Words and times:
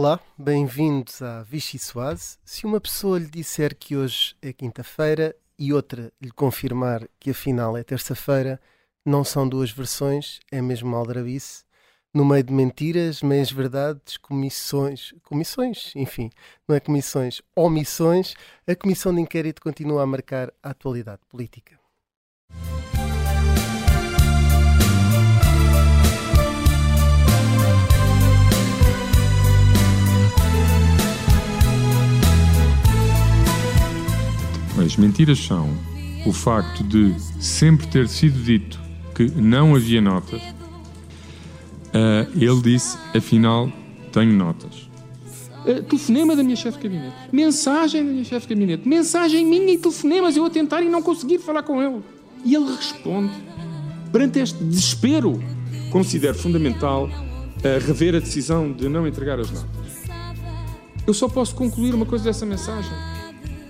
Olá, 0.00 0.20
bem-vindos 0.38 1.20
à 1.22 1.42
Vichy 1.42 1.76
Soase. 1.76 2.38
Se 2.44 2.64
uma 2.64 2.80
pessoa 2.80 3.18
lhe 3.18 3.26
disser 3.26 3.74
que 3.76 3.96
hoje 3.96 4.36
é 4.40 4.52
quinta-feira 4.52 5.34
e 5.58 5.72
outra 5.72 6.12
lhe 6.22 6.30
confirmar 6.30 7.08
que 7.18 7.30
afinal 7.30 7.76
é 7.76 7.82
terça-feira, 7.82 8.60
não 9.04 9.24
são 9.24 9.48
duas 9.48 9.72
versões, 9.72 10.38
é 10.52 10.62
mesmo 10.62 10.94
aldrabice. 10.94 11.64
No 12.14 12.24
meio 12.24 12.44
de 12.44 12.52
mentiras, 12.52 13.22
meias 13.22 13.50
verdades, 13.50 14.16
comissões, 14.18 15.12
comissões, 15.24 15.92
enfim, 15.96 16.30
não 16.68 16.76
é 16.76 16.78
comissões, 16.78 17.42
omissões, 17.56 18.34
a 18.68 18.76
comissão 18.76 19.12
de 19.12 19.20
inquérito 19.20 19.60
continua 19.60 20.04
a 20.04 20.06
marcar 20.06 20.52
a 20.62 20.70
atualidade 20.70 21.22
política. 21.28 21.76
As 34.84 34.96
mentiras 34.96 35.38
são 35.38 35.68
o 36.24 36.32
facto 36.32 36.84
de 36.84 37.14
sempre 37.40 37.86
ter 37.88 38.08
sido 38.08 38.40
dito 38.42 38.80
que 39.14 39.24
não 39.30 39.74
havia 39.74 40.00
notas. 40.00 40.40
Uh, 40.40 42.30
ele 42.36 42.60
disse, 42.62 42.96
afinal, 43.14 43.72
tenho 44.12 44.32
notas. 44.32 44.88
Uh, 45.66 45.82
telefonema 45.82 46.36
da 46.36 46.44
minha 46.44 46.54
chefe 46.54 46.78
de 46.78 46.84
gabinete, 46.84 47.16
mensagem 47.32 48.04
da 48.04 48.12
minha 48.12 48.24
chefe 48.24 48.46
de 48.46 48.54
gabinete, 48.54 48.88
mensagem 48.88 49.44
minha 49.44 49.72
e 49.72 49.78
telefonemas, 49.78 50.36
eu 50.36 50.44
a 50.44 50.50
tentar 50.50 50.82
e 50.82 50.88
não 50.88 51.02
conseguir 51.02 51.38
falar 51.38 51.64
com 51.64 51.82
ele. 51.82 52.00
E 52.44 52.54
ele 52.54 52.66
responde. 52.72 53.32
Perante 54.12 54.38
este 54.38 54.62
desespero, 54.62 55.42
considero 55.90 56.38
fundamental 56.38 57.06
uh, 57.06 57.86
rever 57.86 58.14
a 58.14 58.20
decisão 58.20 58.72
de 58.72 58.88
não 58.88 59.06
entregar 59.08 59.40
as 59.40 59.50
notas. 59.50 59.68
Eu 61.06 61.14
só 61.14 61.28
posso 61.28 61.54
concluir 61.54 61.94
uma 61.94 62.06
coisa 62.06 62.24
dessa 62.24 62.46
mensagem 62.46 62.92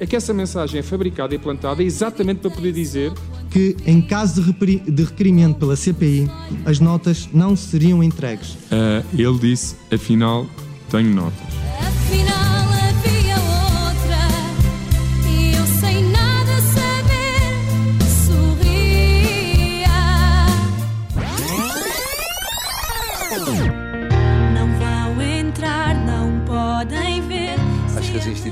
é 0.01 0.07
que 0.07 0.17
essa 0.17 0.33
mensagem 0.33 0.81
é 0.81 0.83
fabricada 0.83 1.35
e 1.35 1.39
plantada 1.39 1.83
exatamente 1.83 2.41
para 2.41 2.51
poder 2.51 2.73
dizer 2.73 3.13
que, 3.51 3.77
em 3.87 4.01
caso 4.01 4.43
de, 4.43 4.79
de 4.79 5.05
requerimento 5.05 5.59
pela 5.59 5.77
CPI, 5.77 6.31
as 6.65 6.81
notas 6.81 7.29
não 7.33 7.57
seriam 7.57 8.03
entregues. 8.03 8.55
Uh, 8.55 9.05
ele 9.13 9.39
disse, 9.39 9.77
afinal, 9.93 10.47
tenho 10.91 11.15
notas. 11.15 11.68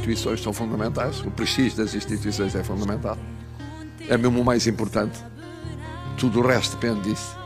Instituições 0.06 0.40
são 0.40 0.52
fundamentais, 0.52 1.20
o 1.20 1.30
prestígio 1.30 1.76
das 1.76 1.94
instituições 1.94 2.54
é 2.54 2.62
fundamental. 2.62 3.18
É 4.08 4.16
mesmo 4.16 4.40
o 4.40 4.44
mais 4.44 4.66
importante. 4.66 5.18
Tudo 6.16 6.40
o 6.40 6.46
resto 6.46 6.76
depende 6.76 7.10
disso. 7.10 7.36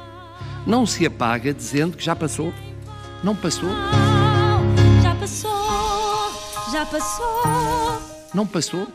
Não 0.66 0.84
se 0.84 1.06
apaga 1.06 1.54
dizendo 1.54 1.96
que 1.96 2.04
já 2.04 2.14
passou. 2.14 2.52
Não 3.24 3.34
passou. 3.34 3.70
Já 5.02 5.14
passou, 5.14 6.70
já 6.70 6.86
passou. 6.86 8.02
Não 8.34 8.46
passou. 8.46 8.86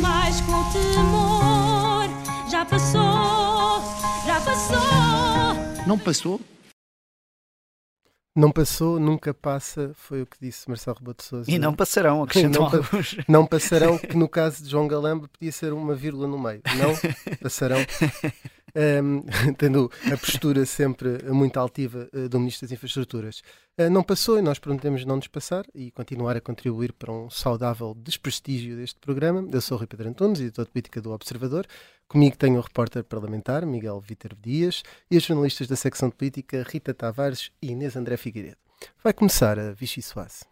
Mais 0.00 0.40
com 0.40 0.64
temor. 0.72 2.08
Já 2.50 2.64
passou, 2.64 3.82
já 4.26 4.40
passou. 4.40 5.86
Não 5.86 5.98
passou. 5.98 6.40
Não 8.36 8.52
passou, 8.52 9.00
nunca 9.00 9.32
passa, 9.32 9.92
foi 9.94 10.20
o 10.20 10.26
que 10.26 10.36
disse 10.38 10.68
Marcelo 10.68 10.98
Rebelo 10.98 11.16
de 11.16 11.24
Sousa. 11.24 11.50
E 11.50 11.58
não 11.58 11.72
passarão, 11.72 12.22
acrescentam 12.24 12.68
não, 12.68 12.78
alguns. 12.78 13.16
Não 13.26 13.46
passarão, 13.46 13.96
que 13.96 14.14
no 14.14 14.28
caso 14.28 14.62
de 14.62 14.68
João 14.68 14.86
Galamba 14.86 15.26
podia 15.26 15.50
ser 15.50 15.72
uma 15.72 15.94
vírgula 15.94 16.28
no 16.28 16.38
meio. 16.38 16.60
Não 16.76 17.36
passarão. 17.40 17.78
Um, 18.76 19.22
tendo 19.56 19.90
a 20.12 20.18
postura 20.18 20.66
sempre 20.66 21.22
muito 21.32 21.58
altiva 21.58 22.10
uh, 22.12 22.28
do 22.28 22.38
Ministro 22.38 22.66
das 22.66 22.72
Infraestruturas. 22.72 23.42
Uh, 23.80 23.88
não 23.88 24.02
passou 24.02 24.38
e 24.38 24.42
nós 24.42 24.58
prometemos 24.58 25.02
não 25.06 25.16
nos 25.16 25.28
passar 25.28 25.64
e 25.74 25.90
continuar 25.90 26.36
a 26.36 26.42
contribuir 26.42 26.92
para 26.92 27.10
um 27.10 27.30
saudável 27.30 27.96
desprestígio 27.96 28.76
deste 28.76 29.00
programa. 29.00 29.48
Eu 29.50 29.62
sou 29.62 29.76
o 29.76 29.78
Rui 29.78 29.86
Pedro 29.86 30.10
Antunes, 30.10 30.40
editor 30.40 30.66
de 30.66 30.72
política 30.72 31.00
do 31.00 31.10
Observador. 31.10 31.66
Comigo 32.06 32.36
tenho 32.36 32.58
o 32.58 32.60
repórter 32.60 33.02
parlamentar 33.02 33.64
Miguel 33.64 33.98
Vítor 33.98 34.36
Dias 34.38 34.82
e 35.10 35.16
as 35.16 35.22
jornalistas 35.22 35.66
da 35.68 35.74
secção 35.74 36.10
de 36.10 36.14
política 36.14 36.62
Rita 36.68 36.92
Tavares 36.92 37.50
e 37.62 37.72
Inês 37.72 37.96
André 37.96 38.18
Figueiredo. 38.18 38.58
Vai 39.02 39.14
começar 39.14 39.58
a 39.58 39.72
Vichy 39.72 40.02
Soase. 40.02 40.44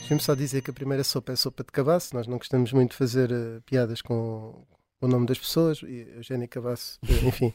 Deixa-me 0.00 0.20
só 0.20 0.34
dizer 0.34 0.62
que 0.62 0.70
a 0.70 0.74
primeira 0.74 1.02
sopa 1.02 1.32
é 1.32 1.36
sopa 1.36 1.64
de 1.64 1.72
cabaço. 1.72 2.14
Nós 2.14 2.28
não 2.28 2.38
gostamos 2.38 2.72
muito 2.72 2.90
de 2.90 2.96
fazer 2.96 3.32
uh, 3.32 3.60
piadas 3.62 4.00
com, 4.00 4.64
o 5.00 5.08
nome 5.08 5.26
das 5.26 5.38
pessoas, 5.38 5.82
e 5.82 6.06
Eugénia 6.16 6.48
Cabasso, 6.48 6.98
eh, 7.08 7.12
enfim. 7.26 7.52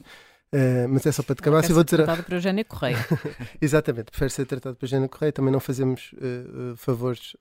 Uh, 0.53 0.85
mas 0.89 1.05
é 1.05 1.13
só 1.13 1.23
para 1.23 1.35
te 1.35 1.39
acabar. 1.39 1.61
vou 1.61 1.81
dizer. 1.81 1.95
Tratado 1.95 2.23
por 2.23 2.33
Eugénia 2.33 2.65
Correia. 2.65 2.97
Exatamente, 3.61 4.11
prefere 4.11 4.29
ser 4.31 4.45
tratado 4.45 4.75
por 4.75 4.83
Eugénia 4.83 5.07
Correia. 5.07 5.31
Também 5.31 5.51
não 5.51 5.61
fazemos 5.61 6.11
uh, 6.13 6.73
uh, 6.73 6.75
favores 6.75 7.37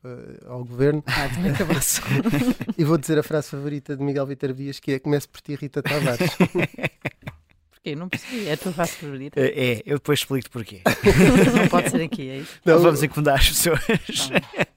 ao 0.47 0.65
governo. 0.65 1.03
Ah, 1.07 1.29
também 1.35 1.51
acabasse. 1.51 2.01
e 2.79 2.85
vou 2.85 2.97
dizer 2.97 3.19
a 3.19 3.23
frase 3.25 3.49
favorita 3.49 3.97
de 3.97 4.05
Miguel 4.05 4.27
Vitor 4.27 4.53
Dias, 4.53 4.79
que 4.79 4.93
é: 4.93 4.99
Comece 5.01 5.27
por 5.27 5.41
ti, 5.41 5.57
Rita 5.57 5.83
Tavares. 5.83 6.31
Porquê? 7.83 7.97
Não 7.97 8.09
percebi. 8.09 8.47
É 8.47 8.53
a 8.53 8.57
tua 8.59 8.73
frase 8.73 8.93
favorita? 8.93 9.41
É, 9.41 9.73
é, 9.73 9.83
eu 9.87 9.97
depois 9.97 10.19
explico-te 10.19 10.51
porquê. 10.51 10.83
não 11.57 11.69
pode 11.69 11.91
ser 11.91 12.03
aqui, 12.03 12.29
é 12.29 12.37
isso? 12.37 12.61
Não, 12.65 12.79
vamos 12.79 13.03
incomodar 13.03 13.39
as 13.39 13.49
pessoas. 13.49 13.81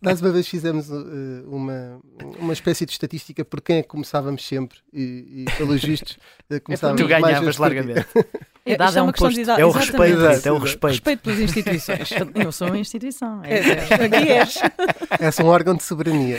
Nós 0.02 0.22
uma 0.22 0.32
vez 0.32 0.48
fizemos 0.48 0.90
uh, 0.90 1.44
uma, 1.48 2.00
uma 2.40 2.54
espécie 2.54 2.86
de 2.86 2.94
estatística 2.94 3.44
por 3.44 3.62
quem 3.62 3.80
é 3.80 3.82
que 3.82 3.90
começávamos 3.90 4.46
sempre 4.46 4.78
e, 4.94 5.44
e 5.44 5.58
pelos 5.58 5.84
vistos 5.84 6.18
uh, 6.50 6.62
começávamos 6.62 7.00
é 7.02 7.04
Tu 7.04 7.08
ganhavas 7.08 7.58
largamente. 7.58 8.06
É, 8.66 8.78
dado 8.78 8.98
é, 8.98 9.02
um 9.02 9.06
uma 9.06 9.12
questão 9.12 9.30
de 9.30 9.42
idade. 9.42 9.62
É 9.62 9.66
o 9.66 9.72
respeito, 9.72 10.48
é 10.48 10.52
o 10.52 10.58
respeito. 10.58 10.92
Respeito 10.94 11.20
pelas 11.20 11.40
instituições. 11.40 12.10
Eu 12.36 12.52
sou 12.54 12.68
uma 12.68 12.78
instituição. 12.78 13.44
É, 13.44 13.58
é, 13.58 13.94
aqui 14.06 14.32
és. 14.32 14.56
És 15.20 15.40
um 15.40 15.48
órgão 15.48 15.76
de 15.76 15.84
soberania. 15.84 16.38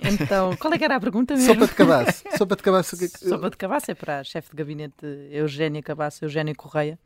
Então, 0.00 0.54
qual 0.56 0.72
é 0.72 0.78
que 0.78 0.84
era 0.84 0.96
a 0.96 1.00
pergunta 1.00 1.34
mesmo? 1.34 1.54
Sopa 1.54 1.66
de 1.66 1.74
cabaço. 1.74 2.24
Sopa 2.36 2.56
de 2.56 2.62
cabaço. 2.62 2.96
Sopa 2.96 3.50
de 3.50 3.56
cabaço 3.56 3.90
é 3.90 3.94
para 3.94 4.20
a 4.20 4.24
chefe 4.24 4.50
de 4.50 4.56
gabinete 4.56 5.06
Eugénia 5.30 5.82
Cabaço, 5.82 6.24
Eugénia 6.24 6.54
Correia. 6.54 6.98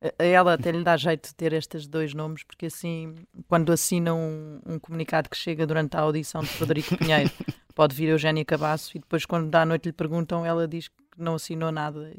A 0.00 0.24
ela 0.24 0.54
até 0.54 0.70
lhe 0.70 0.84
dá 0.84 0.96
jeito 0.96 1.28
de 1.28 1.34
ter 1.34 1.52
estes 1.52 1.86
dois 1.86 2.14
nomes, 2.14 2.44
porque 2.44 2.66
assim, 2.66 3.16
quando 3.48 3.72
assina 3.72 4.14
um, 4.14 4.60
um 4.64 4.78
comunicado 4.78 5.28
que 5.28 5.36
chega 5.36 5.66
durante 5.66 5.96
a 5.96 6.00
audição 6.00 6.40
de 6.40 6.48
Frederico 6.48 6.96
Pinheiro, 6.96 7.30
pode 7.74 7.94
vir 7.94 8.08
Eugénia 8.08 8.44
Cabasso 8.44 8.96
e 8.96 9.00
depois, 9.00 9.26
quando 9.26 9.52
à 9.54 9.66
noite 9.66 9.86
lhe 9.86 9.92
perguntam, 9.92 10.46
ela 10.46 10.68
diz 10.68 10.88
que 10.88 10.94
não 11.16 11.34
assinou 11.34 11.72
nada, 11.72 12.12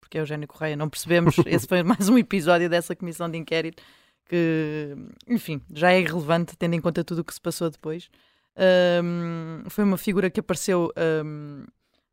porque 0.00 0.16
é 0.16 0.20
Eugénia 0.22 0.46
Correia. 0.46 0.76
Não 0.76 0.88
percebemos. 0.88 1.36
Esse 1.46 1.66
foi 1.66 1.82
mais 1.82 2.08
um 2.08 2.16
episódio 2.16 2.68
dessa 2.70 2.96
comissão 2.96 3.30
de 3.30 3.36
inquérito 3.36 3.82
que, 4.26 4.96
enfim, 5.28 5.60
já 5.74 5.92
é 5.92 6.00
irrelevante, 6.00 6.56
tendo 6.56 6.74
em 6.74 6.80
conta 6.80 7.04
tudo 7.04 7.18
o 7.18 7.24
que 7.24 7.34
se 7.34 7.40
passou 7.40 7.68
depois. 7.68 8.08
Um, 8.56 9.62
foi 9.68 9.84
uma 9.84 9.96
figura 9.96 10.28
que 10.28 10.40
apareceu 10.40 10.92
um, 11.24 11.64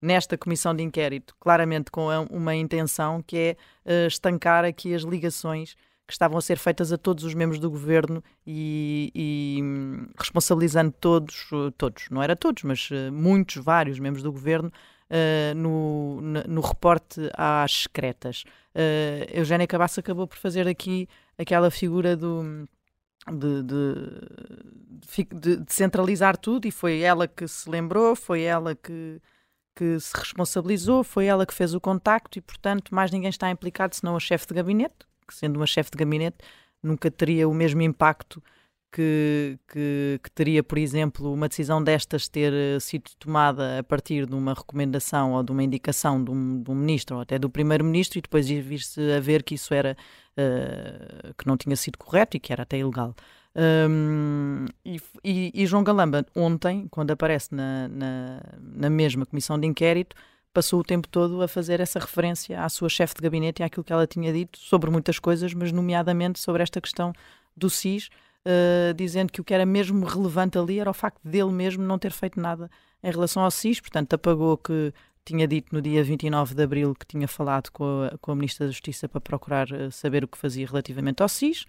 nesta 0.01 0.37
comissão 0.37 0.75
de 0.75 0.83
inquérito, 0.83 1.35
claramente 1.39 1.91
com 1.91 2.07
uma 2.29 2.55
intenção 2.55 3.21
que 3.21 3.37
é 3.37 3.57
uh, 3.85 4.07
estancar 4.07 4.63
aqui 4.63 4.93
as 4.93 5.01
ligações 5.01 5.75
que 6.07 6.13
estavam 6.13 6.37
a 6.37 6.41
ser 6.41 6.57
feitas 6.57 6.94
a 6.94 6.97
todos 6.97 7.25
os 7.25 7.33
membros 7.33 7.59
do 7.59 7.69
governo 7.69 8.23
e, 8.45 9.12
e 9.13 9.62
um, 9.62 10.07
responsabilizando 10.17 10.94
todos, 11.01 11.50
todos, 11.77 12.07
não 12.09 12.23
era 12.23 12.33
todos, 12.33 12.63
mas 12.63 12.89
uh, 12.91 13.12
muitos, 13.12 13.62
vários 13.62 14.00
membros 14.00 14.23
do 14.23 14.31
governo 14.31 14.71
uh, 15.12 15.56
no, 15.56 16.21
no, 16.21 16.62
reporte 16.62 17.29
às 17.33 17.83
secretas. 17.83 18.44
Uh, 18.73 19.27
Eugénia 19.33 19.67
Cabasso 19.67 20.00
acabou 20.00 20.27
por 20.27 20.38
fazer 20.38 20.65
aqui 20.65 21.09
aquela 21.38 21.69
figura 21.69 22.15
do 22.15 22.67
de, 23.31 23.63
de, 23.63 25.25
de, 25.31 25.57
de, 25.57 25.74
centralizar 25.74 26.38
tudo 26.38 26.68
e 26.68 26.71
foi 26.71 27.00
ela 27.00 27.27
que 27.27 27.47
se 27.47 27.69
lembrou, 27.69 28.15
foi 28.15 28.41
ela 28.41 28.75
que, 28.75 29.21
que 29.75 30.00
se 30.00 30.15
responsabilizou, 30.18 31.03
foi 31.03 31.25
ela 31.25 31.45
que 31.45 31.53
fez 31.53 31.74
o 31.74 31.81
contacto 31.81 32.38
e, 32.38 32.41
portanto, 32.41 32.94
mais 32.94 33.12
ninguém 33.12 33.29
está 33.29 33.50
implicado 33.50 33.95
senão 33.95 34.15
a 34.15 34.19
chefe 34.19 34.47
de 34.47 34.53
gabinete, 34.53 35.06
que 35.27 35.35
sendo 35.35 35.57
uma 35.57 35.68
chefe 35.68 35.91
de 35.91 35.97
gabinete 35.97 36.38
nunca 36.81 37.12
teria 37.12 37.47
o 37.47 37.53
mesmo 37.53 37.81
impacto 37.81 38.41
que, 38.91 39.59
que, 39.68 40.19
que, 40.24 40.31
teria, 40.31 40.63
por 40.63 40.77
exemplo, 40.77 41.31
uma 41.31 41.47
decisão 41.47 41.83
destas 41.83 42.27
ter 42.27 42.53
eh, 42.53 42.79
sido 42.79 43.12
tomada 43.19 43.79
a 43.79 43.83
partir 43.83 44.25
de 44.25 44.33
uma 44.33 44.53
recomendação 44.53 45.33
ou 45.33 45.44
de 45.44 45.51
uma 45.51 45.63
indicação 45.63 46.24
de 46.24 46.31
um, 46.31 46.62
de 46.63 46.71
um 46.71 46.75
ministro 46.75 47.18
ou 47.18 47.21
até 47.21 47.38
do 47.38 47.50
primeiro-ministro 47.50 48.18
e 48.18 48.21
depois 48.21 48.47
vir-se 48.47 49.12
a 49.12 49.19
ver 49.19 49.44
que 49.44 49.56
isso 49.56 49.74
era 49.74 49.95
uh, 50.38 51.34
que 51.38 51.48
não 51.48 51.57
tinha 51.57 51.75
sido 51.75 51.98
correto 51.98 52.38
e 52.38 52.39
que 52.39 52.54
era 52.54 52.63
até 52.63 52.78
ilegal. 52.78 53.16
Um, 53.89 54.66
e, 54.86 55.01
e, 55.24 55.51
e, 55.63 55.66
João 55.66 55.84
Galamba, 55.84 56.24
ontem, 56.36 56.88
quando 56.92 57.10
aparece 57.10 57.54
na, 57.56 57.88
na, 57.88 58.42
na 58.62 58.89
mesma 58.89 59.25
comissão 59.25 59.60
de 59.60 59.66
inquérito, 59.66 60.16
passou 60.54 60.80
o 60.80 60.84
tempo 60.84 61.07
todo 61.07 61.42
a 61.42 61.48
fazer 61.48 61.80
essa 61.80 62.00
referência 62.00 62.63
à 62.63 62.69
sua 62.69 62.88
chefe 62.88 63.16
de 63.16 63.22
gabinete 63.22 63.62
e 63.62 63.63
àquilo 63.63 63.84
que 63.84 63.92
ela 63.92 64.06
tinha 64.06 64.31
dito 64.31 64.60
sobre 64.60 64.92
muitas 64.92 65.18
coisas, 65.18 65.54
mas 65.54 65.72
nomeadamente 65.72 66.39
sobre 66.39 66.62
esta 66.62 66.80
questão 66.80 67.13
do 67.56 67.69
SIS, 67.69 68.10
uh, 68.45 68.94
dizendo 68.94 69.31
que 69.31 69.42
o 69.42 69.44
que 69.44 69.54
era 69.54 69.66
mesmo 69.66 70.06
relevante 70.06 70.57
ali 70.57 70.80
era 70.80 70.89
o 70.89 70.94
facto 70.94 71.19
dele 71.24 71.51
mesmo 71.51 71.84
não 71.84 71.98
ter 71.98 72.12
feito 72.12 72.39
nada 72.39 72.69
em 73.04 73.12
relação 73.12 73.44
ao 73.44 73.50
SIS, 73.50 73.80
portanto 73.80 74.13
apagou 74.13 74.57
que 74.57 74.94
tinha 75.27 75.47
dito 75.47 75.75
no 75.75 75.81
dia 75.81 76.03
29 76.03 76.56
de 76.56 76.63
abril 76.63 76.95
que 76.95 77.06
tinha 77.06 77.27
falado 77.27 77.69
com 77.71 78.09
a, 78.12 78.18
com 78.19 78.31
a 78.31 78.35
Ministra 78.35 78.65
da 78.65 78.71
Justiça 78.71 79.09
para 79.09 79.19
procurar 79.19 79.68
uh, 79.71 79.91
saber 79.91 80.24
o 80.24 80.27
que 80.27 80.38
fazia 80.38 80.65
relativamente 80.65 81.21
ao 81.21 81.27
SIS. 81.27 81.65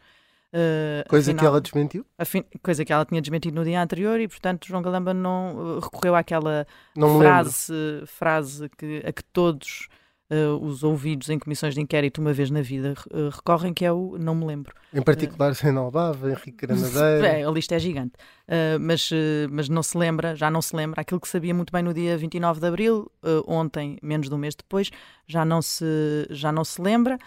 Uh, 0.52 1.06
coisa 1.08 1.32
afinal, 1.32 1.42
que 1.42 1.46
ela 1.46 1.60
desmentiu? 1.60 2.06
Afim, 2.16 2.44
coisa 2.62 2.84
que 2.84 2.92
ela 2.92 3.04
tinha 3.04 3.20
desmentido 3.20 3.54
no 3.56 3.64
dia 3.64 3.82
anterior 3.82 4.18
e, 4.20 4.28
portanto, 4.28 4.66
João 4.66 4.80
Galamba 4.80 5.12
não 5.12 5.56
uh, 5.56 5.78
recorreu 5.80 6.14
àquela 6.14 6.66
frase, 6.94 7.74
frase 8.06 8.68
que, 8.70 9.02
a 9.04 9.12
que 9.12 9.24
todos 9.24 9.88
uh, 10.30 10.64
os 10.64 10.82
ouvidos 10.82 11.28
em 11.28 11.38
comissões 11.38 11.74
de 11.74 11.80
inquérito 11.80 12.20
uma 12.20 12.32
vez 12.32 12.50
na 12.50 12.60
vida 12.60 12.94
uh, 13.12 13.28
recorrem, 13.30 13.72
que 13.72 13.84
é 13.84 13.92
o 13.92 14.16
não 14.18 14.34
me 14.34 14.46
lembro. 14.46 14.74
Em 14.92 15.02
particular, 15.02 15.54
Sena 15.54 15.80
Albava, 15.80 16.30
Henrique 16.30 16.66
Granadeira. 16.66 17.28
É, 17.38 17.44
a 17.44 17.50
lista 17.50 17.74
é 17.74 17.78
gigante. 17.78 18.14
Uh, 18.46 18.80
mas, 18.80 19.10
mas 19.50 19.68
não 19.68 19.82
se 19.82 19.96
lembra, 19.98 20.34
já 20.34 20.50
não 20.50 20.62
se 20.62 20.74
lembra, 20.74 21.00
aquilo 21.00 21.20
que 21.20 21.28
sabia 21.28 21.54
muito 21.54 21.70
bem 21.70 21.82
no 21.82 21.92
dia 21.92 22.16
29 22.16 22.60
de 22.60 22.66
abril, 22.66 23.10
ontem, 23.46 23.98
menos 24.02 24.28
de 24.28 24.34
um 24.34 24.38
mês 24.38 24.54
depois, 24.54 24.90
já 25.26 25.44
não 25.44 25.60
se, 25.60 25.84
já 26.30 26.50
não 26.50 26.64
se 26.64 26.80
lembra. 26.80 27.18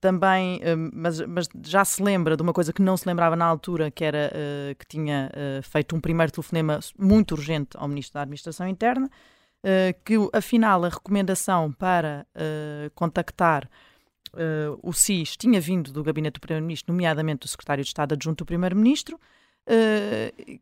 também, 0.00 0.60
mas, 0.92 1.20
mas 1.20 1.48
já 1.62 1.84
se 1.84 2.02
lembra 2.02 2.36
de 2.36 2.42
uma 2.42 2.52
coisa 2.52 2.72
que 2.72 2.80
não 2.80 2.96
se 2.96 3.06
lembrava 3.06 3.36
na 3.36 3.44
altura, 3.44 3.90
que 3.90 4.04
era 4.04 4.32
que 4.78 4.86
tinha 4.86 5.30
feito 5.62 5.94
um 5.94 6.00
primeiro 6.00 6.32
telefonema 6.32 6.80
muito 6.98 7.32
urgente 7.32 7.70
ao 7.74 7.86
Ministro 7.86 8.14
da 8.14 8.22
Administração 8.22 8.66
Interna. 8.66 9.10
Eh, 9.68 9.96
que 10.04 10.14
afinal 10.32 10.84
a 10.84 10.88
recomendação 10.88 11.72
para 11.72 12.24
uh, 12.36 12.88
contactar 12.94 13.68
uh, 14.32 14.78
o 14.80 14.92
SIS 14.92 15.36
tinha 15.36 15.60
vindo 15.60 15.90
do 15.90 16.04
gabinete 16.04 16.34
do 16.34 16.40
Primeiro-Ministro, 16.40 16.94
nomeadamente 16.94 17.40
do 17.40 17.48
Secretário 17.48 17.82
de 17.82 17.88
Estado 17.88 18.12
Adjunto 18.12 18.44
do 18.44 18.46
Primeiro-Ministro, 18.46 19.18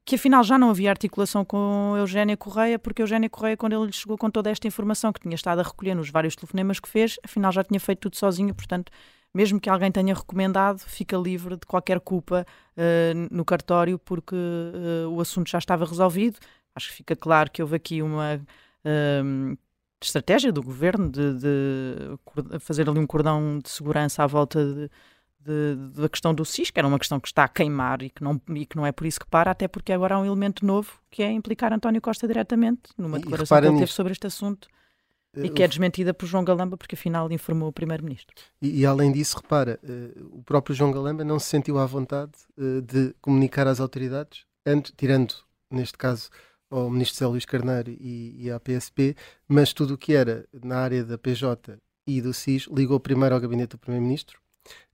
que 0.07 0.15
afinal 0.15 0.43
já 0.43 0.57
não 0.57 0.71
havia 0.71 0.89
articulação 0.89 1.45
com 1.45 1.95
Eugénia 1.99 2.35
Correia, 2.39 2.79
porque 2.79 3.03
Eugénia 3.03 3.29
Correia, 3.29 3.55
quando 3.55 3.75
ele 3.75 3.93
chegou 3.93 4.17
com 4.17 4.31
toda 4.31 4.49
esta 4.49 4.67
informação 4.67 5.13
que 5.13 5.21
tinha 5.21 5.35
estado 5.35 5.59
a 5.59 5.63
recolher 5.63 5.95
nos 5.95 6.09
vários 6.09 6.35
telefonemas 6.35 6.81
que 6.81 6.89
fez, 6.89 7.19
afinal 7.23 7.53
já 7.53 7.63
tinha 7.63 7.79
feito 7.79 8.01
tudo 8.01 8.17
sozinho, 8.17 8.55
portanto 8.55 8.91
mesmo 9.35 9.61
que 9.61 9.69
alguém 9.69 9.93
tenha 9.93 10.15
recomendado, 10.15 10.79
fica 10.79 11.19
livre 11.19 11.57
de 11.57 11.67
qualquer 11.67 12.01
culpa 12.01 12.47
uh, 12.79 13.29
no 13.31 13.45
cartório 13.45 13.99
porque 13.99 14.35
uh, 14.35 15.11
o 15.11 15.21
assunto 15.21 15.51
já 15.51 15.59
estava 15.59 15.85
resolvido. 15.85 16.39
Acho 16.75 16.89
que 16.89 16.95
fica 16.95 17.15
claro 17.15 17.51
que 17.51 17.61
houve 17.61 17.77
aqui 17.77 18.01
uma 18.01 18.41
um, 18.85 19.57
estratégia 20.03 20.53
do 20.53 20.63
governo 20.63 21.11
de, 21.11 21.35
de, 21.35 22.59
fazer 22.61 22.89
ali 22.89 22.99
um 22.99 23.07
cordão 23.07 23.59
de 23.59 23.71
segurança 23.71 24.23
à 24.23 24.27
volta 24.27 24.65
de, 24.65 24.91
de, 25.41 26.01
da 26.01 26.09
questão 26.09 26.35
do 26.35 26.45
SIS, 26.45 26.71
que 26.71 26.79
era 26.79 26.89
uma 26.89 26.99
questão 26.99 27.19
que 27.19 27.29
está 27.29 27.45
a 27.45 27.49
queimar 27.49 28.03
e 28.03 28.11
que, 28.11 28.23
não, 28.23 28.41
e 28.55 28.67
que 28.67 28.77
não 28.77 28.87
é 28.87 28.93
por 28.93 29.07
isso 29.07 29.21
que 29.21 29.27
para, 29.27 29.51
até 29.51 29.69
porque 29.69 29.93
agora 29.93 30.15
há 30.15 30.21
um 30.21 30.27
elemento 30.27 30.65
novo 30.65 30.93
que 31.11 31.23
é 31.23 31.31
implicar 31.31 31.73
António 31.73 32.01
Costa 32.01 32.27
diretamente 32.27 32.83
numa 32.97 33.19
declaração 33.19 33.61
que 33.61 33.67
ele 33.67 33.79
teve 33.79 33.93
sobre 33.93 34.13
este 34.13 34.27
assunto. 34.27 34.69
E 35.37 35.49
que 35.49 35.65
é 35.65 35.67
desmentida 35.67 36.15
por 36.15 36.27
João 36.27 36.45
Galamba, 36.45 36.77
porque 36.77 36.95
afinal 36.95 37.29
informou 37.33 37.69
o 37.69 37.73
Primeiro-Ministro. 37.73 38.37
E, 38.63 38.83
e, 38.83 38.87
além 38.87 39.11
disso, 39.11 39.37
repara, 39.37 39.81
uh, 39.83 40.39
o 40.39 40.45
próprio 40.45 40.77
João 40.77 40.93
Galamba 40.93 41.25
não 41.25 41.41
se 41.41 41.47
sentiu 41.47 41.77
à 41.77 41.85
vontade 41.85 42.31
uh, 42.57 42.81
de 42.81 43.13
comunicar 43.21 43.67
às 43.67 43.81
autoridades, 43.81 44.45
antes, 44.65 44.93
tirando, 44.97 45.35
neste 45.69 45.99
caso, 45.99 46.31
ao 46.77 46.91
ministro 46.91 47.17
José 47.17 47.27
Luís 47.27 47.45
Carneiro 47.45 47.91
e, 47.91 48.45
e 48.45 48.51
à 48.51 48.59
PSP, 48.59 49.17
mas 49.47 49.73
tudo 49.73 49.95
o 49.95 49.99
que 49.99 50.15
era 50.15 50.47
na 50.63 50.79
área 50.79 51.05
da 51.05 51.17
PJ 51.17 51.79
e 52.07 52.21
do 52.21 52.35
SIS 52.35 52.67
ligou 52.67 52.99
primeiro 52.99 53.35
ao 53.35 53.41
gabinete 53.41 53.71
do 53.71 53.79
Primeiro-Ministro 53.79 54.41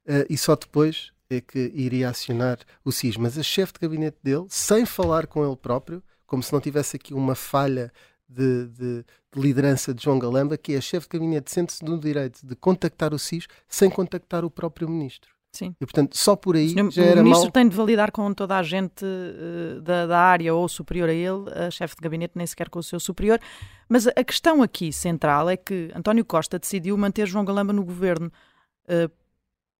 uh, 0.06 0.26
e 0.28 0.36
só 0.36 0.54
depois 0.54 1.12
é 1.30 1.40
que 1.40 1.72
iria 1.74 2.10
acionar 2.10 2.58
o 2.84 2.90
SIS. 2.90 3.16
Mas 3.16 3.38
a 3.38 3.42
chefe 3.42 3.74
de 3.74 3.78
gabinete 3.80 4.18
dele, 4.22 4.46
sem 4.48 4.84
falar 4.84 5.26
com 5.26 5.46
ele 5.46 5.56
próprio, 5.56 6.02
como 6.26 6.42
se 6.42 6.52
não 6.52 6.60
tivesse 6.60 6.96
aqui 6.96 7.14
uma 7.14 7.36
falha 7.36 7.92
de, 8.28 8.66
de, 8.66 9.04
de 9.32 9.40
liderança 9.40 9.94
de 9.94 10.02
João 10.02 10.18
Galamba, 10.18 10.58
que 10.58 10.74
é 10.74 10.80
chefe 10.80 11.08
de 11.08 11.18
gabinete, 11.18 11.50
sente-se 11.50 11.84
no 11.84 11.98
direito 11.98 12.44
de 12.44 12.56
contactar 12.56 13.14
o 13.14 13.18
SIS 13.18 13.46
sem 13.68 13.88
contactar 13.88 14.44
o 14.44 14.50
próprio 14.50 14.88
ministro. 14.88 15.30
Sim. 15.52 15.74
E 15.80 15.84
portanto, 15.84 16.16
só 16.16 16.36
por 16.36 16.54
aí 16.54 16.70
Senhor, 16.70 16.90
já 16.90 17.02
era 17.02 17.20
O 17.20 17.24
ministro 17.24 17.46
mal... 17.46 17.52
tem 17.52 17.68
de 17.68 17.76
validar 17.76 18.12
com 18.12 18.32
toda 18.32 18.56
a 18.56 18.62
gente 18.62 19.04
uh, 19.04 19.80
da, 19.80 20.06
da, 20.06 20.18
área 20.18 20.54
ou 20.54 20.68
superior 20.68 21.08
a 21.08 21.12
ele, 21.12 21.50
a 21.52 21.70
chefe 21.70 21.96
de 21.96 22.02
gabinete 22.02 22.34
nem 22.36 22.46
sequer 22.46 22.68
com 22.68 22.78
o 22.78 22.82
seu 22.82 23.00
superior. 23.00 23.40
Mas 23.88 24.06
a 24.06 24.24
questão 24.24 24.62
aqui 24.62 24.92
central 24.92 25.50
é 25.50 25.56
que 25.56 25.90
António 25.94 26.24
Costa 26.24 26.58
decidiu 26.58 26.96
manter 26.96 27.26
João 27.26 27.44
Galamba 27.44 27.72
no 27.72 27.84
governo. 27.84 28.30
Uh, 28.84 29.10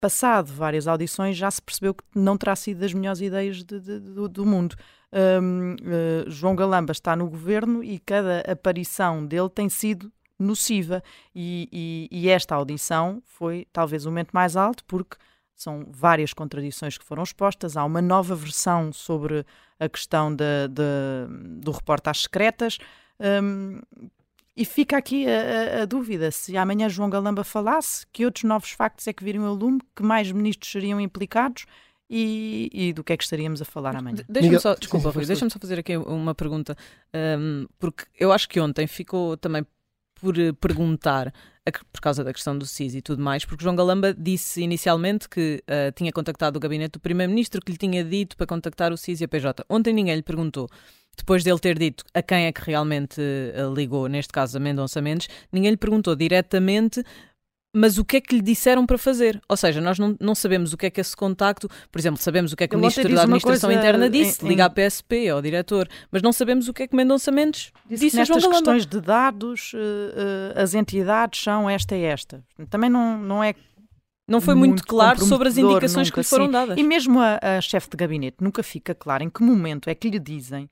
passado 0.00 0.50
várias 0.52 0.88
audições, 0.88 1.37
já 1.37 1.50
se 1.50 1.61
percebeu 1.61 1.94
que 1.94 2.02
não 2.14 2.37
terá 2.37 2.56
sido 2.56 2.81
das 2.81 2.94
melhores 2.94 3.20
ideias 3.20 3.62
de, 3.62 3.78
de, 3.78 4.00
do, 4.00 4.28
do, 4.28 4.46
mundo. 4.46 4.75
Um, 5.12 5.73
uh, 5.73 5.76
eh, 5.82 6.25
João 6.28 6.56
Galamba 6.56 6.93
está 6.93 7.14
no 7.14 7.28
governo 7.28 7.84
e 7.84 7.99
cada 7.99 8.40
aparição 8.50 9.26
dele 9.26 9.50
tem 9.50 9.69
sido 9.69 10.11
nociva. 10.38 11.02
E, 11.34 11.69
e, 11.70 12.08
e 12.11 12.28
esta 12.31 12.55
audição 12.55 13.23
foi 13.26 13.66
talvez 13.73 14.06
o 14.06 14.08
momento 14.08 14.31
mais 14.32 14.56
alto, 14.56 14.82
porque 14.87 15.16
são 15.62 15.86
várias 15.90 16.32
contradições 16.32 16.96
que 16.96 17.04
foram 17.04 17.22
expostas. 17.22 17.76
Há 17.76 17.84
uma 17.84 18.00
nova 18.00 18.34
versão 18.34 18.92
sobre 18.92 19.44
a 19.78 19.88
questão 19.88 20.34
de, 20.34 20.68
de, 20.68 21.60
do 21.60 21.70
reporte 21.70 22.10
secretas. 22.14 22.78
Um, 23.20 23.80
e 24.56 24.64
fica 24.64 24.96
aqui 24.96 25.26
a, 25.26 25.80
a, 25.80 25.82
a, 25.82 25.84
dúvida: 25.84 26.30
se 26.30 26.56
amanhã 26.56 26.88
João 26.88 27.10
Galamba 27.10 27.44
falasse, 27.44 28.06
que 28.12 28.24
outros 28.24 28.44
novos 28.44 28.70
factos 28.70 29.06
é 29.06 29.12
que 29.12 29.22
viriam 29.22 29.44
ao 29.44 29.54
lume, 29.54 29.80
que 29.94 30.02
mais 30.02 30.32
ministros 30.32 30.72
seriam 30.72 31.00
implicados 31.00 31.66
e, 32.08 32.70
e 32.72 32.92
do 32.92 33.04
que 33.04 33.12
é 33.12 33.16
que 33.16 33.22
estaríamos 33.22 33.60
a 33.60 33.64
falar 33.64 33.94
amanhã? 33.94 34.24
Deixa-me 34.28 34.58
só, 34.58 34.74
desculpa, 34.74 35.10
Rui, 35.10 35.26
deixa-me 35.26 35.50
só 35.50 35.58
fazer 35.58 35.78
aqui 35.78 35.96
uma 35.96 36.34
pergunta, 36.34 36.74
um, 37.38 37.66
porque 37.78 38.04
eu 38.18 38.32
acho 38.32 38.48
que 38.48 38.58
ontem 38.58 38.86
ficou 38.86 39.36
também 39.36 39.64
por 40.14 40.38
eh, 40.38 40.52
perguntar 40.52 41.32
por 41.92 42.00
causa 42.00 42.24
da 42.24 42.32
questão 42.32 42.56
do 42.56 42.64
SIS 42.66 42.94
e 42.94 43.02
tudo 43.02 43.22
mais, 43.22 43.44
porque 43.44 43.62
João 43.62 43.76
Galamba 43.76 44.14
disse 44.14 44.62
inicialmente 44.62 45.28
que 45.28 45.62
uh, 45.68 45.92
tinha 45.92 46.10
contactado 46.12 46.56
o 46.56 46.60
gabinete 46.60 46.92
do 46.92 47.00
Primeiro-Ministro, 47.00 47.61
que 47.61 47.73
lhe 47.73 47.78
tinha 47.78 48.02
dito 48.02 48.37
para 48.37 48.46
contactar 48.46 48.92
o 48.92 48.96
SIS 48.96 49.20
e 49.20 49.25
a 49.25 49.28
PJ. 49.28 49.64
Ontem 49.68 49.92
ninguém 49.92 50.16
lhe 50.16 50.23
perguntou. 50.23 50.68
Depois 51.16 51.44
dele 51.44 51.58
ter 51.58 51.78
dito 51.78 52.04
a 52.14 52.23
quem 52.23 52.46
é 52.46 52.52
que 52.52 52.62
realmente 52.62 53.20
uh, 53.20 53.75
ligou, 53.75 54.06
neste 54.06 54.32
caso 54.32 54.56
a 54.56 54.61
Mendonça 54.61 55.02
Mendes, 55.02 55.28
ninguém 55.52 55.73
lhe 55.73 55.76
perguntou 55.76 56.16
diretamente 56.16 57.04
mas 57.72 57.98
o 57.98 58.04
que 58.04 58.16
é 58.16 58.20
que 58.20 58.34
lhe 58.34 58.42
disseram 58.42 58.84
para 58.84 58.98
fazer? 58.98 59.40
Ou 59.48 59.56
seja, 59.56 59.80
nós 59.80 59.98
não, 59.98 60.16
não 60.20 60.34
sabemos 60.34 60.72
o 60.72 60.76
que 60.76 60.86
é 60.86 60.90
que 60.90 61.00
esse 61.00 61.16
contacto, 61.16 61.68
por 61.90 61.98
exemplo, 61.98 62.20
sabemos 62.20 62.52
o 62.52 62.56
que 62.56 62.64
é 62.64 62.68
que 62.68 62.74
o 62.74 62.78
Ministro 62.78 63.08
da 63.14 63.22
Administração 63.22 63.70
Interna 63.70 64.10
disse, 64.10 64.44
em, 64.44 64.48
liga 64.48 64.64
à 64.64 64.70
PSP, 64.70 65.28
ao 65.28 65.40
diretor, 65.40 65.88
mas 66.10 66.20
não 66.22 66.32
sabemos 66.32 66.68
o 66.68 66.72
que 66.72 66.82
é 66.82 66.86
que 66.88 66.96
Mendonça 66.96 67.30
Mendes 67.30 67.72
disse, 67.88 68.04
disse 68.04 68.16
nestas 68.16 68.44
questões 68.44 68.86
de 68.86 69.00
dados, 69.00 69.72
uh, 69.72 69.76
uh, 69.76 70.60
as 70.60 70.74
entidades 70.74 71.40
são 71.42 71.70
esta 71.70 71.96
e 71.96 72.02
esta. 72.02 72.42
Também 72.68 72.90
não, 72.90 73.18
não 73.18 73.44
é 73.44 73.54
não 74.26 74.40
foi 74.40 74.54
muito, 74.54 74.70
muito 74.70 74.86
claro 74.86 75.24
sobre 75.24 75.48
as 75.48 75.56
indicações 75.56 76.10
que 76.10 76.20
lhe 76.20 76.24
foram 76.24 76.50
dadas. 76.50 76.78
E 76.78 76.82
mesmo 76.82 77.20
a, 77.20 77.38
a 77.42 77.60
chefe 77.60 77.90
de 77.90 77.96
gabinete 77.96 78.36
nunca 78.40 78.62
fica 78.62 78.94
claro 78.94 79.24
em 79.24 79.30
que 79.30 79.42
momento 79.42 79.90
é 79.90 79.94
que 79.94 80.08
lhe 80.08 80.18
dizem 80.18 80.70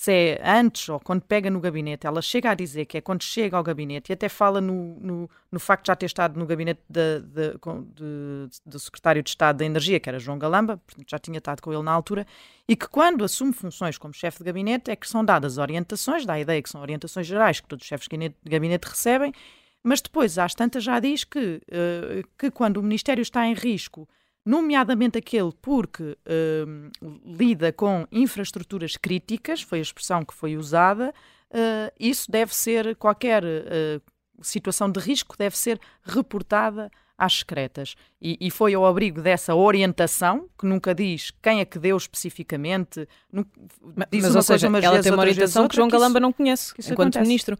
se 0.00 0.10
é 0.10 0.40
antes 0.42 0.88
ou 0.88 0.98
quando 0.98 1.20
pega 1.20 1.50
no 1.50 1.60
gabinete, 1.60 2.06
ela 2.06 2.22
chega 2.22 2.50
a 2.50 2.54
dizer 2.54 2.86
que 2.86 2.96
é 2.96 3.02
quando 3.02 3.22
chega 3.22 3.54
ao 3.54 3.62
gabinete 3.62 4.10
e 4.10 4.14
até 4.14 4.30
fala 4.30 4.58
no, 4.58 4.98
no, 4.98 5.30
no 5.52 5.60
facto 5.60 5.84
de 5.84 5.88
já 5.88 5.94
ter 5.94 6.06
estado 6.06 6.40
no 6.40 6.46
gabinete 6.46 6.80
do 6.88 8.78
secretário 8.78 9.22
de 9.22 9.28
Estado 9.28 9.58
da 9.58 9.64
Energia, 9.66 10.00
que 10.00 10.08
era 10.08 10.18
João 10.18 10.38
Galamba, 10.38 10.80
já 11.06 11.18
tinha 11.18 11.36
estado 11.36 11.60
com 11.60 11.70
ele 11.70 11.82
na 11.82 11.92
altura, 11.92 12.26
e 12.66 12.74
que 12.74 12.88
quando 12.88 13.22
assume 13.22 13.52
funções 13.52 13.98
como 13.98 14.14
chefe 14.14 14.38
de 14.38 14.44
gabinete 14.44 14.90
é 14.90 14.96
que 14.96 15.06
são 15.06 15.22
dadas 15.22 15.58
orientações, 15.58 16.24
dá 16.24 16.32
a 16.32 16.40
ideia 16.40 16.62
que 16.62 16.70
são 16.70 16.80
orientações 16.80 17.26
gerais 17.26 17.60
que 17.60 17.68
todos 17.68 17.82
os 17.82 17.88
chefes 17.88 18.08
de 18.08 18.34
gabinete, 18.46 18.88
recebem, 18.88 19.34
mas 19.82 20.00
depois, 20.00 20.38
às 20.38 20.54
tantas, 20.54 20.82
já 20.82 20.98
diz 20.98 21.24
que, 21.24 21.60
uh, 21.68 22.26
que 22.38 22.50
quando 22.50 22.78
o 22.78 22.82
Ministério 22.82 23.20
está 23.20 23.46
em 23.46 23.52
risco 23.52 24.08
nomeadamente 24.44 25.18
aquele 25.18 25.52
porque 25.60 26.02
uh, 26.02 26.90
lida 27.24 27.72
com 27.72 28.06
infraestruturas 28.10 28.96
críticas, 28.96 29.62
foi 29.62 29.78
a 29.78 29.82
expressão 29.82 30.24
que 30.24 30.34
foi 30.34 30.56
usada, 30.56 31.12
uh, 31.50 31.92
isso 31.98 32.30
deve 32.30 32.54
ser, 32.54 32.96
qualquer 32.96 33.44
uh, 33.44 34.02
situação 34.42 34.90
de 34.90 35.00
risco 35.00 35.36
deve 35.36 35.56
ser 35.56 35.78
reportada 36.02 36.90
às 37.16 37.40
secretas. 37.40 37.94
E, 38.20 38.38
e, 38.40 38.50
foi 38.50 38.72
ao 38.72 38.86
abrigo 38.86 39.20
dessa 39.20 39.54
orientação, 39.54 40.48
que 40.58 40.64
nunca 40.64 40.94
diz 40.94 41.30
quem 41.42 41.60
é 41.60 41.64
que 41.66 41.78
deu 41.78 41.96
especificamente. 41.96 43.06
Mas, 43.30 44.08
diz 44.10 44.22
mas 44.24 44.36
ou 44.36 44.42
seja, 44.42 44.66
ela 44.66 44.80
vezes, 44.80 45.02
tem 45.02 45.12
uma 45.12 45.20
orientação 45.22 45.68
que 45.68 45.76
João 45.76 45.88
Galamba 45.88 46.18
não 46.18 46.32
conhece, 46.32 46.72
enquanto 46.78 46.92
acontece. 46.92 47.26
ministro. 47.28 47.58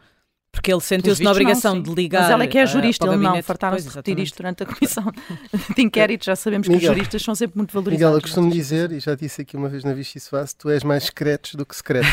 Porque 0.52 0.72
ele 0.72 0.80
sentiu-se 0.80 1.22
na 1.22 1.30
obrigação 1.30 1.76
não, 1.76 1.82
de 1.82 1.94
ligar. 1.94 2.22
Mas 2.22 2.30
ela 2.30 2.42
é 2.44 2.46
que 2.46 2.58
é 2.58 2.62
eh, 2.62 2.66
jurista, 2.66 3.06
ele 3.06 3.16
não. 3.16 3.40
Fartaram-se 3.42 3.88
de 3.88 3.94
repetir 3.94 4.18
exatamente. 4.18 4.26
isto 4.26 4.36
durante 4.36 4.62
a 4.64 4.66
comissão 4.66 5.12
de 5.76 5.82
inquérito. 5.82 6.24
Já 6.24 6.34
sabemos 6.34 6.66
que 6.66 6.74
Miguel. 6.74 6.90
os 6.90 6.96
juristas 6.96 7.22
são 7.22 7.34
sempre 7.36 7.56
muito 7.56 7.72
valorizados. 7.72 8.00
Miguel, 8.00 8.18
eu 8.18 8.20
costumo 8.20 8.50
dizer, 8.50 8.90
e 8.90 8.98
já 8.98 9.14
disse 9.14 9.42
aqui 9.42 9.56
uma 9.56 9.68
vez 9.68 9.84
na 9.84 9.94
Vichy 9.94 10.18
Soares, 10.18 10.52
tu 10.52 10.68
és 10.68 10.82
mais 10.82 11.04
secretos 11.04 11.54
do 11.54 11.64
que 11.64 11.76
secretas. 11.76 12.10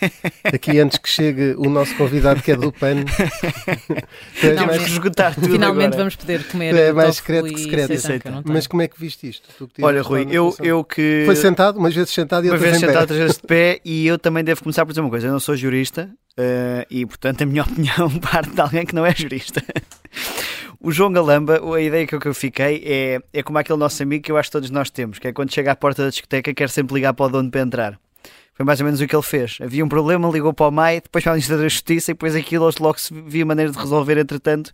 aqui 0.44 0.78
antes 0.80 0.96
que 0.96 1.08
chegue 1.08 1.54
o 1.58 1.68
nosso 1.68 1.94
convidado 1.96 2.42
que 2.42 2.52
é 2.52 2.56
do 2.56 2.72
PAN, 2.72 3.04
Temos 4.40 4.66
mais, 4.66 4.82
que 4.82 4.90
esgotar 4.90 5.34
tudo 5.34 5.50
Finalmente 5.50 5.86
agora. 5.86 5.98
vamos 5.98 6.16
poder 6.16 6.44
comer. 6.48 6.72
tu 6.72 6.78
és 6.78 6.94
mais 6.94 7.16
secreto 7.16 7.48
que 7.48 7.62
secreta. 7.62 7.98
seitan, 7.98 8.18
que 8.18 8.28
eu 8.28 8.32
não 8.32 8.42
tenho. 8.42 8.54
Mas 8.54 8.66
como 8.66 8.82
é 8.82 8.88
que 8.88 8.98
viste 8.98 9.28
isto? 9.28 9.48
Tu 9.58 9.68
que 9.68 9.84
Olha, 9.84 10.00
Rui, 10.00 10.26
eu, 10.30 10.56
eu 10.60 10.82
que. 10.82 11.24
Foi 11.26 11.36
sentado, 11.36 11.78
umas 11.78 11.94
vezes 11.94 12.10
sentado 12.10 12.46
e 12.46 12.50
outras 12.50 12.62
vez 12.62 12.76
em 12.76 12.80
pé. 12.80 12.86
sentado, 12.86 13.02
outras 13.02 13.18
vezes 13.18 13.36
de 13.36 13.42
pé, 13.46 13.80
e 13.84 14.06
eu 14.06 14.18
também 14.18 14.42
devo 14.42 14.62
começar 14.62 14.86
por 14.86 14.92
dizer 14.92 15.02
uma 15.02 15.10
coisa: 15.10 15.26
eu 15.26 15.32
não 15.32 15.40
sou 15.40 15.54
jurista 15.54 16.10
eh, 16.36 16.86
e, 16.90 17.06
portanto, 17.06 17.42
a 17.42 17.46
minha 17.46 17.62
opinião 17.64 18.10
parte 18.18 18.50
de 18.50 18.60
alguém 18.60 18.84
que 18.86 18.94
não 18.94 19.04
é 19.06 19.14
jurista. 19.14 19.62
O 20.80 20.92
João 20.92 21.12
Galamba, 21.12 21.60
a 21.74 21.80
ideia 21.80 22.06
que 22.06 22.14
eu- 22.14 22.20
que 22.20 22.28
eu 22.28 22.34
fiquei 22.34 22.82
é, 22.84 23.20
é 23.32 23.42
como 23.42 23.58
aquele 23.58 23.78
nosso 23.78 24.02
amigo 24.02 24.22
que 24.24 24.30
eu 24.30 24.36
acho 24.36 24.48
que 24.48 24.52
todos 24.52 24.70
nós 24.70 24.90
temos, 24.90 25.18
que 25.18 25.28
é 25.28 25.32
quando 25.32 25.52
chega 25.52 25.72
à 25.72 25.76
porta 25.76 26.02
da 26.04 26.10
discoteca 26.10 26.52
quer 26.52 26.68
sempre 26.68 26.94
ligar 26.94 27.14
para 27.14 27.26
o 27.26 27.28
dono 27.30 27.50
para 27.50 27.60
entrar. 27.62 27.98
Foi 28.52 28.64
mais 28.64 28.78
ou 28.80 28.84
menos 28.84 29.00
o 29.00 29.06
que 29.08 29.16
ele 29.16 29.22
fez. 29.22 29.58
Havia 29.60 29.84
um 29.84 29.88
problema, 29.88 30.28
ligou 30.30 30.52
para 30.52 30.68
o 30.68 30.70
MAI, 30.70 31.00
depois 31.00 31.24
para 31.24 31.32
a 31.32 31.34
Ministra 31.34 31.56
da 31.56 31.64
Justiça 31.64 32.10
e 32.12 32.14
depois 32.14 32.36
aquilo 32.36 32.70
logo 32.78 33.00
se 33.00 33.12
via 33.26 33.44
maneira 33.44 33.72
de 33.72 33.76
resolver, 33.78 34.16
entretanto, 34.16 34.70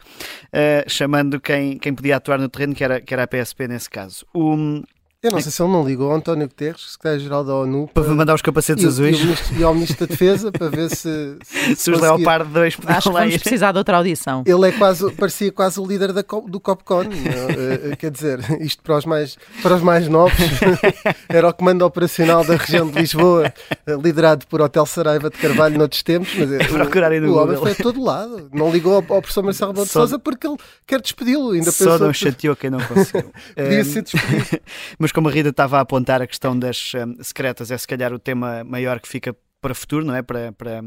eh, 0.53 0.85
chamando 0.87 1.41
quem, 1.41 1.79
quem 1.79 1.95
podia 1.95 2.17
atuar 2.17 2.39
no 2.39 2.49
terreno, 2.49 2.75
que 2.75 2.85
era, 2.85 3.01
que 3.01 3.15
era 3.15 3.23
a 3.23 3.27
PSP 3.27 3.69
nesse 3.69 3.89
caso. 3.89 4.27
O, 4.35 4.83
Eu 5.23 5.33
não 5.33 5.41
sei 5.43 5.53
se 5.53 5.61
ele 5.63 5.71
não 5.71 5.87
ligou 5.87 6.11
ao 6.11 6.17
António 6.17 6.49
Guterres, 6.49 6.93
secretário-geral 6.93 7.45
da 7.45 7.55
ONU, 7.55 7.91
para 7.93 8.05
mandar 8.05 8.35
os 8.35 8.41
capacetes 8.41 8.83
e, 8.85 8.87
azuis. 8.87 9.19
E, 9.19 9.23
ministro, 9.23 9.55
e 9.59 9.63
ao 9.63 9.75
Ministro 9.75 10.07
da 10.07 10.11
Defesa 10.11 10.51
para 10.51 10.69
ver 10.71 10.89
se, 10.89 11.37
se, 11.45 11.77
Se 11.77 11.91
os 11.91 11.99
conseguia- 12.01 12.17
Leopard 12.17 12.51
2 12.51 12.77
podiam 12.77 12.97
Acho 12.97 13.09
que 13.11 13.15
vamos 13.19 13.37
precisar 13.37 13.73
de 13.73 13.77
outra 13.79 13.99
audição. 13.99 14.43
Ele 14.47 14.69
é 14.69 14.73
quase, 14.73 15.13
parecia 15.13 15.53
quase 15.53 15.79
o 15.79 15.85
líder 15.87 16.15
da, 16.15 16.23
do 16.23 16.59
Copcon. 16.59 17.05
não 17.05 17.11
é? 17.13 17.91
Eh, 17.93 17.97
quer 17.97 18.11
dizer, 18.11 18.39
isto 18.65 18.83
para 18.83 18.97
os 18.97 19.05
mais, 19.05 19.37
para 19.63 19.75
os 19.75 19.83
mais 19.83 20.09
novos, 20.09 20.33
era 21.29 21.49
o 21.51 21.53
comando 21.53 21.83
operacional 21.85 22.43
da 22.43 22.57
região 22.57 22.89
de 22.89 22.99
Lisboa, 22.99 23.53
eh, 23.69 23.93
liderado 24.03 24.47
por 24.47 24.63
Hotel 24.63 24.87
Saraiva 24.87 25.29
de 25.29 25.37
Carvalho 25.37 25.77
noutros 25.77 26.03
tempos. 26.03 26.35
Mas 26.35 26.51
eh, 26.51 26.65
Procurarem 26.67 27.21
o, 27.21 27.27
no 27.27 27.33
o 27.35 27.43
homem 27.43 27.59
foi 27.59 27.73
a 27.73 27.75
todo 27.75 28.03
lado. 28.03 28.49
Não 28.55 28.73
ligou 28.73 28.93
ao, 28.95 29.01
ao 29.17 29.21
professor 29.21 29.43
Marcelo 29.45 29.73
Rebelo 29.73 29.85
de 29.87 29.93
Sousa 29.93 30.19
porque 30.19 30.47
ele 30.47 30.57
quer 30.87 30.99
despedi-lo. 31.03 31.51
Ainda 31.51 31.71
Só 31.71 31.85
pensou 31.85 31.99
não 32.07 32.13
que 32.13 32.19
chateou 32.19 32.57
quem 32.57 32.71
não 32.71 32.81
conseguiu. 32.81 33.31
podia 33.55 33.81
Ehm, 33.81 33.85
ser 33.85 34.01
despedido. 34.01 34.61
Mas 34.99 35.10
como 35.13 35.29
a 35.29 35.33
Rita 35.33 35.51
estava 35.51 35.79
a 35.79 35.81
apontar, 35.81 36.21
a 36.23 36.27
questão 36.27 36.59
das 36.59 36.93
hum, 36.95 37.17
secretas 37.23 37.71
é 37.71 37.79
se 37.79 37.87
calhar 37.87 38.13
o 38.13 38.19
tema 38.19 38.65
maior 38.65 39.01
que 39.01 39.09
fica 39.09 39.35
para 39.61 39.73
o 39.73 39.75
futuro, 39.75 40.05
não 40.05 40.15
é? 40.15 40.23
Para, 40.23 40.53
para, 40.53 40.83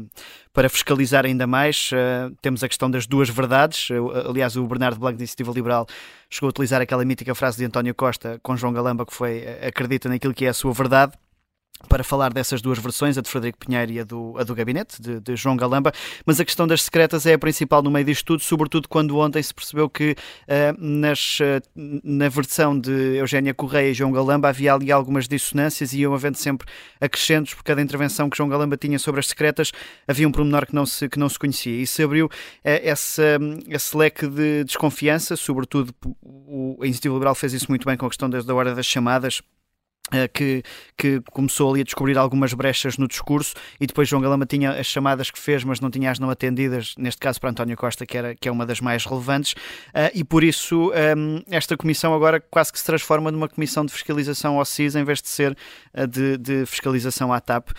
para 0.52 0.68
fiscalizar 0.68 1.24
ainda 1.24 1.46
mais. 1.46 1.90
Uh, 1.92 2.34
temos 2.42 2.62
a 2.64 2.68
questão 2.68 2.90
das 2.90 3.06
duas 3.06 3.28
verdades. 3.28 3.88
Uh, 3.90 4.30
aliás, 4.30 4.56
o 4.56 4.66
Bernardo 4.66 4.98
Blanco 4.98 5.16
da 5.16 5.22
Iniciativa 5.22 5.52
Liberal 5.52 5.86
chegou 6.28 6.48
a 6.48 6.50
utilizar 6.50 6.82
aquela 6.82 7.04
mítica 7.04 7.34
frase 7.34 7.58
de 7.58 7.64
António 7.64 7.94
Costa 7.94 8.40
com 8.42 8.56
João 8.56 8.72
Galamba, 8.72 9.06
que 9.06 9.14
foi 9.14 9.40
uh, 9.40 9.68
acredita 9.68 10.08
naquilo 10.08 10.34
que 10.34 10.44
é 10.44 10.48
a 10.48 10.54
sua 10.54 10.72
verdade. 10.72 11.12
Para 11.88 12.02
falar 12.02 12.32
dessas 12.32 12.62
duas 12.62 12.78
versões, 12.78 13.18
a 13.18 13.20
de 13.20 13.28
Frederico 13.28 13.58
Pinheiro 13.58 13.92
e 13.92 14.00
a 14.00 14.04
do, 14.04 14.34
a 14.38 14.44
do 14.44 14.54
gabinete, 14.54 15.00
de, 15.02 15.20
de 15.20 15.36
João 15.36 15.56
Galamba, 15.56 15.92
mas 16.24 16.40
a 16.40 16.44
questão 16.44 16.66
das 16.66 16.82
secretas 16.82 17.26
é 17.26 17.34
a 17.34 17.38
principal 17.38 17.82
no 17.82 17.90
meio 17.90 18.06
disto 18.06 18.24
tudo, 18.24 18.42
sobretudo 18.42 18.88
quando 18.88 19.18
ontem 19.18 19.42
se 19.42 19.52
percebeu 19.52 19.88
que 19.90 20.12
uh, 20.12 20.16
nas, 20.78 21.38
uh, 21.40 21.60
na 22.02 22.28
versão 22.28 22.78
de 22.78 23.16
Eugénia 23.16 23.52
Correia 23.52 23.90
e 23.90 23.94
João 23.94 24.12
Galamba 24.12 24.48
havia 24.48 24.72
ali 24.72 24.90
algumas 24.90 25.28
dissonâncias 25.28 25.92
e 25.92 26.00
iam 26.00 26.14
havendo 26.14 26.38
sempre 26.38 26.66
acrescentos 27.00 27.52
por 27.54 27.62
cada 27.62 27.82
intervenção 27.82 28.30
que 28.30 28.36
João 28.36 28.48
Galamba 28.48 28.76
tinha 28.76 28.98
sobre 28.98 29.20
as 29.20 29.26
secretas, 29.26 29.70
havia 30.08 30.26
um 30.26 30.32
pormenor 30.32 30.66
que 30.66 30.74
não 30.74 30.86
se, 30.86 31.08
que 31.08 31.18
não 31.18 31.28
se 31.28 31.38
conhecia. 31.38 31.82
E 31.82 31.86
se 31.86 32.02
abriu 32.02 32.26
uh, 32.26 32.30
essa, 32.64 33.38
esse 33.68 33.96
leque 33.96 34.26
de 34.26 34.64
desconfiança, 34.64 35.36
sobretudo 35.36 35.94
o, 36.22 36.78
a 36.80 36.86
Iniciativa 36.86 37.14
Liberal 37.14 37.34
fez 37.34 37.52
isso 37.52 37.66
muito 37.68 37.84
bem 37.84 37.96
com 37.96 38.06
a 38.06 38.08
questão 38.08 38.30
das, 38.30 38.44
da 38.44 38.54
hora 38.54 38.74
das 38.74 38.86
chamadas, 38.86 39.42
que, 40.32 40.62
que, 40.96 41.20
começou 41.32 41.70
ali 41.70 41.80
a 41.80 41.84
descobrir 41.84 42.16
algumas 42.18 42.52
brechas 42.52 42.98
no 42.98 43.08
discurso 43.08 43.54
e 43.80 43.86
depois 43.86 44.08
João 44.08 44.20
Galama 44.20 44.44
tinha 44.44 44.72
as 44.72 44.86
chamadas 44.86 45.30
que 45.30 45.38
fez, 45.38 45.64
mas 45.64 45.80
não 45.80 45.90
tinha 45.90 46.10
as 46.10 46.18
não 46.18 46.28
atendidas, 46.30 46.94
neste 46.98 47.20
caso 47.20 47.40
para 47.40 47.50
António 47.50 47.76
Costa, 47.76 48.04
que, 48.04 48.16
era, 48.16 48.34
que 48.34 48.48
é 48.48 48.52
uma 48.52 48.66
das 48.66 48.80
mais 48.80 49.04
relevantes, 49.04 49.52
uh, 49.52 50.10
e 50.14 50.22
por 50.22 50.44
isso 50.44 50.92
um, 51.16 51.42
esta 51.50 51.76
comissão 51.76 52.14
agora 52.14 52.38
quase 52.38 52.72
que 52.72 52.78
se 52.78 52.84
transforma 52.84 53.30
numa 53.30 53.48
comissão 53.48 53.84
de 53.84 53.92
fiscalização 53.92 54.58
ao 54.58 54.64
CIS 54.64 54.94
em 54.94 55.04
vez 55.04 55.22
de 55.22 55.28
ser 55.28 55.56
uh, 55.94 56.06
de, 56.06 56.36
de, 56.36 56.66
fiscalização 56.66 57.32
à 57.32 57.40
TAP, 57.40 57.70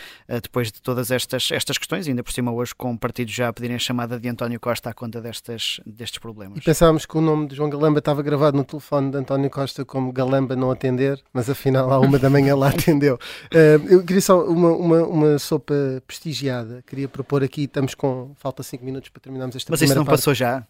depois 0.42 0.72
de 0.72 0.82
todas 0.82 1.12
estas, 1.12 1.50
estas 1.52 1.78
questões, 1.78 2.08
ainda 2.08 2.24
por 2.24 2.32
cima 2.32 2.52
hoje 2.52 2.74
com 2.76 2.96
partidos 2.98 3.34
já 3.34 3.48
a 3.48 3.54
pedirem 3.54 3.76
a 3.76 3.80
chamada 3.80 4.20
de 4.20 4.28
António 4.28 4.60
Costa 4.60 4.90
à 4.90 4.94
conta 4.94 5.22
destas, 5.22 5.80
destes 5.86 6.20
problemas. 6.20 6.58
E 6.58 6.62
pensávamos 6.62 7.06
que 7.06 7.18
o 7.18 7.22
nome 7.22 7.48
de 7.48 7.56
João 7.56 7.70
Galamba 7.70 8.00
estava 8.00 8.22
gravado 8.22 8.58
no 8.58 8.64
telefone 8.64 9.12
de 9.12 9.18
António 9.18 9.50
Costa 9.50 9.86
como 9.86 10.12
Galamba 10.12 10.56
não 10.56 10.72
atender, 10.72 11.22
mas 11.34 11.50
afinal 11.50 11.92
há 11.92 12.00
uma 12.00 12.15
da 12.20 12.30
manhã 12.30 12.56
lá 12.56 12.70
atendeu. 12.76 13.16
Uh, 13.54 13.88
eu 13.90 14.04
queria 14.04 14.22
só 14.22 14.46
uma, 14.46 14.72
uma, 14.72 15.04
uma 15.08 15.40
sopa 15.40 15.74
prestigiada. 16.06 16.84
Queria 16.88 17.08
propor 17.08 17.44
aqui, 17.44 17.64
estamos 17.64 17.94
com. 17.96 18.32
Falta 18.36 18.64
5 18.64 18.84
minutos 18.84 19.10
para 19.10 19.22
terminarmos 19.22 19.56
esta 19.56 19.72
Mas 19.72 19.80
isso 19.82 19.86
primeira 19.86 20.00
não 20.00 20.06
parte. 20.06 20.20
passou 20.20 20.34
já? 20.34 20.66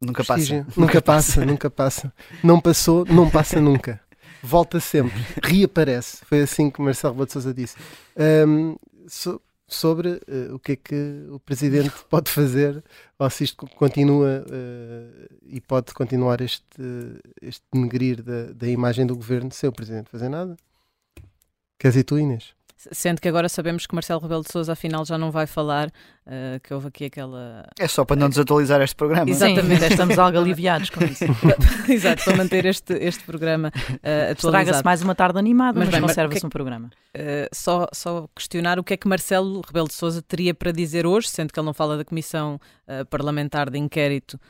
Nunca 0.00 0.24
Prestígio. 0.24 0.64
passa. 0.64 0.80
Nunca 0.80 1.02
passa, 1.02 1.46
nunca 1.46 1.70
passa. 1.70 2.12
Não 2.42 2.60
passou, 2.60 3.04
não 3.04 3.28
passa 3.30 3.60
nunca. 3.60 4.00
Volta 4.42 4.80
sempre, 4.80 5.20
reaparece. 5.42 6.18
Foi 6.24 6.40
assim 6.40 6.70
que 6.70 6.80
Marcelo 6.80 7.12
Rebelo 7.12 7.26
de 7.26 7.32
Sousa 7.34 7.52
disse. 7.52 7.76
Um, 8.48 8.76
so- 9.06 9.40
sobre 9.68 10.08
uh, 10.28 10.54
o 10.54 10.58
que 10.58 10.72
é 10.72 10.76
que 10.76 11.26
o 11.30 11.38
Presidente 11.38 11.92
pode 12.10 12.28
fazer 12.30 12.82
ou 13.18 13.30
se 13.30 13.44
isto 13.44 13.66
continua 13.76 14.44
uh, 14.48 15.28
e 15.46 15.60
pode 15.60 15.92
continuar 15.94 16.40
este, 16.40 16.64
este 17.40 17.62
denegrir 17.72 18.20
da, 18.22 18.46
da 18.52 18.66
imagem 18.66 19.06
do 19.06 19.14
Governo 19.14 19.52
sem 19.52 19.68
o 19.68 19.72
Presidente 19.72 20.10
fazer 20.10 20.28
nada. 20.28 20.56
Queres 21.80 21.96
ir 21.96 22.04
tu, 22.04 22.18
Inês? 22.18 22.52
Sendo 22.92 23.20
que 23.20 23.28
agora 23.28 23.46
sabemos 23.46 23.86
que 23.86 23.94
Marcelo 23.94 24.20
Rebelo 24.20 24.42
de 24.42 24.50
Sousa 24.50 24.72
afinal 24.72 25.04
já 25.04 25.18
não 25.18 25.30
vai 25.30 25.46
falar, 25.46 25.88
uh, 25.88 26.58
que 26.62 26.72
houve 26.72 26.88
aqui 26.88 27.04
aquela. 27.04 27.66
É 27.78 27.86
só 27.86 28.06
para 28.06 28.16
não 28.16 28.26
desatualizar 28.30 28.80
este 28.80 28.96
programa. 28.96 29.28
Exatamente. 29.28 29.80
Sim, 29.80 29.86
estamos 29.88 30.18
algo 30.18 30.38
aliviados 30.38 30.88
com 30.88 31.04
isso. 31.04 31.24
Exato, 31.92 32.24
para 32.24 32.36
manter 32.38 32.64
este, 32.64 32.94
este 32.94 33.22
programa 33.24 33.68
uh, 33.68 33.90
Estraga-se 33.92 34.46
atualizado. 34.46 34.84
mais 34.84 35.02
uma 35.02 35.14
tarde 35.14 35.38
animada, 35.38 35.78
mas, 35.78 35.90
bem, 35.90 36.00
conserva-se 36.00 36.40
que- 36.40 36.46
um 36.46 36.50
programa. 36.50 36.90
Uh, 37.14 37.48
só, 37.52 37.86
só 37.92 38.26
questionar 38.34 38.78
o 38.78 38.84
que 38.84 38.94
é 38.94 38.96
que 38.96 39.06
Marcelo 39.08 39.60
Rebelo 39.66 39.88
de 39.88 39.94
Sousa 39.94 40.22
teria 40.22 40.54
para 40.54 40.72
dizer 40.72 41.06
hoje, 41.06 41.28
sendo 41.28 41.52
que 41.52 41.60
ele 41.60 41.66
não 41.66 41.74
fala 41.74 41.98
da 41.98 42.04
Comissão 42.04 42.58
uh, 42.88 43.04
Parlamentar 43.06 43.68
de 43.68 43.76
Inquérito. 43.78 44.40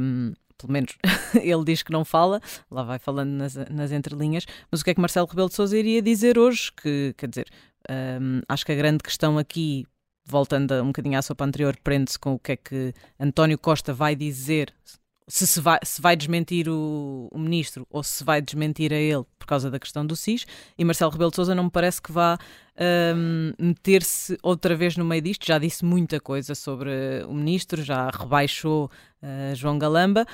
um, 0.00 0.32
pelo 0.58 0.72
menos 0.72 0.96
ele 1.40 1.64
diz 1.64 1.82
que 1.82 1.92
não 1.92 2.04
fala, 2.04 2.40
lá 2.70 2.82
vai 2.82 2.98
falando 2.98 3.30
nas, 3.30 3.54
nas 3.54 3.92
entrelinhas, 3.92 4.46
mas 4.70 4.80
o 4.80 4.84
que 4.84 4.90
é 4.90 4.94
que 4.94 5.00
Marcelo 5.00 5.26
Rebelo 5.26 5.48
de 5.48 5.54
Sousa 5.54 5.76
iria 5.76 6.00
dizer 6.00 6.38
hoje? 6.38 6.70
Que, 6.72 7.14
quer 7.16 7.28
dizer, 7.28 7.48
um, 7.90 8.40
acho 8.48 8.64
que 8.64 8.72
a 8.72 8.76
grande 8.76 9.02
questão 9.02 9.38
aqui, 9.38 9.86
voltando 10.24 10.74
um 10.82 10.86
bocadinho 10.86 11.18
à 11.18 11.22
sopa 11.22 11.44
anterior, 11.44 11.76
prende-se 11.82 12.18
com 12.18 12.34
o 12.34 12.38
que 12.38 12.52
é 12.52 12.56
que 12.56 12.94
António 13.18 13.58
Costa 13.58 13.92
vai 13.92 14.16
dizer, 14.16 14.72
se, 15.26 15.46
se, 15.46 15.60
vai, 15.60 15.78
se 15.82 16.00
vai 16.00 16.16
desmentir 16.16 16.68
o, 16.68 17.28
o 17.32 17.38
ministro 17.38 17.86
ou 17.90 18.02
se 18.02 18.22
vai 18.22 18.42
desmentir 18.42 18.92
a 18.92 18.96
ele 18.96 19.24
por 19.38 19.46
causa 19.46 19.70
da 19.70 19.78
questão 19.78 20.06
do 20.06 20.16
SIS, 20.16 20.46
e 20.76 20.84
Marcelo 20.84 21.10
Rebelo 21.10 21.30
de 21.30 21.36
Sousa 21.36 21.54
não 21.54 21.64
me 21.64 21.70
parece 21.70 22.00
que 22.00 22.12
vá 22.12 22.38
um, 23.16 23.52
meter-se 23.58 24.38
outra 24.42 24.74
vez 24.74 24.96
no 24.96 25.04
meio 25.04 25.22
disto, 25.22 25.46
já 25.46 25.58
disse 25.58 25.84
muita 25.84 26.20
coisa 26.20 26.54
sobre 26.54 26.90
o 27.28 27.34
ministro, 27.34 27.82
já 27.82 28.10
rebaixou 28.10 28.90
uh, 29.22 29.54
João 29.54 29.78
Galamba, 29.78 30.26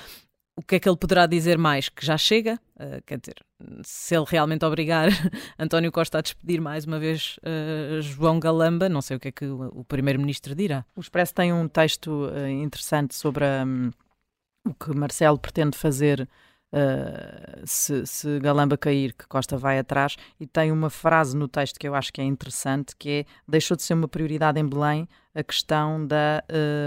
o 0.56 0.62
que 0.62 0.76
é 0.76 0.80
que 0.80 0.88
ele 0.88 0.96
poderá 0.96 1.26
dizer 1.26 1.56
mais? 1.56 1.88
Que 1.88 2.04
já 2.04 2.18
chega? 2.18 2.60
Uh, 2.76 3.02
quer 3.06 3.18
dizer, 3.18 3.36
se 3.82 4.14
ele 4.14 4.26
realmente 4.28 4.64
obrigar 4.64 5.08
António 5.58 5.90
Costa 5.90 6.18
a 6.18 6.20
despedir 6.20 6.60
mais 6.60 6.84
uma 6.84 6.98
vez 6.98 7.38
uh, 7.38 8.00
João 8.02 8.38
Galamba, 8.38 8.88
não 8.88 9.00
sei 9.00 9.16
o 9.16 9.20
que 9.20 9.28
é 9.28 9.32
que 9.32 9.46
o, 9.46 9.80
o 9.80 9.84
Primeiro-Ministro 9.84 10.54
dirá. 10.54 10.84
O 10.94 11.00
Expresso 11.00 11.34
tem 11.34 11.52
um 11.52 11.66
texto 11.66 12.30
interessante 12.62 13.14
sobre 13.14 13.44
hum, 13.44 13.90
o 14.64 14.74
que 14.74 14.94
Marcelo 14.94 15.38
pretende 15.38 15.76
fazer 15.76 16.28
uh, 16.72 17.62
se, 17.64 18.06
se 18.06 18.38
Galamba 18.40 18.76
cair, 18.76 19.12
que 19.12 19.26
Costa 19.26 19.56
vai 19.56 19.78
atrás, 19.78 20.16
e 20.38 20.46
tem 20.46 20.72
uma 20.72 20.90
frase 20.90 21.36
no 21.36 21.48
texto 21.48 21.78
que 21.78 21.88
eu 21.88 21.94
acho 21.94 22.12
que 22.12 22.20
é 22.20 22.24
interessante, 22.24 22.94
que 22.96 23.10
é 23.10 23.24
deixou 23.46 23.76
de 23.76 23.82
ser 23.82 23.94
uma 23.94 24.08
prioridade 24.08 24.60
em 24.60 24.66
Belém 24.66 25.08
a 25.32 25.44
questão 25.44 26.04
da, 26.04 26.42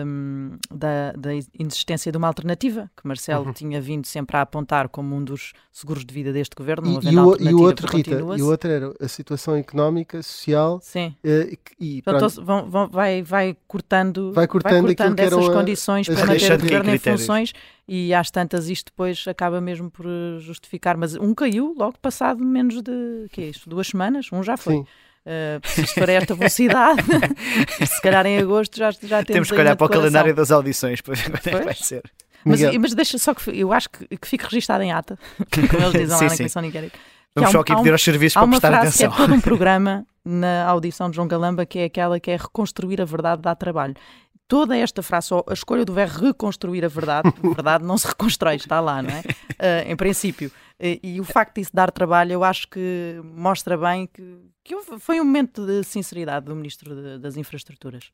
hum, 0.05 0.57
da, 0.69 1.13
da 1.13 1.29
inexistência 1.57 2.11
de 2.11 2.17
uma 2.17 2.27
alternativa, 2.27 2.91
que 2.97 3.07
Marcelo 3.07 3.45
Uhum. 3.45 3.53
tinha 3.53 3.79
vindo 3.79 4.05
sempre 4.05 4.35
a 4.35 4.41
apontar 4.41 4.89
como 4.89 5.15
um 5.15 5.23
dos 5.23 5.53
seguros 5.71 6.03
de 6.03 6.13
vida 6.13 6.33
deste 6.33 6.53
governo, 6.53 6.85
não 6.87 6.95
E, 6.95 6.97
havendo 6.97 7.13
e, 7.41 7.45
o, 7.45 7.49
e 7.49 7.53
o 7.53 7.61
outro, 7.61 7.87
Rita, 7.87 8.11
e 8.37 8.41
o 8.41 8.47
outro 8.47 8.69
era 8.69 8.93
a 8.99 9.07
situação 9.07 9.55
económica, 9.55 10.21
social 10.21 10.79
Sim. 10.81 11.15
eh, 11.23 11.57
e, 11.79 12.01
Portanto, 12.01 12.43
vão- 12.43 12.69
vão- 12.69 12.89
vai, 12.89 13.21
vai 13.23 13.55
cortando, 13.65 14.33
Vai 14.33 14.45
cortando 14.45 14.89
aquilo 14.89 15.15
que 15.15 15.21
essas 15.21 15.47
a- 15.47 15.53
condições 15.53 16.09
as 16.09 16.15
para 16.15 16.27
manter 16.27 16.51
o 16.53 16.57
governo 16.59 16.89
em 16.93 16.97
funções 16.97 17.53
e 17.87 18.13
às 18.13 18.29
tantas 18.29 18.67
isto 18.67 18.87
depois 18.91 19.23
acaba 19.25 19.61
mesmo 19.61 19.89
por 19.89 20.05
justificar. 20.39 20.97
Mas 20.97 21.15
um 21.15 21.33
caiu 21.33 21.73
logo 21.77 21.97
passado 21.99 22.43
menos 22.43 22.81
de 22.81 23.27
que 23.31 23.41
é 23.41 23.45
isto, 23.45 23.69
duas 23.69 23.87
semanas, 23.87 24.27
um 24.33 24.43
já 24.43 24.57
foi. 24.57 24.75
sim. 24.75 24.85
Uh, 25.25 25.65
se 25.65 25.81
isto 25.81 25.93
for 25.93 26.09
a 26.09 26.13
esta 26.13 26.35
velocidade, 26.35 27.01
se 27.87 28.01
calhar 28.01 28.25
em 28.25 28.39
agosto 28.39 28.77
já, 28.77 28.91
já 28.91 29.23
temos. 29.23 29.25
Temos 29.25 29.51
que 29.51 29.57
olhar 29.57 29.75
para 29.75 29.85
o 29.85 29.89
calendário 29.89 30.35
das 30.35 30.51
audições 30.51 30.99
para 30.99 31.15
ver 31.15 31.31
quando 31.31 31.47
é 31.47 31.59
que 31.59 31.65
vai 31.65 31.75
ser. 31.75 32.03
Mas, 32.45 32.59
mas 32.77 32.93
deixa 32.93 33.17
só 33.17 33.33
que 33.33 33.49
eu 33.57 33.71
acho 33.71 33.89
que, 33.89 34.17
que 34.17 34.27
fique 34.27 34.43
registado 34.43 34.83
em 34.83 34.91
ata, 34.91 35.17
como 35.69 35.83
eles 35.83 35.93
dizem 36.09 36.17
Sim, 36.17 36.25
lá 36.25 36.29
na. 36.29 36.37
Comissão 36.37 36.63
que 36.69 36.91
Vamos 37.35 37.51
só 37.51 37.59
aqui 37.61 37.75
pedir 37.75 37.91
aos 37.91 38.03
serviços 38.03 38.33
para 38.33 38.47
prestar 38.47 38.67
frase 38.67 38.97
que 38.97 39.03
atenção. 39.05 39.23
é 39.23 39.27
todo 39.27 39.35
um 39.35 39.41
programa 39.41 40.05
na 40.23 40.65
audição 40.65 41.09
de 41.09 41.15
João 41.15 41.27
Galamba, 41.27 41.65
que 41.65 41.79
é 41.79 41.85
aquela 41.85 42.19
que 42.19 42.29
é 42.29 42.37
reconstruir 42.37 43.01
a 43.01 43.05
verdade 43.05 43.41
dá 43.41 43.55
trabalho. 43.55 43.95
Toda 44.53 44.77
esta 44.77 45.01
frase, 45.01 45.29
só 45.29 45.43
a 45.47 45.53
escolha 45.53 45.83
do 45.83 45.93
verbo 45.93 46.25
reconstruir 46.27 46.85
a 46.85 46.87
verdade, 46.87 47.27
a 47.29 47.31
verdade 47.55 47.83
não 47.83 47.97
se 47.97 48.05
reconstrói, 48.07 48.55
está 48.57 48.79
lá, 48.79 49.01
não 49.01 49.09
é? 49.09 49.23
Ah, 49.57 49.83
em 49.89 49.95
princípio. 49.95 50.51
E, 50.79 50.99
e 51.01 51.19
o 51.19 51.23
facto 51.23 51.55
disso 51.55 51.71
dar 51.73 51.89
trabalho, 51.91 52.33
eu 52.33 52.43
acho 52.43 52.67
que 52.67 53.19
mostra 53.23 53.75
bem 53.75 54.05
que, 54.05 54.37
que 54.63 54.75
foi 54.99 55.19
um 55.19 55.23
momento 55.23 55.65
de 55.65 55.83
sinceridade 55.83 56.45
do 56.45 56.55
Ministro 56.55 56.93
de- 56.95 57.17
das 57.17 57.35
Infraestruturas. 57.35 58.11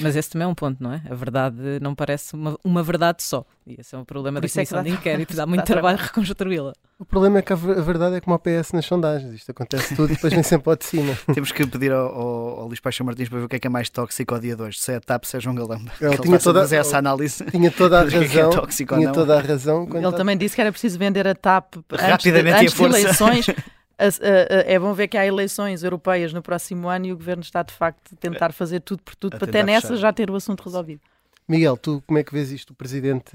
Mas 0.00 0.16
esse 0.16 0.30
também 0.30 0.46
é 0.46 0.48
um 0.48 0.54
ponto, 0.54 0.82
não 0.82 0.94
é? 0.94 1.02
A 1.10 1.14
verdade 1.14 1.56
não 1.82 1.94
parece 1.94 2.32
uma, 2.32 2.58
uma 2.64 2.82
verdade 2.82 3.22
só. 3.22 3.44
E 3.66 3.76
esse 3.78 3.94
é 3.94 3.98
um 3.98 4.04
problema 4.04 4.40
da 4.40 4.46
isso 4.46 4.58
é 4.58 4.64
Comissão 4.64 4.78
dá 4.78 4.82
de. 4.82 4.90
Inquérito. 4.90 5.36
Dá 5.36 5.44
muito 5.46 5.60
Dá 5.60 5.66
trabalho 5.66 5.98
trabalho. 5.98 6.14
reconstruí-la. 6.14 6.72
O 6.98 7.04
problema 7.04 7.38
é 7.40 7.42
que 7.42 7.52
a 7.52 7.56
ver- 7.56 7.76
a 7.78 7.82
verdade 7.82 8.16
é 8.16 8.20
como 8.22 8.34
o 8.34 8.38
PS 8.38 8.72
nas 8.72 8.86
sondagens. 8.86 9.34
Isto 9.34 9.50
acontece 9.50 9.94
tudo 9.94 10.10
e 10.10 10.14
depois 10.14 10.32
vem 10.32 10.42
sempre 10.42 10.70
ao 10.70 10.76
de 10.76 10.86
cima. 10.86 11.14
Temos 11.34 11.52
que 11.52 11.66
pedir 11.66 11.92
ao, 11.92 12.06
ao, 12.06 12.60
ao 12.60 12.66
Luís 12.68 12.80
Paixão 12.80 13.04
Martins 13.04 13.28
para 13.28 13.40
ver 13.40 13.44
o 13.44 13.48
que 13.48 13.56
é 13.56 13.58
que 13.58 13.66
é 13.66 13.70
mais 13.70 13.90
tóxico 13.90 14.32
ao 14.34 14.40
dia 14.40 14.56
de 14.56 14.62
hoje. 14.62 14.80
Se 14.80 14.90
é 14.92 14.96
a 14.96 15.00
TAP, 15.00 15.24
se 15.24 15.36
é 15.36 15.40
João 15.40 15.54
Galamba. 15.54 15.92
Ele 16.00 16.16
Que 16.16 16.22
tinha 16.22 16.38
toda- 16.38 16.60
fazer 16.60 16.76
essa 16.76 16.96
análise. 16.96 17.44
Tinha 17.44 17.70
toda 17.70 18.00
a 18.00 18.04
é 18.04 18.06
é 18.06 18.18
razão. 18.20 18.50
ou 18.58 18.66
tinha 18.68 19.06
não. 19.06 19.12
toda 19.12 19.38
a 19.38 19.40
razão. 19.42 19.88
Ele 19.92 20.12
também 20.12 20.38
disse 20.38 20.54
que 20.54 20.60
era 20.62 20.72
preciso 20.72 20.98
vender 20.98 21.28
a 21.28 21.34
TAP 21.34 21.76
antes, 21.76 21.98
de, 21.98 22.10
Rapidamente 22.10 22.48
e 22.48 22.54
a 22.54 22.60
antes 22.62 22.74
de 22.74 22.82
eleições. 22.84 23.46
É 23.98 24.78
bom 24.78 24.92
ver 24.94 25.08
que 25.08 25.16
há 25.16 25.26
eleições 25.26 25.82
europeias 25.82 26.32
no 26.32 26.42
próximo 26.42 26.88
ano 26.88 27.06
e 27.06 27.12
o 27.12 27.16
governo 27.16 27.42
está 27.42 27.62
de 27.62 27.72
facto 27.72 28.14
a 28.14 28.16
tentar 28.16 28.52
fazer 28.52 28.80
tudo 28.80 29.02
por 29.02 29.14
tudo 29.14 29.34
A 29.36 29.38
para 29.38 29.48
até 29.48 29.62
nessa 29.62 29.88
fechar. 29.88 30.00
já 30.00 30.12
ter 30.12 30.30
o 30.30 30.34
assunto 30.36 30.62
resolvido. 30.64 31.00
Miguel, 31.48 31.76
tu 31.76 32.02
como 32.06 32.18
é 32.18 32.24
que 32.24 32.32
vês 32.32 32.50
isto? 32.50 32.70
O 32.70 32.74
presidente. 32.74 33.30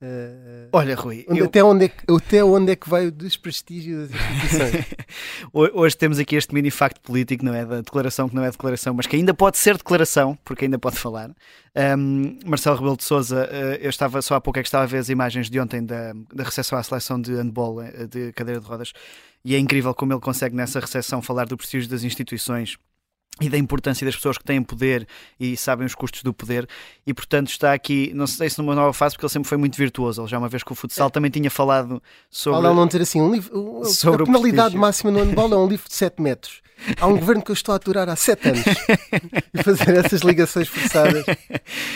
eh, 0.00 0.68
Olha, 0.72 0.94
Rui, 0.94 1.24
onde- 1.28 1.40
eu- 1.40 1.46
até, 1.46 1.62
onde 1.64 1.84
é 1.86 1.88
que, 1.88 2.04
até 2.12 2.44
onde 2.44 2.72
é 2.72 2.76
que 2.76 2.88
vai 2.88 3.06
o 3.06 3.10
desprestígio 3.12 3.98
das 4.06 4.10
instituições? 4.10 4.86
Ho- 5.52 5.80
Hoje 5.80 5.96
temos 5.96 6.18
aqui 6.18 6.36
este 6.36 6.54
mini 6.54 6.70
facto 6.70 7.00
político, 7.00 7.44
não 7.44 7.54
é? 7.54 7.64
Da 7.64 7.76
declaração 7.80 8.28
que 8.28 8.34
não 8.34 8.44
é 8.44 8.50
declaração, 8.50 8.94
mas 8.94 9.06
que 9.06 9.16
ainda 9.16 9.34
pode 9.34 9.56
ser 9.58 9.76
declaração, 9.76 10.36
porque 10.44 10.64
ainda 10.66 10.78
pode 10.78 10.96
falar. 10.96 11.30
Um, 11.96 12.38
Marcelo 12.44 12.76
Rebelo 12.76 12.96
de 12.96 13.04
Souza, 13.04 13.48
eu 13.80 13.90
estava 13.90 14.20
só 14.22 14.34
há 14.36 14.40
pouco 14.40 14.58
é 14.58 14.62
que 14.62 14.68
estava 14.68 14.84
a 14.84 14.86
ver 14.86 14.98
as 14.98 15.08
imagens 15.08 15.48
de 15.50 15.58
ontem 15.60 15.84
da, 15.84 16.12
da 16.34 16.44
recepção 16.44 16.78
à 16.78 16.82
seleção 16.82 17.20
de 17.20 17.32
handball 17.34 17.80
eh, 17.82 18.06
de 18.06 18.32
cadeira 18.32 18.60
de 18.60 18.66
rodas, 18.66 18.92
e 19.44 19.54
é 19.54 19.58
incrível 19.58 19.94
como 19.94 20.12
ele 20.12 20.20
consegue 20.20 20.54
nessa 20.54 20.80
recepção 20.80 21.22
falar 21.22 21.46
do 21.46 21.56
prestígio 21.56 21.88
das 21.88 22.02
instituições 22.02 22.76
e 23.40 23.48
da 23.48 23.56
importância 23.56 24.04
das 24.04 24.16
pessoas 24.16 24.36
que 24.36 24.44
têm 24.44 24.62
poder 24.62 25.06
e 25.38 25.56
sabem 25.56 25.86
os 25.86 25.94
custos 25.94 26.22
do 26.22 26.32
poder. 26.32 26.68
E 27.06 27.14
portanto 27.14 27.48
está 27.48 27.72
aqui, 27.72 28.12
não 28.14 28.26
sei 28.26 28.50
se 28.50 28.58
numa 28.58 28.74
nova 28.74 28.92
fase 28.92 29.14
porque 29.14 29.26
ele 29.26 29.32
sempre 29.32 29.48
foi 29.48 29.58
muito 29.58 29.76
virtuoso, 29.76 30.22
ele 30.22 30.28
já 30.28 30.38
uma 30.38 30.48
vez 30.48 30.62
com 30.62 30.74
o 30.74 30.76
futsal 30.76 31.10
também 31.10 31.30
tinha 31.30 31.50
falado 31.50 32.02
sobre... 32.28 32.66
Ao 32.66 32.74
não 32.74 32.86
dizer 32.86 33.02
assim, 33.02 33.20
um 33.20 33.32
livro, 33.32 33.84
Sobre 33.84 34.22
a 34.22 34.26
penalidade 34.26 34.76
máxima 34.76 35.10
no 35.10 35.20
handball 35.20 35.52
é 35.52 35.56
um 35.56 35.68
livro 35.68 35.88
de 35.88 35.94
7 35.94 36.20
metros. 36.20 36.60
Há 37.00 37.06
um 37.06 37.16
governo 37.18 37.42
que 37.42 37.50
eu 37.50 37.54
estou 37.54 37.72
a 37.72 37.76
aturar 37.76 38.08
há 38.08 38.16
7 38.16 38.48
anos 38.48 38.64
e 39.54 39.62
fazer 39.62 39.94
essas 39.96 40.20
ligações 40.22 40.68
forçadas. 40.68 41.24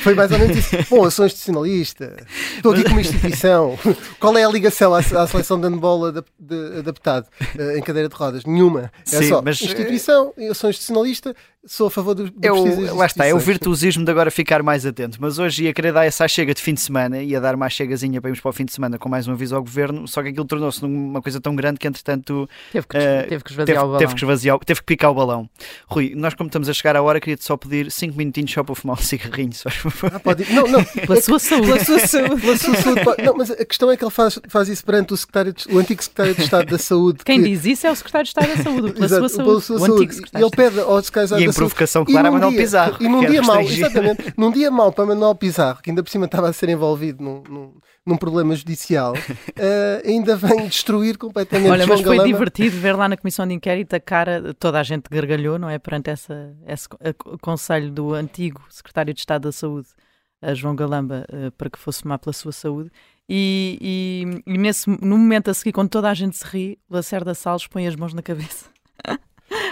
Foi 0.02 0.14
mais 0.14 0.30
ou 0.32 0.38
menos 0.38 0.56
isso. 0.56 0.76
Bom, 0.90 1.04
eu 1.04 1.10
sou 1.10 1.26
institucionalista, 1.26 2.16
estou 2.56 2.72
aqui 2.72 2.84
com 2.84 2.90
uma 2.90 3.00
instituição. 3.00 3.78
Qual 4.18 4.36
é 4.36 4.44
a 4.44 4.48
ligação 4.48 4.94
à, 4.94 4.98
à 4.98 5.26
seleção 5.26 5.60
de 5.60 5.68
handball 5.68 6.06
adap- 6.06 6.28
de- 6.38 6.78
adaptado 6.78 7.26
eh, 7.58 7.78
em 7.78 7.82
cadeira 7.82 8.08
de 8.08 8.14
rodas? 8.14 8.44
Nenhuma. 8.44 8.92
É 9.12 9.16
Sim, 9.18 9.28
só 9.28 9.42
mas, 9.42 9.60
eh, 9.60 9.64
instituição, 9.66 10.32
eu 10.36 10.54
sou 10.54 10.68
institucionalista, 10.70 11.34
sou 11.64 11.86
a 11.86 11.90
favor 11.90 12.14
do, 12.14 12.30
do 12.30 12.32
É 12.44 12.48
das 12.48 12.92
lá 12.94 13.06
está, 13.06 13.24
é 13.26 13.32
o 13.34 13.38
virtuosismo 13.38 14.04
de 14.04 14.10
agora 14.10 14.30
ficar 14.30 14.62
mais 14.62 14.84
atento. 14.84 15.18
Mas 15.20 15.38
hoje 15.38 15.64
ia 15.64 15.72
querer 15.72 15.92
dar 15.92 16.04
essa 16.04 16.26
chega 16.26 16.52
de 16.54 16.60
fim 16.60 16.74
de 16.74 16.80
semana, 16.80 17.22
ia 17.22 17.40
dar 17.40 17.56
mais 17.56 17.72
chegazinha 17.72 18.20
para 18.20 18.30
irmos 18.30 18.40
para 18.40 18.48
o 18.48 18.52
fim 18.52 18.64
de 18.64 18.72
semana 18.72 18.98
com 18.98 19.08
mais 19.08 19.28
um 19.28 19.32
aviso 19.32 19.54
ao 19.54 19.62
governo, 19.62 20.06
só 20.08 20.22
que 20.22 20.28
aquilo 20.30 20.44
tornou-se 20.44 20.82
numa 20.82 21.22
coisa 21.22 21.40
tão 21.40 21.54
grande 21.54 21.78
que 21.78 21.86
entretanto 21.86 22.48
Teve 22.72 22.86
que, 22.86 22.96
eh, 22.96 23.22
teve 23.28 23.44
que 23.44 23.50
esvaziar 23.52 23.66
teve, 23.66 23.78
o 23.78 23.82
balão. 23.86 23.98
teve 23.98 24.14
que 24.14 24.20
esvaziar, 24.24 24.58
teve 24.64 24.80
que 24.80 24.86
picar 24.86 25.10
o 25.10 25.14
balão. 25.14 25.48
Rui, 25.86 26.12
nós 26.16 26.34
como 26.34 26.48
estamos 26.48 26.68
a 26.68 26.72
chegar 26.72 26.96
à 26.96 27.02
hora, 27.02 27.20
queria-te 27.20 27.44
só 27.44 27.56
pedir 27.56 27.90
5 27.90 28.16
minutinhos 28.16 28.50
só 28.52 28.64
para 28.64 28.74
fumar 28.74 28.98
um 28.98 29.00
cigarrinho. 29.02 29.52
Só. 29.52 29.68
Ah, 30.12 30.18
pode 30.18 30.42
ir. 30.42 30.52
Não, 30.52 30.66
não. 30.66 30.82
Pela 31.06 31.20
sua 31.20 31.38
saúde. 31.38 31.66
Pela 31.66 31.84
sua 31.84 31.98
saúde. 32.00 32.40
Pela 32.40 32.56
sua 32.56 32.74
saúde, 32.74 33.04
pode- 33.04 33.22
Não, 33.22 33.34
mas 33.36 33.50
a 33.50 33.64
questão 33.64 33.90
é 33.90 33.96
que 33.96 34.04
ele 34.04 34.10
faz, 34.10 34.38
faz 34.48 34.68
isso 34.68 34.84
perante 34.84 35.12
o, 35.12 35.16
secretário 35.16 35.52
de- 35.52 35.68
o 35.72 35.78
antigo 35.78 36.02
secretário 36.02 36.34
de 36.34 36.42
Estado 36.42 36.70
da 36.70 36.78
Saúde. 36.78 37.18
Quem 37.24 37.40
que- 37.42 37.48
diz 37.50 37.64
isso 37.64 37.86
é 37.86 37.90
o 37.92 37.96
Secretário 37.96 38.24
de 38.24 38.28
Estado 38.30 38.56
da 38.56 38.62
Saúde, 38.62 38.92
pela 38.92 39.04
Exato, 39.06 39.28
sua 39.28 39.38
pela 39.44 39.46
saúde. 39.60 39.64
sua 39.64 39.76
o 39.76 39.78
saúde. 39.78 39.92
antigo 39.92 40.12
E 40.12 40.14
Secretário 40.16 40.46
ele 40.46 40.50
de 40.50 40.54
Estado. 40.56 40.74
pede 40.74 40.80
ao 40.90 41.02
secretário 41.02 41.51
E 41.52 41.54
Saúde. 41.54 41.70
provocação 41.74 42.04
clara 42.04 42.28
a 42.28 42.30
num 42.30 42.36
Manuel 42.38 42.50
dia- 42.52 42.60
Pizarro. 42.60 42.96
E 43.00 43.08
num 43.08 43.20
que 43.20 43.26
dia 43.26 43.42
mau, 43.42 43.60
exatamente, 43.60 44.34
num 44.36 44.50
dia 44.50 44.70
mau 44.70 44.92
para 44.92 45.06
Manuel 45.06 45.34
Pizarro, 45.34 45.80
que 45.82 45.90
ainda 45.90 46.02
por 46.02 46.10
cima 46.10 46.24
estava 46.26 46.48
a 46.48 46.52
ser 46.52 46.68
envolvido 46.68 47.22
num, 47.22 47.42
num, 47.48 47.74
num 48.04 48.16
problema 48.16 48.54
judicial, 48.54 49.14
eh, 49.56 50.02
ainda 50.04 50.34
vem 50.36 50.66
destruir 50.66 51.16
completamente 51.16 51.70
Olha, 51.70 51.84
João 51.84 51.96
mas 51.98 52.06
foi 52.06 52.16
Galamba. 52.16 52.32
divertido 52.34 52.76
ver 52.78 52.96
lá 52.96 53.08
na 53.08 53.16
comissão 53.16 53.46
de 53.46 53.54
inquérito 53.54 53.94
a 53.94 54.00
cara, 54.00 54.54
toda 54.58 54.80
a 54.80 54.82
gente 54.82 55.04
gargalhou, 55.10 55.58
não 55.58 55.68
é? 55.70 55.78
Perante 55.78 56.10
essa, 56.10 56.54
esse 56.66 56.88
a- 57.00 57.38
conselho 57.40 57.90
do 57.90 58.14
antigo 58.14 58.60
secretário 58.68 59.14
de 59.14 59.20
Estado 59.20 59.42
da 59.42 59.52
Saúde, 59.52 59.88
a 60.40 60.54
João 60.54 60.74
Galamba, 60.74 61.24
eh, 61.32 61.50
para 61.56 61.70
que 61.70 61.78
fosse 61.78 62.02
tomar 62.02 62.18
pela 62.18 62.32
sua 62.32 62.50
saúde. 62.52 62.90
E, 63.28 63.78
e, 64.46 64.52
e 64.54 64.58
nesse, 64.58 64.90
no 64.90 65.16
momento 65.16 65.48
a 65.50 65.54
seguir, 65.54 65.72
quando 65.72 65.88
toda 65.88 66.10
a 66.10 66.14
gente 66.14 66.36
se 66.36 66.44
ri, 66.44 66.78
o 66.90 66.94
Lacerda 66.96 67.32
Salles 67.34 67.66
põe 67.68 67.86
as 67.86 67.94
mãos 67.94 68.12
na 68.12 68.20
cabeça. 68.20 68.66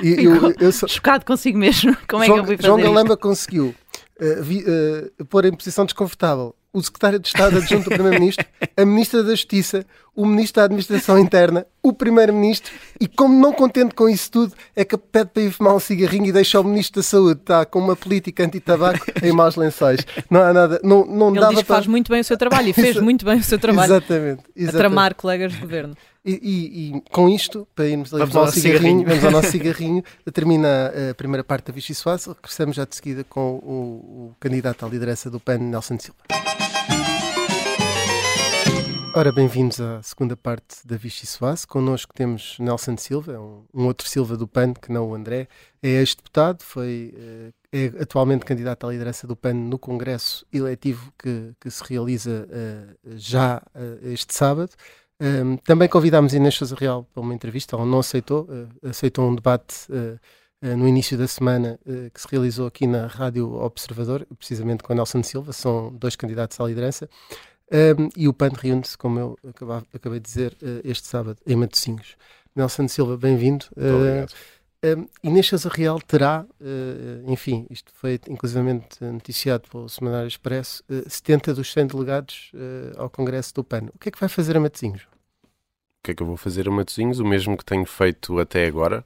E 0.02 0.22
eu- 0.24 0.54
eu 0.58 0.72
Chocado 0.72 1.24
consigo 1.24 1.58
mesmo. 1.58 1.96
Como 2.08 2.22
é 2.22 2.26
João, 2.26 2.38
que 2.38 2.42
eu 2.42 2.46
fui 2.46 2.56
fazer 2.56 2.68
João? 2.68 2.80
Galamba 2.80 3.16
conseguiu 3.16 3.74
eh, 4.20 4.38
vi- 4.40 4.64
eh, 4.66 5.10
pôr 5.28 5.44
em 5.44 5.52
posição 5.52 5.84
desconfortável 5.84 6.54
o 6.72 6.80
secretário 6.80 7.18
de 7.18 7.26
Estado 7.26 7.56
adjunto 7.58 7.84
do 7.90 7.90
Primeiro-Ministro, 7.90 8.46
a 8.76 8.84
Ministra 8.84 9.24
da 9.24 9.30
Justiça, 9.30 9.84
o 10.14 10.24
Ministro 10.24 10.60
da 10.60 10.66
Administração 10.66 11.18
Interna, 11.18 11.66
o 11.82 11.92
Primeiro-Ministro, 11.92 12.72
e 13.00 13.08
como 13.08 13.34
não 13.40 13.52
contente 13.52 13.92
com 13.92 14.08
isso 14.08 14.30
tudo, 14.30 14.52
é 14.76 14.84
que 14.84 14.96
pede 14.96 15.30
para 15.34 15.42
ir 15.42 15.50
fumar 15.50 15.74
um 15.74 15.80
cigarrinho 15.80 16.26
e 16.26 16.32
deixa 16.32 16.60
o 16.60 16.64
Ministro 16.64 17.00
da 17.00 17.02
Saúde, 17.02 17.40
está 17.40 17.64
com 17.64 17.80
uma 17.80 17.96
política 17.96 18.44
anti-tabaco 18.44 19.04
em 19.20 19.32
maus 19.32 19.56
lençóis. 19.56 20.06
Não 20.30 20.40
há 20.40 20.52
nada, 20.52 20.80
não, 20.84 21.04
não 21.04 21.30
Ele 21.30 21.40
dava 21.40 21.52
diz 21.54 21.60
que 21.62 21.66
para... 21.66 21.74
faz 21.76 21.88
muito 21.88 22.08
bem 22.08 22.20
o 22.20 22.24
seu 22.24 22.36
trabalho 22.36 22.68
e 22.68 22.72
fez 22.72 23.00
muito 23.00 23.24
bem 23.24 23.38
o 23.40 23.42
seu 23.42 23.58
trabalho 23.58 23.94
Exatamente. 23.94 24.40
a 24.40 24.60
exatamente. 24.60 24.78
tramar 24.78 25.14
colegas 25.16 25.50
de 25.52 25.58
governo. 25.58 25.96
E, 26.24 26.32
e- 26.32 26.96
e 26.96 27.00
com 27.10 27.28
isto, 27.30 27.66
para 27.74 27.86
irmos 27.86 28.10
Vamos 28.10 28.36
ao 28.36 28.44
um 28.44 28.50
cigarrinho, 28.50 28.98
cigarrinho. 29.00 29.08
vamos 29.08 29.24
ao 29.24 29.30
nosso 29.30 29.50
cigarrinho, 29.52 30.04
termina 30.34 30.92
a 31.10 31.14
primeira 31.14 31.42
parte 31.42 31.66
da 31.68 31.72
Vichy 31.72 31.94
Soares, 31.94 32.26
regressamos 32.26 32.76
já 32.76 32.84
de 32.84 32.94
seguida 32.94 33.24
com 33.24 33.54
o, 33.56 34.28
o 34.32 34.36
candidato 34.38 34.84
à 34.84 34.88
liderança 34.88 35.30
do 35.30 35.40
PAN, 35.40 35.58
Nelson 35.58 35.98
Silva. 35.98 36.18
Ora, 39.12 39.32
bem-vindos 39.32 39.80
à 39.80 40.00
segunda 40.02 40.36
parte 40.36 40.86
da 40.86 40.96
Vichy 40.96 41.26
Soares. 41.26 41.64
Connosco 41.64 42.12
temos 42.14 42.56
Nelson 42.60 42.96
Silva, 42.96 43.32
é 43.32 43.38
um, 43.38 43.64
um 43.74 43.86
outro 43.86 44.06
Silva 44.08 44.36
do 44.36 44.46
PAN, 44.46 44.72
que 44.74 44.92
não 44.92 45.08
o 45.08 45.14
André. 45.14 45.48
É 45.82 45.88
ex-deputado, 45.88 46.62
foi, 46.62 47.12
eh, 47.16 47.50
é 47.96 48.02
atualmente 48.02 48.44
candidato 48.44 48.86
à 48.86 48.90
liderança 48.92 49.26
do 49.26 49.34
PAN 49.34 49.54
no 49.54 49.78
Congresso 49.78 50.46
eletivo 50.52 51.12
que, 51.18 51.52
que 51.58 51.70
se 51.70 51.82
realiza 51.88 52.46
eh, 52.50 52.84
já 53.16 53.60
eh, 53.74 53.98
este 54.12 54.32
sábado. 54.32 54.70
Um, 55.20 55.58
também 55.58 55.86
convidámos 55.86 56.32
Inês 56.32 56.54
Sousa 56.54 56.74
Real 56.74 57.04
para 57.12 57.20
uma 57.20 57.34
entrevista, 57.34 57.76
ela 57.76 57.84
não 57.84 57.98
aceitou, 57.98 58.44
uh, 58.44 58.88
aceitou 58.88 59.28
um 59.28 59.34
debate 59.34 59.74
uh, 59.90 60.18
uh, 60.66 60.76
no 60.78 60.88
início 60.88 61.18
da 61.18 61.28
semana 61.28 61.78
que 62.14 62.18
se 62.20 62.26
realizou 62.30 62.66
aqui 62.66 62.86
na 62.86 63.06
Rádio 63.06 63.52
Observador, 63.52 64.26
precisamente 64.38 64.82
com 64.82 64.94
Nelson 64.94 65.22
Silva, 65.22 65.52
são 65.52 65.92
dois 65.92 66.16
candidatos 66.16 66.58
à 66.58 66.64
liderança, 66.64 67.06
um, 67.70 68.08
e 68.16 68.26
o 68.26 68.32
PAN 68.32 68.50
reúne-se, 68.54 68.96
como 68.96 69.18
eu 69.18 69.38
acaba- 69.46 69.84
acabei 69.92 70.18
de 70.18 70.26
dizer, 70.26 70.56
este 70.82 71.06
sábado, 71.06 71.38
em 71.46 71.54
Matosinhos. 71.54 72.16
Nelson 72.56 72.88
Silva, 72.88 73.16
bem-vindo. 73.16 73.66
Obrigado. 73.76 74.32
Um, 74.82 75.06
Inês 75.22 75.46
Sousa 75.46 75.68
Real 75.68 76.00
terá, 76.00 76.46
enfim, 77.26 77.66
isto 77.70 77.92
foi 77.94 78.18
inclusivamente 78.28 79.04
noticiado 79.04 79.68
pelo 79.68 79.88
Semanário 79.88 80.26
Expresso, 80.26 80.82
uh, 80.90 81.08
70 81.08 81.52
dos 81.54 81.70
100 81.72 81.86
delegados 81.88 82.50
ao 82.96 83.10
Congresso 83.10 83.54
do 83.54 83.62
PAN. 83.62 83.84
O 83.94 83.98
que 83.98 84.08
é 84.08 84.12
que 84.12 84.18
vai 84.18 84.28
fazer 84.28 84.56
a 84.56 84.60
Matosinhos? 84.60 85.06
O 86.00 86.02
que 86.02 86.12
é 86.12 86.14
que 86.14 86.22
eu 86.22 86.26
vou 86.26 86.36
fazer 86.36 86.66
a 86.66 86.70
Matosinhos? 86.70 87.20
O 87.20 87.24
mesmo 87.26 87.56
que 87.58 87.64
tenho 87.64 87.84
feito 87.84 88.38
até 88.38 88.66
agora, 88.66 89.04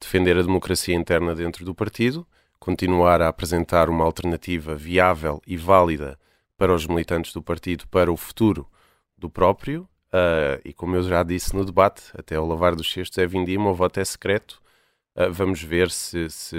defender 0.00 0.36
a 0.36 0.42
democracia 0.42 0.92
interna 0.92 1.36
dentro 1.36 1.64
do 1.64 1.72
partido, 1.72 2.26
continuar 2.58 3.22
a 3.22 3.28
apresentar 3.28 3.88
uma 3.88 4.04
alternativa 4.04 4.74
viável 4.74 5.40
e 5.46 5.56
válida 5.56 6.18
para 6.56 6.74
os 6.74 6.84
militantes 6.86 7.32
do 7.32 7.40
partido 7.40 7.86
para 7.88 8.10
o 8.10 8.16
futuro 8.16 8.68
do 9.16 9.30
próprio. 9.30 9.88
ah, 10.12 10.60
e 10.64 10.72
como 10.72 10.96
eu 10.96 11.02
já 11.04 11.22
disse 11.22 11.54
no 11.54 11.64
debate, 11.64 12.02
até 12.14 12.34
ao 12.36 12.46
lavar 12.46 12.74
dos 12.74 12.92
cestos 12.92 13.18
é 13.18 13.26
vindima, 13.26 13.70
o 13.70 13.74
voto 13.74 14.00
é 14.00 14.04
secreto. 14.04 14.60
Ah, 15.14 15.28
vamos 15.28 15.62
ver 15.62 15.90
se, 15.92 16.28
se 16.30 16.56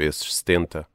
esses 0.00 0.34
70 0.36 0.88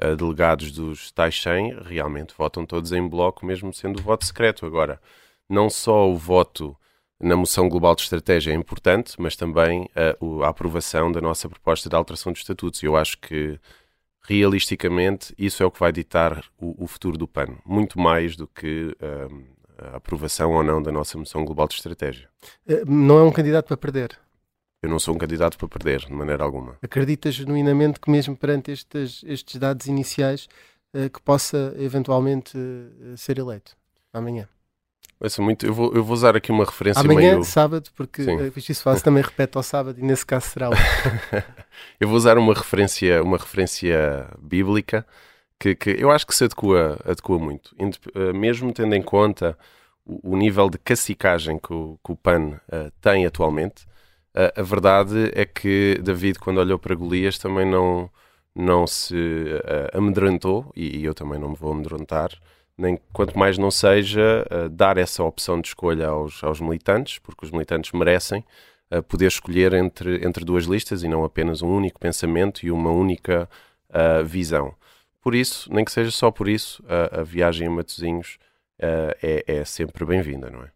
ah, 0.00 0.14
delegados 0.14 0.72
dos 0.72 1.12
tais 1.12 1.40
100 1.40 1.82
realmente 1.84 2.34
votam 2.36 2.64
todos 2.66 2.90
em 2.92 3.06
bloco, 3.06 3.44
mesmo 3.44 3.72
sendo 3.74 4.00
o 4.00 4.02
voto 4.02 4.24
secreto. 4.24 4.64
Agora, 4.66 5.00
não 5.48 5.68
só 5.70 6.08
o 6.10 6.16
voto 6.16 6.76
na 7.22 7.36
moção 7.36 7.68
global 7.68 7.94
de 7.94 8.02
estratégia 8.02 8.52
é 8.52 8.54
importante, 8.54 9.14
mas 9.18 9.36
também 9.36 9.88
a, 9.94 10.44
a 10.44 10.48
aprovação 10.48 11.10
da 11.12 11.20
nossa 11.20 11.48
proposta 11.48 11.88
de 11.88 11.94
alteração 11.94 12.32
dos 12.32 12.40
estatutos. 12.40 12.82
Eu 12.82 12.96
acho 12.96 13.18
que 13.18 13.58
realisticamente 14.22 15.34
isso 15.38 15.62
é 15.62 15.66
o 15.66 15.70
que 15.70 15.80
vai 15.80 15.92
ditar 15.92 16.44
o, 16.58 16.84
o 16.84 16.86
futuro 16.86 17.16
do 17.16 17.28
PAN, 17.28 17.56
muito 17.64 17.98
mais 17.98 18.36
do 18.36 18.46
que 18.46 18.96
um, 19.30 19.44
a 19.78 19.96
aprovação 19.96 20.52
ou 20.52 20.62
não 20.62 20.82
da 20.82 20.92
nossa 20.92 21.16
moção 21.18 21.44
global 21.44 21.66
de 21.68 21.74
estratégia. 21.74 22.28
Eh, 22.66 22.84
Não 22.86 23.18
é 23.18 23.22
um 23.22 23.32
candidato 23.32 23.66
para 23.66 23.76
perder. 23.76 24.18
Eu 24.82 24.90
não 24.90 24.98
sou 24.98 25.14
um 25.14 25.18
candidato 25.18 25.56
para 25.56 25.68
perder, 25.68 26.00
de 26.00 26.12
maneira 26.12 26.42
alguma. 26.42 26.76
Acreditas 26.82 27.34
genuinamente 27.34 28.00
que, 28.00 28.10
mesmo 28.10 28.36
perante 28.36 28.72
estes, 28.72 29.22
estes 29.24 29.56
dados 29.56 29.86
iniciais, 29.86 30.48
eh, 30.92 31.08
que 31.08 31.20
possa 31.22 31.74
eventualmente 31.78 32.56
eh, 32.56 33.16
ser 33.16 33.38
eleito 33.38 33.76
amanhã? 34.12 34.48
Ouça, 35.22 35.40
muito, 35.40 35.64
eu, 35.64 35.72
vou, 35.72 35.94
eu 35.94 36.02
vou 36.02 36.14
usar 36.14 36.34
aqui 36.36 36.50
uma 36.50 36.64
referência 36.64 37.00
Amanhã, 37.00 37.34
meio... 37.34 37.44
sábado, 37.44 37.88
porque 37.94 38.24
Sim. 38.24 38.40
eh, 38.40 38.52
isto 38.56 38.74
se 38.74 38.82
faz 38.82 39.02
também 39.02 39.22
repete 39.22 39.56
ao 39.56 39.62
sábado 39.62 39.96
e 40.00 40.02
nesse 40.02 40.26
caso 40.26 40.46
será 40.46 40.70
hoje. 40.70 40.82
eu 42.00 42.08
vou 42.08 42.16
usar 42.16 42.36
uma 42.36 42.52
referência, 42.52 43.22
uma 43.22 43.36
referência 43.36 44.26
bíblica 44.40 45.06
que, 45.60 45.76
que 45.76 45.90
eu 45.90 46.10
acho 46.10 46.26
que 46.26 46.34
se 46.34 46.42
adequa, 46.42 46.98
adequa 47.04 47.38
muito. 47.38 47.72
Eh, 47.78 48.32
Mesmo 48.32 48.72
tendo 48.72 48.96
em 48.96 49.02
conta 49.02 49.56
o, 50.04 50.32
o 50.32 50.36
nível 50.36 50.68
de 50.68 50.78
cacicagem 50.78 51.56
que 51.56 51.72
o, 51.72 52.00
que 52.04 52.12
o 52.12 52.16
PAN 52.16 52.60
eh, 52.70 52.90
tem 53.00 53.24
atualmente, 53.24 53.86
eh, 54.34 54.52
a 54.56 54.62
verdade 54.62 55.30
é 55.34 55.44
que 55.44 56.00
David, 56.02 56.38
quando 56.40 56.58
olhou 56.58 56.78
para 56.80 56.94
Golias, 56.96 57.38
também 57.38 57.64
não, 57.64 58.10
não 58.54 58.86
se 58.88 59.16
eh, 59.64 59.90
amedrontou, 59.94 60.72
e, 60.74 60.98
e 60.98 61.04
eu 61.04 61.14
também 61.14 61.38
não 61.38 61.50
me 61.50 61.56
vou 61.56 61.72
amedrontar, 61.72 62.30
nem 62.78 62.98
quanto 63.12 63.38
mais 63.38 63.58
não 63.58 63.70
seja 63.70 64.46
eh, 64.50 64.68
dar 64.68 64.96
essa 64.98 65.22
opção 65.22 65.60
de 65.60 65.68
escolha 65.68 66.08
aos, 66.08 66.42
aos 66.42 66.60
militantes, 66.60 67.18
porque 67.18 67.44
os 67.44 67.50
militantes 67.50 67.92
merecem 67.92 68.44
eh, 68.90 69.00
poder 69.02 69.26
escolher 69.26 69.72
entre, 69.74 70.26
entre 70.26 70.44
duas 70.44 70.64
listas 70.64 71.02
e 71.02 71.08
não 71.08 71.24
apenas 71.24 71.62
um 71.62 71.68
único 71.68 71.98
pensamento 72.00 72.64
e 72.64 72.70
uma 72.70 72.90
única 72.90 73.48
eh, 73.90 74.22
visão. 74.22 74.74
Por 75.20 75.34
isso, 75.34 75.72
nem 75.72 75.84
que 75.84 75.92
seja 75.92 76.10
só 76.10 76.30
por 76.30 76.48
isso, 76.48 76.82
a, 76.88 77.22
viagem 77.22 77.68
a 77.68 77.70
Matosinhos 77.70 78.38
é, 78.76 79.44
é 79.46 79.64
sempre 79.64 80.04
bem-vinda, 80.04 80.50
não 80.50 80.64
é? 80.64 80.72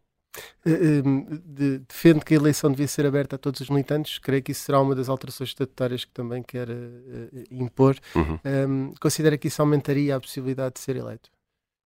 Eh, 0.65 0.71
eh, 0.71 1.01
de- 1.45 1.79
defende 1.79 2.23
que 2.23 2.33
a 2.33 2.37
eleição 2.37 2.71
devia 2.71 2.87
ser 2.87 3.05
aberta 3.05 3.35
a 3.35 3.39
todos 3.39 3.61
os 3.61 3.69
militantes. 3.69 4.19
Creio 4.19 4.43
que 4.43 4.51
isso 4.51 4.63
será 4.63 4.79
uma 4.79 4.95
das 4.95 5.09
alterações 5.09 5.49
estatutárias 5.49 6.05
que 6.05 6.11
também 6.11 6.43
quer 6.43 6.69
eh, 6.69 7.43
impor. 7.51 7.95
Uhum. 8.15 8.39
Ehm, 8.43 8.93
considera 8.99 9.37
que 9.37 9.47
isso 9.47 9.61
aumentaria 9.61 10.15
a 10.15 10.19
possibilidade 10.19 10.75
de 10.75 10.79
ser 10.81 10.95
eleito? 10.95 11.29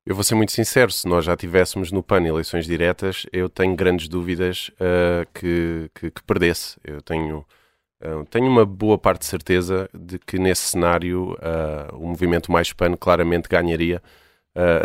Eu 0.03 0.15
vou 0.15 0.23
ser 0.23 0.33
muito 0.33 0.51
sincero, 0.51 0.91
se 0.91 1.07
nós 1.07 1.25
já 1.25 1.37
tivéssemos 1.37 1.91
no 1.91 2.01
PAN 2.01 2.23
eleições 2.25 2.65
diretas, 2.65 3.27
eu 3.31 3.47
tenho 3.47 3.75
grandes 3.75 4.07
dúvidas 4.07 4.71
eh, 4.79 5.27
que, 5.31 5.91
que, 5.93 6.09
que 6.09 6.23
perdesse. 6.23 6.79
Eu 6.83 7.03
tenho, 7.03 7.45
eh, 7.99 8.23
tenho 8.31 8.47
uma 8.47 8.65
boa 8.65 8.97
parte 8.97 9.19
de 9.19 9.27
certeza 9.27 9.87
de 9.93 10.17
que 10.17 10.39
nesse 10.39 10.63
cenário 10.71 11.37
eh, 11.39 11.87
o 11.93 12.07
movimento 12.07 12.51
mais 12.51 12.73
PAN 12.73 12.95
claramente 12.97 13.47
ganharia 13.47 14.01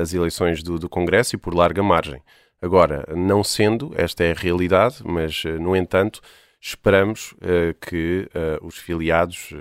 as 0.01 0.15
eleições 0.15 0.63
do, 0.63 0.79
do 0.79 0.89
Congresso 0.89 1.35
e 1.35 1.39
por 1.39 1.53
larga 1.55 1.83
margem. 1.83 2.23
Agora, 2.63 3.05
não 3.17 3.43
sendo, 3.43 3.93
esta 3.97 4.23
é 4.23 4.31
a 4.31 4.35
realidade, 4.35 4.99
mas, 5.05 5.43
no 5.61 5.75
entanto, 5.75 6.21
esperamos 6.61 7.35
que 7.81 8.29
os 8.63 8.79
filiados, 8.79 9.53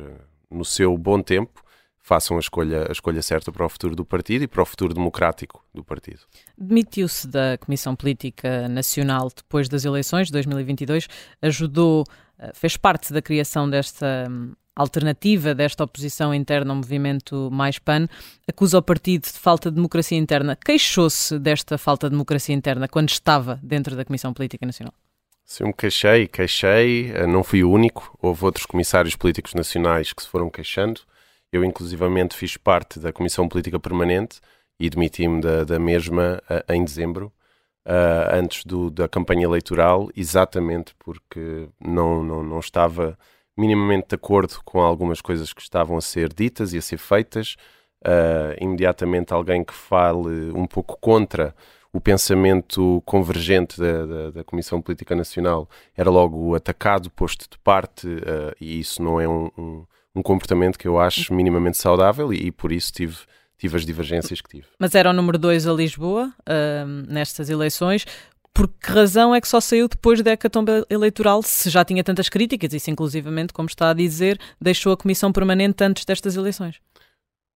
no 0.47 0.63
seu 0.63 0.95
bom 0.95 1.23
tempo, 1.23 1.64
façam 2.05 2.37
a 2.37 2.39
escolha, 2.39 2.85
a 2.87 2.91
escolha 2.91 3.19
certa 3.23 3.51
para 3.51 3.65
o 3.65 3.69
futuro 3.69 3.95
do 3.95 4.05
partido 4.05 4.43
e 4.43 4.47
para 4.47 4.61
o 4.61 4.65
futuro 4.65 4.93
democrático 4.93 5.65
do 5.73 5.83
partido. 5.83 6.19
Demitiu-se 6.55 7.27
da 7.27 7.57
Comissão 7.57 7.95
Política 7.95 8.69
Nacional 8.69 9.31
depois 9.35 9.67
das 9.67 9.85
eleições 9.85 10.27
de 10.27 10.33
2022, 10.33 11.07
ajudou, 11.41 12.03
eh, 12.37 12.51
fez 12.53 12.77
parte 12.77 13.11
da 13.11 13.23
criação 13.23 13.67
desta 13.67 14.27
hum, 14.29 14.53
alternativa, 14.75 15.55
desta 15.55 15.83
oposição 15.83 16.31
interna 16.31 16.73
ao 16.73 16.75
movimento 16.75 17.49
Mais 17.51 17.79
PAN, 17.79 18.07
acusa 18.47 18.77
o 18.77 18.83
partido 18.83 19.23
de 19.23 19.39
falta 19.39 19.71
de 19.71 19.75
democracia 19.75 20.17
interna. 20.17 20.55
Queixou-se 20.55 21.39
desta 21.39 21.75
falta 21.75 22.05
de 22.07 22.11
democracia 22.11 22.53
interna 22.53 22.87
quando 22.87 23.09
estava 23.09 23.59
dentro 23.63 23.95
da 23.95 24.05
Comissão 24.05 24.31
Política 24.31 24.63
Nacional? 24.63 24.93
Eu 25.59 25.67
me 25.67 25.73
queixei, 25.73 26.27
queixei, 26.27 27.11
eh, 27.15 27.25
não 27.25 27.43
fui 27.43 27.63
o 27.63 27.71
único, 27.71 28.15
houve 28.21 28.45
outros 28.45 28.67
comissários 28.67 29.15
políticos 29.15 29.55
nacionais 29.55 30.13
que 30.13 30.21
se 30.21 30.29
foram 30.29 30.51
queixando. 30.51 31.01
Eu, 31.55 31.63
inclusivamente, 31.63 32.35
fiz 32.35 32.57
parte 32.57 32.99
da 32.99 33.13
Comissão 33.13 33.47
Política 33.47 33.79
Permanente 33.79 34.41
e 34.77 34.89
demiti-me 34.89 35.39
da, 35.39 35.63
da 35.63 35.79
mesma 35.79 36.41
eh, 36.49 36.65
em 36.75 36.83
dezembro, 36.83 37.31
eh, 37.85 38.29
antes 38.33 38.65
do- 38.65 38.89
da 38.91 39.07
campanha 39.07 39.45
eleitoral, 39.45 40.09
exatamente 40.17 40.93
porque 40.99 41.69
não, 41.79 42.21
não, 42.21 42.43
não 42.43 42.59
estava 42.59 43.17
minimamente 43.57 44.09
de 44.09 44.15
acordo 44.15 44.55
com 44.65 44.81
algumas 44.81 45.21
coisas 45.21 45.53
que 45.53 45.61
estavam 45.61 45.95
a 45.97 46.01
ser 46.01 46.33
ditas 46.33 46.73
e 46.73 46.77
a 46.77 46.81
ser 46.81 46.97
feitas. 46.97 47.55
Eh, 48.03 48.57
imediatamente 48.59 49.33
alguém 49.33 49.63
que 49.63 49.73
fale 49.73 50.51
um 50.51 50.67
pouco 50.67 50.97
contra 50.99 51.55
o 51.93 52.01
pensamento 52.01 53.01
convergente 53.05 53.79
da, 53.79 54.05
da, 54.05 54.31
da 54.31 54.43
Comissão 54.43 54.81
Política 54.81 55.15
Nacional 55.15 55.69
era 55.95 56.09
logo 56.09 56.53
atacado, 56.53 57.09
posto 57.09 57.49
de 57.49 57.57
parte, 57.59 58.07
eh, 58.09 58.55
e 58.59 58.77
isso 58.79 59.01
não 59.01 59.21
é 59.21 59.27
um, 59.27 59.49
um, 59.57 59.85
um 60.15 60.23
comportamento 60.23 60.77
que 60.79 60.87
eu 60.87 60.99
acho 60.99 61.33
minimamente 61.33 61.77
saudável 61.77 62.33
e, 62.33 62.47
e 62.47 62.51
por 62.51 62.71
isso 62.71 62.91
tive, 62.93 63.17
tive 63.57 63.75
as 63.77 63.85
divergências 63.85 64.39
que 64.41 64.49
tive. 64.49 64.67
Mas 64.79 64.95
era 64.95 65.09
o 65.09 65.13
número 65.13 65.37
2 65.37 65.67
a 65.67 65.73
Lisboa, 65.73 66.33
hum, 66.87 67.03
nestas 67.07 67.49
eleições. 67.49 68.05
Por 68.53 68.69
que 68.69 68.89
razão 68.89 69.35
é 69.35 69.41
que 69.41 69.47
só 69.49 69.59
saiu 69.59 69.89
depois 69.89 70.21
da 70.21 70.31
hecatombe 70.31 70.71
eleitoral, 70.89 71.43
se 71.43 71.69
já 71.69 71.83
tinha 71.83 72.01
tantas 72.01 72.29
críticas, 72.29 72.73
e 72.73 72.79
se 72.79 72.89
inclusivamente, 72.89 73.51
como 73.51 73.67
está 73.67 73.89
a 73.89 73.93
dizer, 73.93 74.39
deixou 74.61 74.93
a 74.93 74.97
comissão 74.97 75.29
permanente 75.33 75.83
antes 75.83 76.05
destas 76.05 76.37
eleições? 76.37 76.79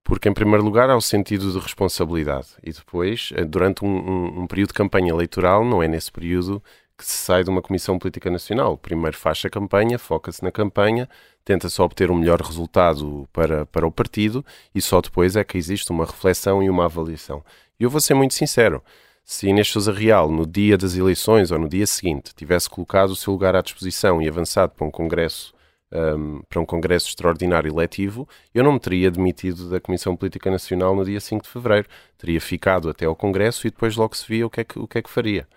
Porque, 0.04 0.28
em 0.28 0.34
primeiro 0.34 0.62
lugar, 0.64 0.90
há 0.90 0.98
o 0.98 1.02
sentido 1.02 1.52
de 1.54 1.60
responsabilidade. 1.60 2.48
E 2.64 2.74
depois, 2.74 3.30
eh, 3.36 3.46
durante 3.46 3.86
um, 3.86 3.88
um- 3.88 4.42
um 4.42 4.48
período 4.48 4.70
de 4.70 4.74
campanha 4.74 5.10
eleitoral, 5.12 5.64
não 5.64 5.82
é 5.82 5.88
nesse 5.88 6.12
período 6.12 6.62
que 7.00 7.06
se 7.06 7.18
sai 7.18 7.44
de 7.44 7.50
uma 7.50 7.62
Comissão 7.62 7.98
Política 7.98 8.30
Nacional. 8.30 8.78
Primeiro 8.78 9.18
faz 9.18 9.42
a 9.46 9.50
campanha, 9.50 9.98
foca-se 9.98 10.44
na 10.44 10.52
campanha, 10.52 11.10
tenta-se 11.46 11.82
obter 11.82 12.12
o 12.12 12.16
melhor 12.16 12.42
resultado 12.42 13.28
para, 13.32 13.66
para 13.66 13.88
o 13.88 13.92
partido 13.92 14.46
e 14.76 14.82
só 14.82 15.00
depois 15.00 15.38
é 15.38 15.44
que 15.44 15.58
existe 15.58 15.90
uma 15.92 16.06
reflexão 16.06 16.62
e 16.62 16.70
uma 16.70 16.86
avaliação. 16.86 17.44
E 17.80 17.84
eu 17.84 17.90
vou 17.90 18.02
ser 18.02 18.14
muito 18.14 18.34
sincero. 18.34 18.84
Se 19.24 19.48
Inês 19.48 19.70
Sousa 19.70 19.94
Real, 19.94 20.30
no 20.30 20.46
dia 20.46 20.78
das 20.78 20.96
eleições 20.96 21.52
ou 21.52 21.58
no 21.58 21.70
dia 21.70 21.88
seguinte, 21.88 22.36
tivesse 22.36 22.70
colocado 22.70 23.12
o 23.12 23.16
seu 23.16 23.32
lugar 23.32 23.56
à 23.56 23.62
disposição 23.62 24.22
e 24.22 24.28
avançado 24.28 24.74
para 24.74 24.86
um 24.86 24.92
congresso 24.92 25.54
um, 25.92 26.42
para 26.48 26.62
um 26.62 26.66
congresso 26.66 27.08
extraordinário 27.08 27.72
eletivo, 27.72 28.28
eu 28.54 28.64
não 28.64 28.74
me 28.74 28.80
teria 28.80 29.10
demitido 29.10 29.70
da 29.70 29.80
Comissão 29.80 30.16
Política 30.16 30.52
Nacional 30.52 30.96
no 30.96 31.04
dia 31.04 31.20
5 31.20 31.44
de 31.44 31.50
fevereiro. 31.50 31.88
Teria 32.18 32.40
ficado 32.40 32.90
até 32.90 33.06
ao 33.06 33.16
congresso 33.16 33.66
e 33.66 33.72
depois 33.72 33.96
logo 33.96 34.16
se 34.16 34.28
via 34.28 34.46
o 34.46 34.50
que 34.50 34.62
é 34.62 34.64
que, 34.64 34.78
o 34.78 34.88
que, 34.88 35.00
é 35.00 35.02
que 35.02 35.10
faria. 35.10 35.48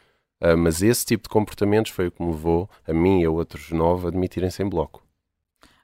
Uh, 0.42 0.56
mas 0.56 0.82
esse 0.82 1.06
tipo 1.06 1.24
de 1.24 1.28
comportamentos 1.28 1.92
foi 1.92 2.08
o 2.08 2.10
que 2.10 2.20
me 2.22 2.32
levou 2.32 2.68
a 2.86 2.92
mim 2.92 3.20
e 3.20 3.24
a 3.24 3.30
outros 3.30 3.70
nove 3.70 4.06
a 4.06 4.08
admitirem-se 4.08 4.62
em 4.62 4.68
bloco. 4.68 5.06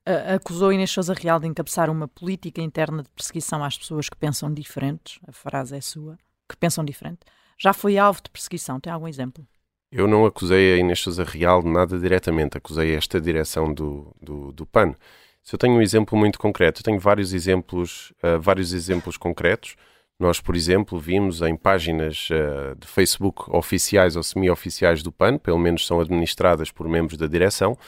A- 0.04 0.34
Acusou 0.34 0.72
Inês 0.72 0.90
Sousa 0.90 1.14
Real 1.14 1.38
de 1.38 1.46
encabeçar 1.46 1.88
uma 1.88 2.08
política 2.08 2.60
interna 2.60 3.02
de 3.02 3.08
perseguição 3.10 3.62
às 3.62 3.78
pessoas 3.78 4.08
que 4.08 4.16
pensam 4.16 4.52
diferentes. 4.52 5.20
A 5.28 5.32
frase 5.32 5.76
é 5.76 5.80
sua. 5.80 6.18
Que 6.48 6.56
pensam 6.56 6.84
diferente. 6.84 7.20
Já 7.56 7.72
foi 7.72 7.98
alvo 7.98 8.20
de 8.22 8.30
perseguição. 8.30 8.80
Tem 8.80 8.92
algum 8.92 9.06
exemplo? 9.06 9.46
Eu 9.92 10.06
não 10.08 10.26
acusei 10.26 10.74
a 10.74 10.76
Inês 10.76 11.00
Sousa 11.00 11.24
Real 11.24 11.62
de 11.62 11.68
nada 11.68 11.98
diretamente, 11.98 12.58
acusei 12.58 12.94
esta 12.94 13.20
direção 13.20 13.72
do, 13.72 14.14
do, 14.20 14.52
do 14.52 14.66
PAN. 14.66 14.94
Se 15.42 15.54
eu 15.54 15.58
tenho 15.58 15.74
um 15.74 15.80
exemplo 15.80 16.18
muito 16.18 16.38
concreto, 16.38 16.80
eu 16.80 16.84
tenho 16.84 16.98
vários 16.98 17.32
exemplos, 17.32 18.12
uh, 18.22 18.38
vários 18.40 18.72
exemplos 18.72 19.16
concretos. 19.16 19.76
Nós, 20.18 20.40
por 20.40 20.56
exemplo, 20.56 20.98
vimos 20.98 21.42
em 21.42 21.54
páginas 21.54 22.28
uh, 22.30 22.74
de 22.76 22.88
Facebook 22.88 23.44
oficiais 23.54 24.16
ou 24.16 24.22
semi-oficiais 24.22 25.00
do 25.00 25.12
PAN, 25.12 25.38
pelo 25.38 25.58
menos 25.58 25.86
são 25.86 26.00
administradas 26.00 26.72
por 26.72 26.88
membros 26.88 27.16
da 27.16 27.28
direção, 27.28 27.78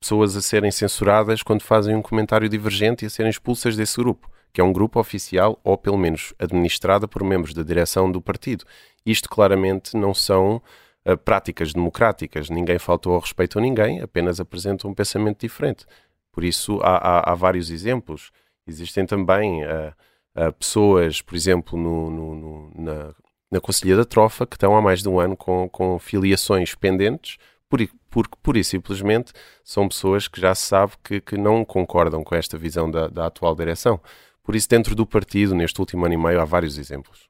pessoas 0.00 0.34
a 0.34 0.40
serem 0.40 0.70
censuradas 0.70 1.42
quando 1.42 1.62
fazem 1.62 1.94
um 1.94 2.00
comentário 2.00 2.48
divergente 2.48 3.04
e 3.04 3.06
a 3.06 3.10
serem 3.10 3.28
expulsas 3.28 3.76
desse 3.76 3.98
grupo, 3.98 4.30
que 4.50 4.62
é 4.62 4.64
um 4.64 4.72
grupo 4.72 4.98
oficial 4.98 5.60
ou 5.62 5.76
pelo 5.76 5.98
menos 5.98 6.32
administrada 6.38 7.06
por 7.06 7.22
membros 7.22 7.52
da 7.52 7.62
direção 7.62 8.10
do 8.10 8.20
partido. 8.20 8.64
Isto 9.04 9.28
claramente 9.28 9.94
não 9.94 10.14
são 10.14 10.62
uh, 11.06 11.18
práticas 11.18 11.74
democráticas. 11.74 12.48
Ninguém 12.48 12.78
faltou 12.78 13.12
ao 13.12 13.20
respeito 13.20 13.58
a 13.58 13.62
ninguém, 13.62 14.00
apenas 14.00 14.40
apresentam 14.40 14.90
um 14.90 14.94
pensamento 14.94 15.40
diferente. 15.40 15.84
Por 16.32 16.44
isso, 16.44 16.80
há, 16.82 16.96
há, 16.96 17.32
há 17.32 17.34
vários 17.34 17.70
exemplos. 17.70 18.32
Existem 18.66 19.04
também 19.04 19.62
uh, 19.64 19.92
uh, 20.36 20.52
pessoas, 20.52 21.20
por 21.22 21.34
exemplo, 21.34 21.78
no, 21.78 22.10
no, 22.10 22.34
no, 22.34 22.72
na, 22.74 23.14
na 23.50 23.60
Conselhia 23.60 23.96
da 23.96 24.04
Trofa, 24.04 24.46
que 24.46 24.56
estão 24.56 24.76
há 24.76 24.82
mais 24.82 25.02
de 25.02 25.08
um 25.08 25.18
ano 25.20 25.36
com, 25.36 25.68
com 25.68 25.98
filiações 25.98 26.74
pendentes, 26.74 27.38
porque 27.68 27.92
por, 28.10 28.28
por 28.42 28.56
e 28.56 28.62
simplesmente 28.62 29.32
são 29.64 29.88
pessoas 29.88 30.28
que 30.28 30.40
já 30.40 30.54
se 30.54 30.66
sabe 30.66 30.92
que, 31.02 31.20
que 31.20 31.36
não 31.36 31.64
concordam 31.64 32.22
com 32.22 32.34
esta 32.34 32.56
visão 32.56 32.90
da, 32.90 33.08
da 33.08 33.26
atual 33.26 33.54
direção. 33.54 34.00
Por 34.42 34.54
isso, 34.54 34.68
dentro 34.68 34.94
do 34.94 35.06
partido, 35.06 35.54
neste 35.54 35.80
último 35.80 36.04
ano 36.04 36.14
e 36.14 36.18
meio, 36.18 36.40
há 36.40 36.44
vários 36.44 36.78
exemplos. 36.78 37.28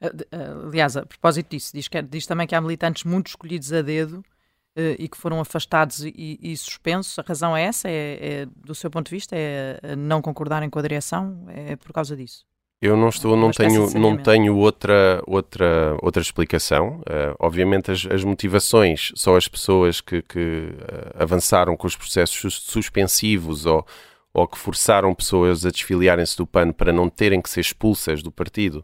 De- 0.00 0.24
uh, 0.34 0.66
Aliás, 0.68 0.96
a 0.96 1.04
propósito 1.04 1.50
disso, 1.50 1.70
diz, 1.74 1.86
que, 1.86 2.00
diz 2.00 2.26
também 2.26 2.46
que 2.46 2.54
há 2.54 2.60
militantes 2.60 3.04
muito 3.04 3.28
escolhidos 3.28 3.72
a 3.72 3.82
dedo 3.82 4.24
eh, 4.24 4.29
e 4.76 5.08
que 5.08 5.16
foram 5.16 5.40
afastados 5.40 6.04
e, 6.04 6.38
e 6.40 6.56
suspensos. 6.56 7.18
A 7.18 7.22
razão 7.22 7.56
é 7.56 7.62
essa? 7.64 7.88
É, 7.88 8.18
é, 8.20 8.46
do 8.56 8.74
seu 8.74 8.90
ponto 8.90 9.06
de 9.06 9.16
vista? 9.16 9.36
É 9.36 9.96
não 9.96 10.22
concordarem 10.22 10.70
com 10.70 10.78
a 10.78 10.82
direção? 10.82 11.44
É 11.48 11.76
por 11.76 11.92
causa 11.92 12.16
disso? 12.16 12.44
Eu 12.82 12.96
não 12.96 13.10
estou, 13.10 13.36
não 13.36 13.50
tenho, 13.50 13.90
não 13.98 14.16
tenho 14.16 14.56
outra, 14.56 15.22
outra, 15.26 15.98
outra 16.00 16.22
explicação. 16.22 17.00
Uh, 17.00 17.36
obviamente 17.38 17.90
as, 17.90 18.06
as, 18.06 18.24
motivações 18.24 19.12
só 19.16 19.36
as 19.36 19.46
pessoas 19.46 20.00
que, 20.00 20.22
que 20.22 20.38
uh, 20.38 21.22
avançaram 21.22 21.76
com 21.76 21.86
os 21.86 21.94
processos 21.94 22.62
suspensivos 22.62 23.66
ou, 23.66 23.86
ou 24.32 24.48
que 24.48 24.56
forçaram 24.56 25.14
pessoas 25.14 25.66
a 25.66 25.70
desfiliarem-se 25.70 26.38
do 26.38 26.46
PAN 26.46 26.72
para 26.72 26.90
não 26.90 27.10
terem 27.10 27.42
que 27.42 27.50
ser 27.50 27.60
expulsas 27.60 28.22
do 28.22 28.32
partido. 28.32 28.82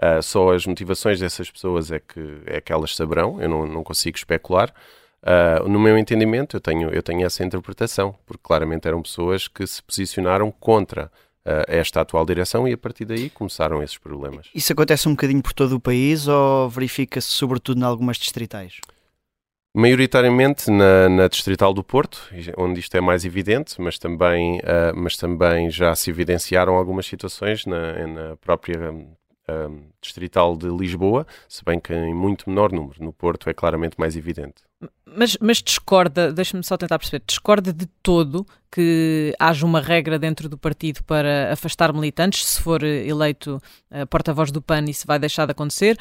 Uh, 0.00 0.22
só 0.22 0.52
as 0.52 0.64
motivações 0.64 1.18
dessas 1.18 1.50
pessoas 1.50 1.90
é 1.90 1.98
que, 1.98 2.42
é 2.46 2.60
que 2.60 2.72
elas 2.72 2.94
saberão, 2.94 3.42
eu 3.42 3.48
não, 3.48 3.66
não 3.66 3.82
consigo 3.82 4.16
especular. 4.16 4.72
No 5.68 5.78
meu 5.78 5.96
entendimento, 5.96 6.56
eu 6.56 6.60
tenho, 6.60 6.90
eu 6.90 7.02
tenho 7.02 7.24
essa 7.24 7.44
interpretação, 7.44 8.14
porque 8.26 8.42
claramente 8.42 8.88
eram 8.88 9.02
pessoas 9.02 9.46
que 9.46 9.66
se 9.66 9.82
posicionaram 9.82 10.50
contra 10.50 11.10
uh, 11.46 11.64
esta 11.68 12.00
atual 12.00 12.24
direção 12.24 12.66
e 12.66 12.72
a 12.72 12.78
partir 12.78 13.04
daí 13.04 13.30
começaram 13.30 13.82
esses 13.82 13.98
problemas. 13.98 14.48
Isso 14.54 14.72
acontece 14.72 15.08
um 15.08 15.12
bocadinho 15.12 15.42
por 15.42 15.52
todo 15.52 15.76
o 15.76 15.80
país 15.80 16.28
ou 16.28 16.68
verifica-se 16.68 17.28
sobretudo 17.28 17.80
em 17.80 17.84
algumas 17.84 18.16
distritais? 18.16 18.80
Maioritariamente 19.74 20.70
na, 20.70 21.08
na, 21.08 21.28
Distrital 21.28 21.72
do 21.72 21.82
Porto, 21.82 22.28
onde 22.58 22.78
isto 22.78 22.94
é 22.94 23.00
mais 23.00 23.24
evidente, 23.24 23.80
mas 23.80 23.98
também, 23.98 24.58
uh, 24.58 24.94
mas 24.94 25.16
também 25.16 25.70
já 25.70 25.94
se 25.94 26.10
evidenciaram 26.10 26.74
algumas 26.74 27.06
situações 27.06 27.64
na, 27.64 28.06
na 28.06 28.36
própria 28.36 28.92
um, 28.92 29.84
distrital 30.00 30.56
de 30.58 30.68
Lisboa, 30.68 31.26
se 31.48 31.64
bem 31.64 31.80
que 31.80 31.94
em 31.94 32.14
muito 32.14 32.50
menor 32.50 32.70
número. 32.70 33.02
No 33.02 33.14
Porto 33.14 33.48
é 33.48 33.54
claramente 33.54 33.96
mais 33.98 34.14
evidente. 34.14 34.62
Mas, 35.04 35.36
mas 35.40 35.62
discorda, 35.62 36.32
deixa-me 36.32 36.64
só 36.64 36.76
tentar 36.76 36.98
perceber, 36.98 37.22
discorda 37.26 37.72
de 37.72 37.86
todo 38.02 38.46
que 38.70 39.34
haja 39.38 39.66
uma 39.66 39.80
regra 39.80 40.18
dentro 40.18 40.48
do 40.48 40.56
partido 40.56 41.04
para 41.04 41.52
afastar 41.52 41.92
militantes, 41.92 42.46
se 42.46 42.62
for 42.62 42.82
eleito 42.82 43.60
uh, 43.90 44.06
porta-voz 44.06 44.50
do 44.50 44.62
PAN 44.62 44.84
isso 44.88 45.06
vai 45.06 45.18
deixar 45.18 45.44
de 45.44 45.52
acontecer? 45.52 45.98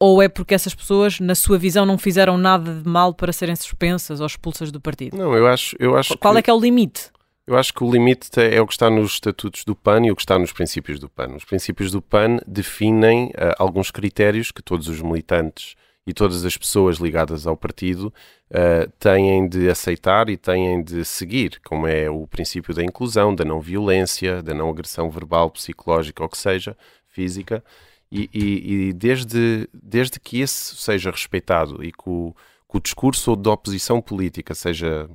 Ou 0.00 0.22
é 0.22 0.28
porque 0.28 0.54
essas 0.54 0.74
pessoas, 0.74 1.20
na 1.20 1.34
sua 1.34 1.58
visão, 1.58 1.86
não 1.86 1.96
fizeram 1.96 2.36
nada 2.36 2.80
de 2.80 2.88
mal 2.88 3.14
para 3.14 3.32
serem 3.32 3.56
suspensas 3.56 4.20
ou 4.20 4.26
expulsas 4.26 4.70
do 4.70 4.80
partido? 4.80 5.16
Não, 5.16 5.34
eu 5.34 5.46
acho. 5.46 5.74
Eu 5.78 5.96
acho 5.96 6.18
Qual 6.18 6.34
que... 6.34 6.40
é 6.40 6.42
que 6.42 6.50
é 6.50 6.52
o 6.52 6.60
limite? 6.60 7.10
Eu 7.46 7.56
acho 7.56 7.72
que 7.72 7.82
o 7.82 7.90
limite 7.90 8.28
é 8.40 8.60
o 8.60 8.66
que 8.66 8.72
está 8.72 8.90
nos 8.90 9.12
estatutos 9.12 9.64
do 9.64 9.74
PAN 9.74 10.04
e 10.04 10.10
o 10.10 10.16
que 10.16 10.22
está 10.22 10.38
nos 10.38 10.52
princípios 10.52 10.98
do 10.98 11.08
PAN. 11.08 11.28
Os 11.36 11.44
princípios 11.44 11.92
do 11.92 12.02
PAN 12.02 12.38
definem 12.46 13.26
uh, 13.28 13.54
alguns 13.58 13.90
critérios 13.90 14.50
que 14.50 14.60
todos 14.60 14.88
os 14.88 15.00
militantes 15.00 15.76
e 16.06 16.14
todas 16.14 16.44
as 16.44 16.56
pessoas 16.56 16.98
ligadas 16.98 17.46
ao 17.46 17.56
partido 17.56 18.12
uh, 18.50 18.90
têm 18.98 19.48
de 19.48 19.68
aceitar 19.68 20.28
e 20.28 20.36
têm 20.36 20.82
de 20.82 21.04
seguir, 21.04 21.60
como 21.64 21.86
é 21.86 22.08
o 22.08 22.26
princípio 22.26 22.72
da 22.72 22.84
inclusão, 22.84 23.34
da 23.34 23.44
não 23.44 23.60
violência, 23.60 24.42
da 24.42 24.54
não 24.54 24.70
agressão 24.70 25.10
verbal, 25.10 25.50
psicológica 25.50 26.22
ou 26.22 26.28
que 26.28 26.38
seja, 26.38 26.76
física. 27.08 27.62
E, 28.10 28.30
e, 28.32 28.88
e 28.88 28.92
desde, 28.92 29.68
desde 29.74 30.20
que 30.20 30.40
esse 30.40 30.76
seja 30.76 31.10
respeitado 31.10 31.82
e 31.82 31.90
que 31.90 32.08
o, 32.08 32.32
que 32.70 32.76
o 32.76 32.80
discurso 32.80 33.34
de 33.34 33.48
oposição 33.48 34.00
política 34.00 34.54
seja 34.54 35.10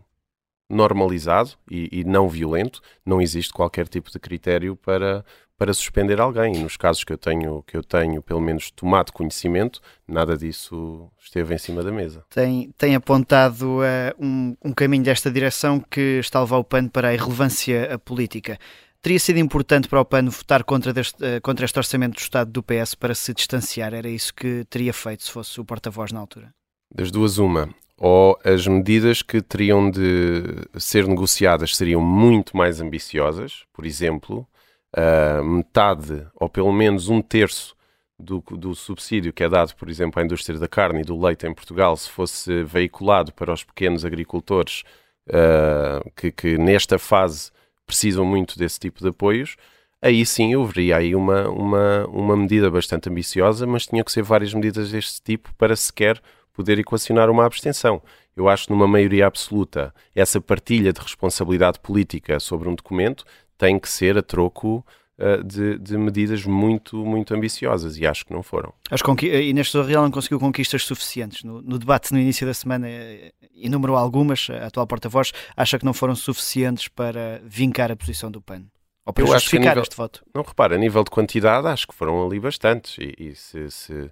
normalizado 0.69 1.51
e, 1.69 1.89
e, 1.91 2.03
não 2.03 2.27
violento, 2.27 2.81
não 3.05 3.21
existe 3.21 3.53
qualquer 3.53 3.87
tipo 3.87 4.09
de 4.09 4.19
critério 4.19 4.75
para, 4.75 5.23
para 5.61 5.75
suspender 5.75 6.19
alguém. 6.19 6.53
Nos 6.57 6.75
casos 6.75 7.03
que 7.03 7.13
eu 7.13 7.19
tenho, 7.19 7.61
que 7.67 7.77
eu 7.77 7.83
tenho 7.83 8.19
pelo 8.23 8.41
menos 8.41 8.71
tomado 8.71 9.13
conhecimento, 9.13 9.79
nada 10.07 10.35
disso 10.35 11.07
esteve 11.23 11.53
em 11.53 11.57
cima 11.59 11.83
da 11.83 11.91
mesa. 11.91 12.25
Tem, 12.31 12.73
tem 12.75 12.95
apontado 12.95 13.77
uh, 13.77 13.83
um, 14.19 14.57
um 14.65 14.73
caminho 14.73 15.03
desta 15.03 15.29
direção 15.29 15.79
que 15.79 16.17
está 16.17 16.39
a 16.39 16.41
levar 16.41 16.57
o 16.57 16.63
PAN 16.63 16.87
para 16.87 17.09
a 17.09 17.13
irrelevância 17.13 17.95
política. 17.99 18.57
Teria 19.03 19.19
sido 19.19 19.37
importante 19.37 19.87
para 19.87 20.01
o 20.01 20.05
PAN 20.05 20.29
votar 20.29 20.63
contra, 20.63 20.91
deste, 20.91 21.23
uh, 21.23 21.39
contra 21.43 21.63
este 21.63 21.77
orçamento 21.77 22.15
do 22.15 22.21
Estado 22.21 22.49
do 22.49 22.63
PS 22.63 22.95
para 22.95 23.13
se 23.13 23.31
distanciar? 23.31 23.93
Era 23.93 24.09
isso 24.09 24.33
que 24.33 24.65
teria 24.67 24.91
feito 24.91 25.21
se 25.21 25.29
fosse 25.29 25.61
o 25.61 25.65
porta-voz 25.65 26.11
na 26.11 26.19
altura? 26.19 26.51
Das 26.91 27.11
duas, 27.11 27.37
uma 27.37 27.69
ou 28.03 28.35
as 28.43 28.65
medidas 28.65 29.21
que 29.21 29.43
teriam 29.43 29.91
de 29.91 30.43
ser 30.79 31.07
negociadas 31.07 31.75
seriam 31.77 32.01
muito 32.01 32.57
mais 32.57 32.81
ambiciosas, 32.81 33.63
por 33.71 33.85
exemplo, 33.85 34.47
uh, 34.95 35.43
metade 35.43 36.25
ou 36.35 36.49
pelo 36.49 36.71
menos 36.71 37.09
um 37.09 37.21
terço 37.21 37.75
do, 38.17 38.43
do, 38.51 38.75
subsídio 38.75 39.33
que 39.33 39.43
é 39.43 39.49
dado, 39.49 39.75
por 39.75 39.89
exemplo, 39.89 40.21
à 40.21 40.25
indústria 40.25 40.59
da 40.59 40.67
carne 40.67 41.01
e 41.01 41.03
do 41.03 41.19
leite 41.19 41.47
em 41.47 41.53
Portugal, 41.53 41.97
se 41.97 42.09
fosse 42.09 42.63
veiculado 42.63 43.33
para 43.33 43.51
os 43.51 43.63
pequenos 43.63 44.05
agricultores 44.05 44.83
uh, 45.27 46.09
que, 46.15 46.31
que, 46.31 46.57
nesta 46.57 46.99
fase 46.99 47.51
precisam 47.85 48.25
muito 48.25 48.57
desse 48.57 48.79
tipo 48.79 49.01
de 49.01 49.09
apoios, 49.09 49.55
aí 50.01 50.25
sim 50.25 50.53
eu 50.53 50.63
veria 50.65 50.97
aí 50.97 51.15
uma, 51.15 51.49
uma, 51.49 52.05
uma 52.07 52.37
medida 52.37 52.69
bastante 52.69 53.09
ambiciosa, 53.09 53.65
mas 53.65 53.87
tinha 53.87 54.03
que 54.03 54.11
ser 54.11 54.21
várias 54.21 54.53
medidas 54.53 54.91
deste 54.91 55.21
tipo 55.21 55.53
para 55.55 55.75
sequer 55.75 56.21
poder 56.53 56.79
equacionar 56.79 57.29
uma 57.29 57.45
abstenção. 57.45 58.01
Eu 58.35 58.47
acho 58.47 58.65
que 58.65 58.71
numa 58.71 58.87
maioria 58.87 59.27
absoluta 59.27 59.93
essa 60.15 60.39
partilha 60.39 60.93
de 60.93 61.01
responsabilidade 61.01 61.79
política 61.79 62.39
sobre 62.39 62.69
um 62.69 62.75
documento 62.75 63.25
tem 63.61 63.77
que 63.77 63.87
ser 63.87 64.17
a 64.17 64.23
troco 64.23 64.83
uh, 65.19 65.43
de, 65.43 65.77
de, 65.77 65.95
medidas 65.95 66.43
muito, 66.43 67.05
muito 67.05 67.31
ambiciosas 67.35 67.95
e 67.95 68.07
acho 68.07 68.25
que 68.25 68.33
não 68.33 68.41
foram. 68.41 68.73
As 68.89 69.01
e 69.21 69.49
Inês 69.51 69.71
Real 69.71 70.01
não 70.01 70.09
conseguiu 70.09 70.39
conquistas 70.39 70.83
suficientes. 70.83 71.43
No, 71.43 71.61
no, 71.61 71.77
debate 71.77 72.11
no 72.11 72.19
início 72.19 72.47
da 72.47 72.55
semana 72.55 72.89
eh, 72.89 73.31
enumerou 73.55 73.95
algumas, 73.95 74.47
a 74.49 74.65
atual 74.65 74.87
porta-voz 74.87 75.31
acha 75.55 75.77
que 75.77 75.85
não 75.85 75.93
foram 75.93 76.15
suficientes 76.15 76.87
para 76.87 77.39
vincar 77.45 77.91
a 77.91 77.95
posição 77.95 78.31
do 78.31 78.41
PAN. 78.41 78.63
Ou 79.05 79.13
para 79.13 79.25
Eu 79.25 79.27
justificar 79.27 79.75
nível, 79.75 79.83
este 79.83 79.95
voto. 79.95 80.25
Não, 80.33 80.41
repara, 80.41 80.73
a 80.73 80.79
nível 80.79 81.03
de 81.03 81.11
quantidade 81.11 81.67
acho 81.67 81.87
que 81.87 81.93
foram 81.93 82.25
ali 82.25 82.39
bastantes 82.39 82.97
e, 82.97 83.13
e 83.19 83.35
se, 83.35 83.69
se 83.69 84.11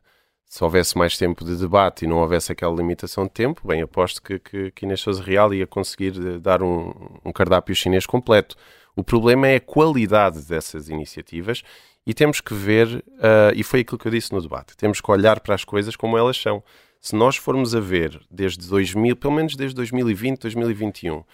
se 0.49 0.63
houvesse 0.63 0.97
mais 0.97 1.15
tempo 1.15 1.45
de 1.45 1.55
debate 1.55 2.05
e 2.05 2.07
não 2.07 2.17
houvesse 2.17 2.51
aquela 2.51 2.75
limitação 2.75 3.25
de 3.25 3.29
tempo, 3.29 3.67
bem, 3.67 3.83
aposto 3.83 4.19
que, 4.19 4.39
que, 4.39 4.71
que 4.71 4.83
Inês 4.83 4.99
Sousa 4.99 5.21
Real 5.21 5.53
ia 5.53 5.67
conseguir 5.67 6.13
eh, 6.17 6.39
dar 6.39 6.63
um, 6.63 6.91
um 7.23 7.31
cardápio 7.31 7.75
chinês 7.75 8.07
completo. 8.07 8.55
O 8.99 9.03
problema 9.03 9.47
é 9.47 9.55
a 9.55 9.61
qualidade 9.61 10.41
dessas 10.41 10.89
iniciativas 10.89 11.63
e 12.05 12.13
temos 12.13 12.41
que 12.41 12.53
ver, 12.53 12.97
uh, 12.97 13.55
e 13.55 13.63
foi 13.63 13.79
aquilo 13.79 13.97
que 13.97 14.05
eu 14.05 14.11
disse 14.11 14.33
no 14.33 14.41
debate, 14.41 14.75
temos 14.75 14.99
que 14.99 15.09
olhar 15.09 15.39
para 15.39 15.55
as 15.55 15.63
coisas 15.63 15.95
como 15.95 16.17
elas 16.17 16.35
são. 16.35 16.61
Se 16.99 17.15
nós 17.15 17.37
formos 17.37 17.73
a 17.73 17.79
ver 17.79 18.19
desde 18.29 18.67
2000, 18.67 19.15
pelo 19.15 19.33
menos 19.33 19.55
desde 19.55 19.73
2020, 19.77 20.41
2021, 20.41 21.15
uh, 21.15 21.25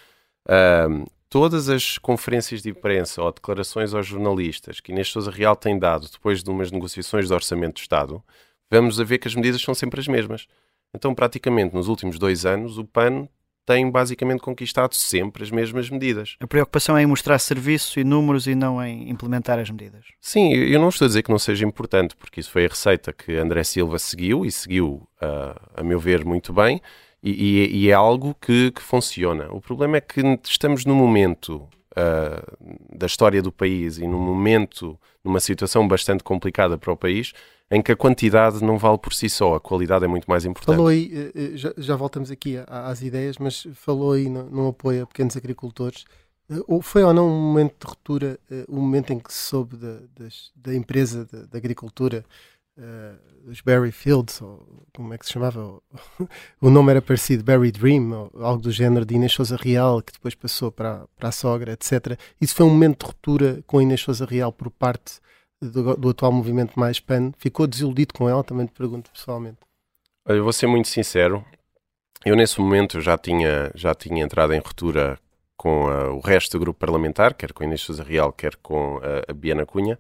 todas 1.28 1.68
as 1.68 1.98
conferências 1.98 2.62
de 2.62 2.70
imprensa 2.70 3.24
ou 3.24 3.32
declarações 3.32 3.96
aos 3.96 4.06
jornalistas 4.06 4.80
que 4.80 4.92
Inês 4.92 5.08
Sousa 5.08 5.32
Real 5.32 5.56
tem 5.56 5.80
dado 5.80 6.08
depois 6.08 6.44
de 6.44 6.50
umas 6.52 6.72
negociações 6.72 7.28
de 7.28 7.34
orçamento 7.34 7.78
de 7.78 7.82
Estado, 7.82 8.24
vamos 8.70 9.00
a 9.00 9.04
ver 9.04 9.18
que 9.18 9.28
as 9.28 9.34
medidas 9.34 9.60
são 9.60 9.74
sempre 9.74 10.00
as 10.00 10.08
mesmas. 10.08 10.46
Então, 10.94 11.16
praticamente 11.16 11.74
nos 11.74 11.88
últimos 11.88 12.20
dois 12.20 12.46
anos, 12.46 12.78
o 12.78 12.86
PAN 12.86 13.28
tem 13.66 13.90
basicamente 13.90 14.42
conquistado 14.42 14.94
sempre 14.94 15.44
as 15.44 15.50
mesmas 15.50 15.90
medidas. 15.90 16.36
A 16.40 16.48
preocupação 16.48 16.96
é 16.98 17.02
em 17.02 17.06
mostrar 17.06 17.40
serviço 17.40 18.00
e 18.00 18.04
números 18.04 18.46
e 18.48 18.54
não 18.54 18.84
em 18.84 19.10
implementar 19.10 19.58
as 19.58 19.70
medidas. 19.70 20.06
Sim, 20.22 20.54
eu 20.54 20.80
não 20.80 20.90
estou 20.90 21.06
a 21.06 21.08
dizer 21.08 21.24
que 21.24 21.32
não 21.32 21.40
seja 21.40 21.66
importante, 21.66 22.16
porque 22.16 22.40
isso 22.40 22.52
foi 22.52 22.66
a 22.66 22.70
receita 22.70 23.12
que 23.12 23.36
André 23.36 23.64
Silva 23.64 23.98
seguiu 23.98 24.46
e 24.46 24.52
seguiu, 24.52 25.08
uh, 25.22 25.60
a 25.76 25.84
meu 25.84 26.00
ver, 26.00 26.24
muito 26.24 26.54
bem, 26.54 26.80
e, 27.24 27.86
e, 27.86 27.90
é 27.90 27.94
algo 27.94 28.36
que, 28.40 28.70
que, 28.70 28.82
funciona. 28.84 29.48
O 29.52 29.60
problema 29.60 29.98
é 29.98 30.02
que 30.02 30.22
estamos 30.44 30.86
no 30.86 30.94
momento 30.94 31.68
uh, 31.98 32.96
da 32.96 33.08
história 33.08 33.42
do 33.42 33.52
país 33.52 33.98
e 33.98 34.08
num 34.08 34.20
momento, 34.20 34.96
numa 35.24 35.40
situação 35.40 35.88
bastante 35.88 36.24
complicada 36.24 36.78
para 36.78 36.94
o 36.94 36.96
país, 36.96 37.34
em 37.70 37.82
que 37.82 37.92
a 37.92 37.96
quantidade 37.96 38.64
não 38.64 38.78
vale 38.78 38.98
por 38.98 39.14
si 39.14 39.30
só, 39.30 39.56
a 39.56 39.60
qualidade 39.60 40.06
é 40.06 40.08
muito 40.08 40.30
mais 40.30 40.46
importante. 40.46 40.76
Falou 40.76 40.88
aí, 40.88 41.12
eh, 41.14 41.32
eh, 41.36 41.58
já, 41.58 41.74
já 41.78 41.96
voltamos 41.96 42.30
aqui 42.30 42.58
às 42.68 43.02
ideias, 43.02 43.38
mas 43.38 43.68
falou 43.74 44.14
aí 44.14 44.30
no, 44.30 44.44
no 44.50 44.68
apoio 44.68 45.04
a 45.04 45.08
pequenos 45.08 45.36
agricultores. 45.36 46.06
Eh, 46.50 46.82
foi 46.82 47.04
ou 47.04 47.14
não 47.14 47.28
um 47.28 47.42
momento 47.42 47.76
de 47.80 47.88
ruptura, 47.88 48.40
o 48.68 48.78
um 48.78 48.82
momento 48.82 49.12
em 49.14 49.20
que 49.20 49.34
se 49.34 49.40
soube 49.40 49.78
da, 49.78 49.98
da 50.56 50.76
empresa 50.76 51.26
da, 51.26 51.58
agricultura, 51.58 52.24
uh, 52.78 53.52
Berry 53.66 53.92
Fields, 53.92 54.42
ou 54.42 54.86
como 54.96 55.14
é 55.14 55.18
que 55.18 55.26
se 55.26 55.34
chamava? 55.34 55.82
o 56.62 56.70
nome 56.70 56.92
era 56.92 57.02
parecido, 57.02 57.44
Berry 57.44 57.72
Dream, 57.72 58.12
ou 58.12 58.44
algo 58.44 58.62
do 58.62 58.72
género 58.72 59.06
de 59.06 59.16
Inês 59.16 59.34
Souza 59.34 59.58
Real, 59.60 60.04
que 60.04 60.14
depois 60.14 60.36
passou 60.36 60.72
para, 60.72 61.08
para 61.18 61.30
a 61.30 61.32
sogra, 61.32 61.74
etc. 61.74 62.16
Isso 62.40 62.54
foi 62.54 62.66
um 62.68 62.70
momento 62.70 63.00
de 63.00 63.08
ruptura 63.08 63.64
com 63.66 63.82
Inês 63.82 64.02
Souza 64.02 64.26
Real 64.26 64.52
por 64.52 64.70
parte 64.70 65.20
do, 65.62 65.96
do, 65.96 66.10
atual 66.10 66.32
movimento 66.32 66.80
mais 66.80 67.00
PAN, 67.00 67.32
ficou 67.38 67.68
desiludido 67.68 68.14
com 68.14 68.30
ela? 68.30 68.44
Também 68.44 68.66
te 68.66 68.74
pergunto 68.74 69.12
pessoalmente. 69.12 69.58
Eu 70.28 70.44
vou 70.44 70.54
ser 70.54 70.68
muito 70.68 70.88
sincero. 70.88 71.46
Eu, 72.26 72.36
nesse 72.36 72.60
momento, 72.60 73.00
já 73.00 73.18
tinha, 73.18 73.72
já 73.76 73.94
tinha 73.94 74.24
entrado 74.24 74.54
em 74.54 74.60
ruptura 74.60 75.20
com 75.56 75.86
uh, 75.86 76.16
o 76.16 76.20
resto 76.20 76.58
do 76.58 76.60
grupo 76.60 76.80
parlamentar, 76.80 77.34
quer 77.34 77.54
com 77.54 77.64
a 77.64 77.66
Inês 77.66 77.82
Sousa 77.82 78.04
Real, 78.04 78.34
quer 78.34 78.56
com 78.58 78.98
uh, 78.98 79.02
a 79.28 79.34
Biana 79.34 79.66
Cunha. 79.66 80.00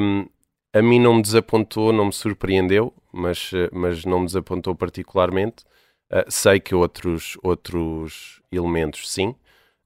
Um, 0.00 0.26
a 0.72 0.82
mim 0.82 0.98
não 0.98 1.14
me 1.14 1.22
desapontou, 1.22 1.92
não 1.92 2.06
me 2.06 2.12
surpreendeu, 2.12 2.92
mas, 3.12 3.52
uh, 3.52 3.68
mas 3.72 4.04
não 4.04 4.20
me 4.20 4.26
desapontou 4.26 4.74
particularmente. 4.74 5.64
Uh, 6.10 6.30
sei 6.30 6.60
que 6.60 6.74
outros, 6.74 7.38
outros 7.42 8.42
elementos 8.50 9.10
sim, 9.10 9.28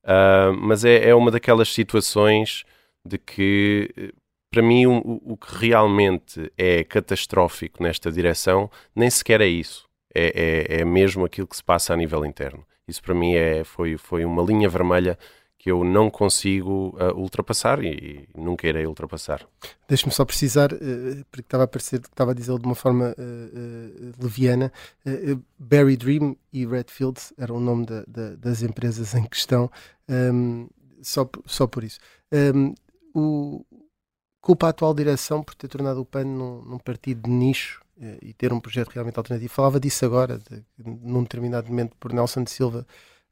uh, 0.04 0.52
mas 0.58 0.84
é, 0.84 1.08
é 1.08 1.14
uma 1.14 1.30
daquelas 1.30 1.72
situações 1.72 2.64
de 3.04 3.18
que, 3.18 4.12
para 4.56 4.62
mim, 4.62 4.86
o, 4.86 5.20
o 5.22 5.36
que 5.36 5.54
realmente 5.54 6.50
é 6.56 6.82
catastrófico 6.82 7.82
nesta 7.82 8.10
direção 8.10 8.70
nem 8.94 9.10
sequer 9.10 9.42
é 9.42 9.46
isso. 9.46 9.86
É, 10.14 10.76
é, 10.78 10.80
é 10.80 10.84
mesmo 10.86 11.26
aquilo 11.26 11.46
que 11.46 11.56
se 11.56 11.62
passa 11.62 11.92
a 11.92 11.96
nível 11.96 12.24
interno. 12.24 12.64
Isso 12.88 13.02
para 13.02 13.14
mim 13.14 13.34
é, 13.34 13.64
foi, 13.64 13.98
foi 13.98 14.24
uma 14.24 14.42
linha 14.42 14.66
vermelha 14.66 15.18
que 15.58 15.70
eu 15.70 15.84
não 15.84 16.08
consigo 16.08 16.96
uh, 16.98 17.14
ultrapassar 17.14 17.84
e, 17.84 18.26
e 18.34 18.40
nunca 18.40 18.66
irei 18.66 18.86
ultrapassar. 18.86 19.46
Deixe-me 19.86 20.10
só 20.10 20.24
precisar, 20.24 20.72
uh, 20.72 21.24
porque 21.30 21.44
estava 21.44 21.64
a 21.64 21.68
parecer 21.68 22.00
que 22.00 22.08
estava 22.08 22.30
a 22.30 22.34
dizer 22.34 22.58
de 22.58 22.64
uma 22.64 22.74
forma 22.74 23.14
uh, 23.18 24.12
leviana. 24.18 24.72
Barry 25.58 25.98
Dream 25.98 26.34
e 26.50 26.64
Redfield 26.64 27.20
eram 27.36 27.56
o 27.56 27.60
nome 27.60 27.84
da, 27.84 28.04
da, 28.08 28.36
das 28.36 28.62
empresas 28.62 29.14
em 29.14 29.24
questão, 29.24 29.70
um, 30.08 30.66
só, 31.02 31.28
só 31.44 31.66
por 31.66 31.84
isso. 31.84 31.98
Um, 32.32 32.74
o, 33.14 33.64
culpa 34.46 34.68
a 34.68 34.70
atual 34.70 34.94
direção 34.94 35.42
por 35.42 35.56
ter 35.56 35.66
tornado 35.66 36.00
o 36.00 36.04
PAN 36.04 36.24
num, 36.24 36.62
num 36.62 36.78
partido 36.78 37.22
de 37.22 37.30
nicho 37.30 37.82
e 38.22 38.32
ter 38.32 38.52
um 38.52 38.60
projeto 38.60 38.90
realmente 38.90 39.18
alternativo. 39.18 39.52
Falava 39.52 39.80
disso 39.80 40.04
agora, 40.04 40.38
de, 40.38 40.62
num 40.78 41.24
determinado 41.24 41.66
momento, 41.68 41.96
por 41.98 42.12
Nelson 42.12 42.44
de 42.44 42.52
Silva 42.52 42.86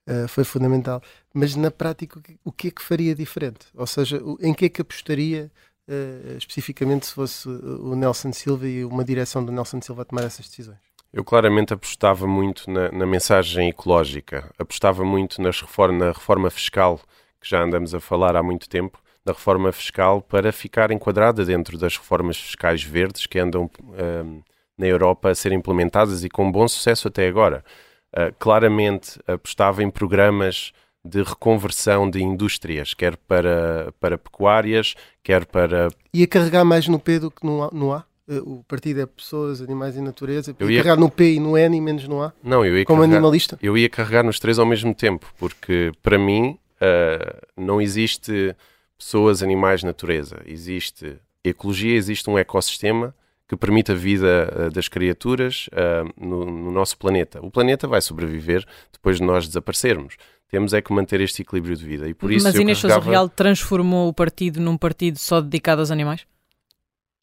uh, 0.09 0.27
foi 0.27 0.43
fundamental. 0.43 1.01
Mas 1.33 1.55
na 1.55 1.71
prática, 1.71 2.21
o 2.43 2.51
que 2.51 2.67
é 2.67 2.71
que 2.73 2.83
faria 2.83 3.15
diferente? 3.15 3.67
Ou 3.75 3.87
seja, 3.87 4.21
em 4.41 4.53
que 4.53 4.65
é 4.65 4.69
que 4.69 4.83
apostaria 4.83 5.53
uh, 5.89 6.37
especificamente 6.37 7.07
se 7.07 7.15
fosse 7.15 7.49
o 7.49 7.95
Nelson 7.95 8.33
Silva 8.33 8.67
e 8.67 8.85
uma 8.85 9.05
direção 9.05 9.45
do 9.45 9.53
Nelson 9.53 9.81
Silva 9.81 10.03
a 10.03 10.05
tomar 10.05 10.25
essas 10.25 10.49
decisões? 10.49 10.79
Eu 11.13 11.23
claramente 11.23 11.73
apostava 11.73 12.27
muito 12.27 12.69
na, 12.69 12.91
na 12.91 13.07
mensagem 13.07 13.69
ecológica, 13.69 14.51
apostava 14.59 15.05
muito 15.05 15.41
nas 15.41 15.61
reforma, 15.61 15.97
na 15.97 16.07
reforma 16.11 16.51
fiscal, 16.51 17.01
que 17.41 17.49
já 17.49 17.63
andamos 17.63 17.95
a 17.95 18.01
falar 18.01 18.35
há 18.35 18.43
muito 18.43 18.69
tempo, 18.69 18.99
da 19.25 19.33
reforma 19.33 19.73
fiscal 19.73 20.21
para 20.21 20.53
ficar 20.53 20.91
enquadrada 20.91 21.45
dentro 21.45 21.79
das 21.79 21.97
reformas 21.97 22.37
fiscais 22.37 22.83
verdes 22.83 23.27
que 23.27 23.39
andam 23.39 23.65
uh, 23.65 24.43
na 24.77 24.87
Europa 24.87 25.31
a 25.31 25.35
ser 25.35 25.53
implementadas 25.53 26.25
e 26.25 26.29
com 26.29 26.51
bom 26.51 26.69
sucesso 26.69 27.09
até 27.09 27.27
agora. 27.27 27.65
Uh, 28.13 28.35
claramente 28.39 29.19
apostava 29.27 29.83
em 29.83 29.91
programas 29.91 30.73
de 31.05 31.23
reconversão 31.23 32.09
de 32.09 32.23
indústrias, 32.23 32.95
quer 32.95 33.17
para, 33.17 33.93
para 34.01 34.17
pecuárias, 34.17 34.95
quer 35.23 35.45
para. 35.45 35.89
Ia 36.13 36.27
carregar 36.27 36.65
mais 36.65 36.89
no 36.89 36.99
P 36.99 37.19
do 37.19 37.31
que 37.31 37.45
no 37.45 37.63
A? 37.63 37.71
No 37.73 37.93
A? 37.93 38.05
Eh, 38.27 38.41
o 38.41 38.65
partido 38.67 39.01
é 39.01 39.07
pessoas, 39.07 39.61
animais 39.61 39.97
e 39.97 40.01
natureza. 40.01 40.57
Eu 40.59 40.71
ia 40.71 40.79
carregar 40.79 40.99
no 40.99 41.11
P 41.11 41.35
e 41.35 41.41
no 41.41 41.59
N 41.59 41.77
e 41.77 41.81
menos 41.81 42.09
no 42.09 42.23
A? 42.23 42.33
Não, 42.43 42.65
eu 42.65 42.79
ia 42.79 42.87
Como 42.87 43.01
carregar, 43.01 43.17
animalista? 43.17 43.59
Eu 43.61 43.77
ia 43.77 43.89
carregar 43.91 44.23
nos 44.23 44.39
três 44.39 44.59
ao 44.59 44.65
mesmo 44.65 44.95
tempo, 44.95 45.31
porque 45.39 45.93
para 46.03 46.19
mim 46.19 46.59
uh, 46.77 47.47
não 47.55 47.83
existe 47.83 48.57
pessoas, 48.99 49.43
animais, 49.43 49.83
natureza. 49.83 50.43
Existe 50.47 51.19
ecologia, 51.43 51.95
existe 51.95 52.29
um 52.29 52.39
ecossistema 52.39 53.15
que 53.47 53.57
permite 53.57 53.93
a 53.93 53.95
vida 53.95 54.51
uh, 54.53 54.71
das 54.71 54.89
criaturas 54.89 55.69
uh, 55.69 56.11
no, 56.17 56.45
no, 56.45 56.71
nosso 56.71 56.97
planeta. 56.97 57.45
O 57.45 57.51
planeta 57.51 57.87
vai 57.87 58.01
sobreviver 58.01 58.65
depois 58.93 59.19
de 59.19 59.23
nós 59.23 59.47
desaparecermos. 59.47 60.17
Temos 60.49 60.73
é 60.73 60.81
que 60.81 60.93
manter 60.93 61.21
este 61.21 61.43
equilíbrio 61.43 61.77
de 61.77 61.85
vida. 61.85 62.09
E 62.09 62.15
por 62.15 62.33
isso 62.33 62.45
Mas 62.45 62.55
Inês 62.55 62.81
carregava... 62.81 63.03
Sousa 63.03 63.11
Real 63.11 63.29
transformou 63.29 64.09
o 64.09 64.15
partido 64.15 64.61
num 64.61 64.77
partido 64.77 65.19
só 65.19 65.41
dedicado 65.41 65.81
aos 65.81 65.91
animais? 65.91 66.27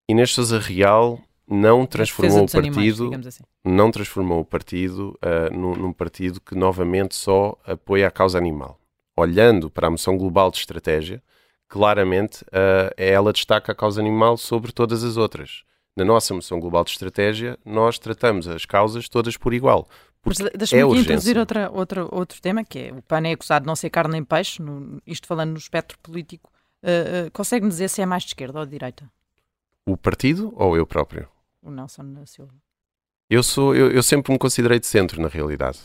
Inês 0.08 0.32
Sousa 0.32 0.60
Real 0.60 1.20
não 1.48 1.86
transformou 1.86 2.44
o 2.44 2.50
partido, 2.50 3.08
animais, 3.08 3.28
assim. 3.28 3.44
não 3.64 3.92
transformou 3.92 4.40
o 4.40 4.46
partido 4.46 5.18
uh, 5.24 5.54
num, 5.54 5.76
num 5.76 5.94
partido 5.94 6.40
que 6.40 6.56
novamente 6.56 7.16
só 7.16 7.58
apoia 7.66 8.08
a 8.08 8.12
causa 8.12 8.38
animal. 8.38 8.80
Olhando 9.18 9.70
para 9.70 9.88
a 9.88 9.92
moção 9.92 10.18
global 10.18 10.52
de 10.52 10.58
estratégia, 10.58 11.22
claramente 11.72 12.44
uh, 12.44 12.94
ela 12.98 13.32
destaca 13.32 13.72
a 13.72 13.76
causa 13.76 14.02
animal 14.02 14.36
sobre 14.38 14.72
todas 14.72 15.04
as 15.04 15.16
outras 15.16 15.64
na 15.96 16.06
nossa 16.06 16.34
moção 16.34 16.60
global 16.60 16.84
de 16.84 16.92
estratégia, 16.92 17.58
nós 17.66 18.00
tratamos 18.00 18.48
as 18.48 18.66
causas 18.66 19.10
todas 19.10 19.38
por 19.38 19.54
igual. 19.54 19.88
Deixa-me 20.56 20.82
é 20.82 21.00
introduzir 21.00 21.38
outra, 21.38 21.70
outra, 21.72 22.16
outro 22.16 22.42
tema, 22.42 22.64
que 22.64 22.80
é 22.80 22.94
o 22.94 23.02
PAN 23.02 23.28
é 23.28 23.32
acusado 23.32 23.64
de 23.64 23.68
não 23.68 23.76
ser 23.76 23.90
carne 23.90 24.14
nem 24.14 24.24
peixe, 24.24 24.62
no, 24.62 25.02
isto 25.06 25.28
falando 25.28 25.52
no 25.52 25.58
espectro 25.58 25.98
político. 26.00 26.52
Uh, 26.84 27.28
uh, 27.28 27.32
Consegue-me 27.32 27.70
dizer 27.70 27.90
se 27.90 28.02
é 28.02 28.06
mais 28.06 28.24
de 28.24 28.30
esquerda 28.30 28.60
ou 28.60 28.66
de 28.66 28.72
direita? 28.72 29.10
O 29.86 29.98
partido 29.98 30.54
ou 30.56 30.78
eu 30.78 30.86
próprio? 30.86 31.28
O 31.62 31.72
Nelson 31.72 32.04
Silva. 32.26 32.54
Eu, 33.32 33.42
sou, 33.44 33.74
eu, 33.74 33.90
eu 33.90 34.04
sempre 34.04 34.34
me 34.34 34.38
considerei 34.38 34.78
de 34.78 34.86
centro, 34.86 35.22
na 35.22 35.30
realidade. 35.30 35.80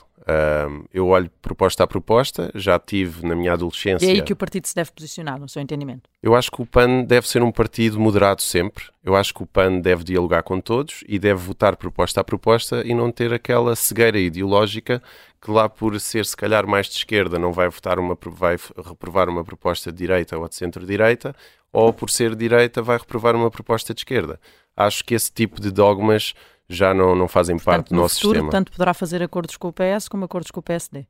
eu 0.93 1.07
olho 1.07 1.31
proposta 1.41 1.85
a 1.85 1.87
proposta, 1.87 2.51
já 2.57 2.77
tive 2.77 3.25
na 3.25 3.37
minha 3.37 3.53
adolescência. 3.53 4.05
E 4.05 4.09
é 4.09 4.13
aí 4.15 4.23
que 4.23 4.33
o 4.33 4.37
partido 4.37 4.67
se 4.67 4.75
deve 4.75 4.91
posicionar, 4.91 5.39
no 5.39 5.49
seu 5.49 5.63
entendimento? 5.63 6.11
Eu 6.21 6.35
acho 6.35 6.51
que 6.51 6.61
o 6.61 6.67
PAN 6.67 7.05
deve 7.05 7.29
ser 7.29 7.45
um 7.45 7.53
partido 7.53 8.01
moderado 8.01 8.43
sempre. 8.43 8.87
Eu 9.05 9.15
acho 9.15 9.33
que 9.33 9.45
o 9.45 9.47
PAN 9.47 9.79
deve 9.79 10.03
dialogar 10.03 10.43
com 10.43 10.61
todos 10.61 11.05
e 11.07 11.21
deve 11.21 11.41
votar 11.41 11.77
proposta 11.77 12.21
a 12.21 12.25
proposta 12.25 12.83
e 12.85 12.93
não 12.93 13.13
ter 13.13 13.33
aquela 13.33 13.77
cegueira 13.77 14.19
ideológica 14.19 15.01
que 15.41 15.49
lá 15.49 15.69
por 15.69 16.01
ser 16.01 16.27
se 16.27 16.37
calhar 16.37 16.67
mais 16.67 16.89
de 16.89 16.97
esquerda 16.97 17.39
não 17.39 17.53
vai 17.53 17.69
votar 17.69 18.01
uma 18.01 18.19
vai 18.27 18.57
reprovar 18.85 19.29
uma 19.29 19.45
proposta 19.45 19.93
de 19.93 19.99
direita 19.99 20.37
ou 20.37 20.49
de 20.49 20.57
centro-direita, 20.57 21.33
ou 21.73 21.93
por 21.93 22.11
ser 22.11 22.35
direita 22.35 22.83
vai 22.83 22.99
reprovar 22.99 23.37
uma 23.37 23.53
proposta 23.53 23.95
de 23.95 24.01
esquerda. 24.01 24.41
Acho 24.77 25.05
que 25.05 25.15
esse 25.15 25.31
tipo 25.31 25.61
de 25.61 25.71
dogmas 25.71 26.35
já 26.69 26.93
não, 26.93 27.15
não 27.15 27.29
fazem 27.29 27.57
Portanto, 27.57 27.75
parte 27.75 27.89
do 27.91 27.97
nosso 27.97 28.17
futuro, 28.17 28.35
sistema. 28.35 28.51
Tanto 28.51 28.73
poderá 28.73 28.95
fazer 28.95 29.23
acordos 29.23 29.57
com 29.57 29.69
o 29.69 29.73
PS 29.73 30.09
como 30.09 30.25
acordos 30.25 30.51
com 30.51 30.61
o 30.61 30.63
PSD. 30.63 31.07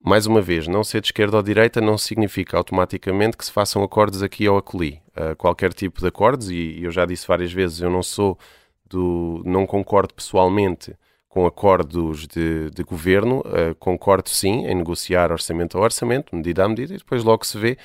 Mais 0.00 0.26
uma 0.26 0.40
vez, 0.40 0.68
não 0.68 0.84
ser 0.84 1.00
de 1.00 1.08
esquerda 1.08 1.36
ou 1.36 1.42
direita 1.42 1.80
não 1.80 1.98
significa 1.98 2.56
automaticamente 2.56 3.36
que 3.36 3.44
se 3.44 3.50
façam 3.50 3.82
acordos 3.82 4.22
aqui 4.22 4.48
ou 4.48 4.56
acolhi. 4.56 5.02
Uh, 5.16 5.34
qualquer 5.36 5.72
tipo 5.72 6.00
de 6.00 6.06
acordos, 6.06 6.50
e 6.50 6.80
eu 6.82 6.90
já 6.92 7.04
disse 7.04 7.26
várias 7.26 7.52
vezes, 7.52 7.80
eu 7.80 7.90
não 7.90 8.02
sou 8.02 8.38
do. 8.88 9.42
não 9.44 9.66
concordo 9.66 10.14
pessoalmente 10.14 10.94
com 11.28 11.46
acordos 11.46 12.26
de, 12.28 12.70
de 12.70 12.82
governo, 12.84 13.40
uh, 13.40 13.74
concordo 13.78 14.28
sim 14.28 14.66
em 14.66 14.74
negociar 14.74 15.32
orçamento 15.32 15.76
a 15.76 15.80
orçamento, 15.80 16.34
medida 16.34 16.64
a 16.64 16.68
medida, 16.68 16.94
e 16.94 16.98
depois 16.98 17.24
logo 17.24 17.44
se 17.44 17.58
vê 17.58 17.76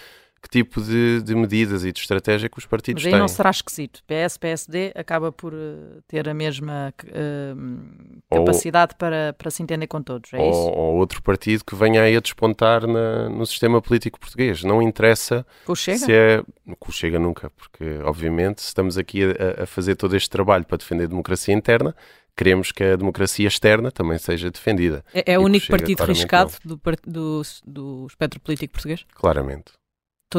que 0.44 0.50
tipo 0.50 0.82
de, 0.82 1.22
de, 1.22 1.34
medidas 1.34 1.86
e 1.86 1.92
de 1.94 2.00
estratégia 2.02 2.50
que 2.50 2.60
os 2.60 2.66
partidos 2.66 3.02
Mas 3.02 3.08
aí 3.08 3.14
têm. 3.14 3.20
não 3.22 3.30
será 3.30 3.50
esquisito. 3.50 4.04
PS, 4.06 4.38
PSD 4.38 4.92
acaba 4.94 5.32
por 5.32 5.54
uh, 5.54 6.02
ter 6.06 6.28
a 6.28 6.34
mesma 6.34 6.94
uh, 7.02 8.22
capacidade 8.30 8.92
ou, 8.92 8.98
para, 8.98 9.34
para 9.38 9.50
se 9.50 9.64
entender 9.64 9.88
com 9.88 10.02
todos, 10.02 10.34
é 10.34 10.38
ou, 10.38 10.50
isso? 10.50 10.60
Ou 10.60 10.96
outro 10.98 11.24
partido 11.24 11.64
que 11.64 11.74
venha 11.76 12.02
aí 12.02 12.18
a 12.18 12.20
despontar 12.20 12.86
na, 12.86 13.30
no 13.30 13.46
sistema 13.46 13.82
político 13.82 14.20
português. 14.20 14.66
Não 14.66 14.82
interessa 14.82 15.46
o 15.66 15.76
Chega? 15.76 16.00
se 16.00 16.12
é... 16.12 16.44
Chega 16.92 17.18
nunca, 17.18 17.50
porque 17.52 18.00
obviamente 18.04 18.60
estamos 18.60 18.98
aqui 18.98 19.22
a, 19.24 19.64
a 19.64 19.66
fazer 19.66 19.96
todo 19.96 20.16
este 20.16 20.30
trabalho 20.30 20.64
para 20.66 20.78
defender 20.78 21.06
a 21.06 21.08
democracia 21.08 21.54
interna, 21.54 21.96
queremos 22.36 22.72
que 22.72 22.84
a 22.84 22.96
democracia 22.96 23.48
externa 23.48 23.92
também 23.92 24.18
seja 24.20 24.52
defendida. 24.52 25.04
É, 25.14 25.34
é 25.34 25.40
o 25.40 25.44
único 25.44 25.68
partido 25.68 26.04
riscado 26.04 26.54
do, 26.64 26.80
do, 27.08 27.42
do 27.66 28.08
espectro 28.08 28.40
político 28.40 28.74
português? 28.74 29.06
Claramente. 29.16 29.74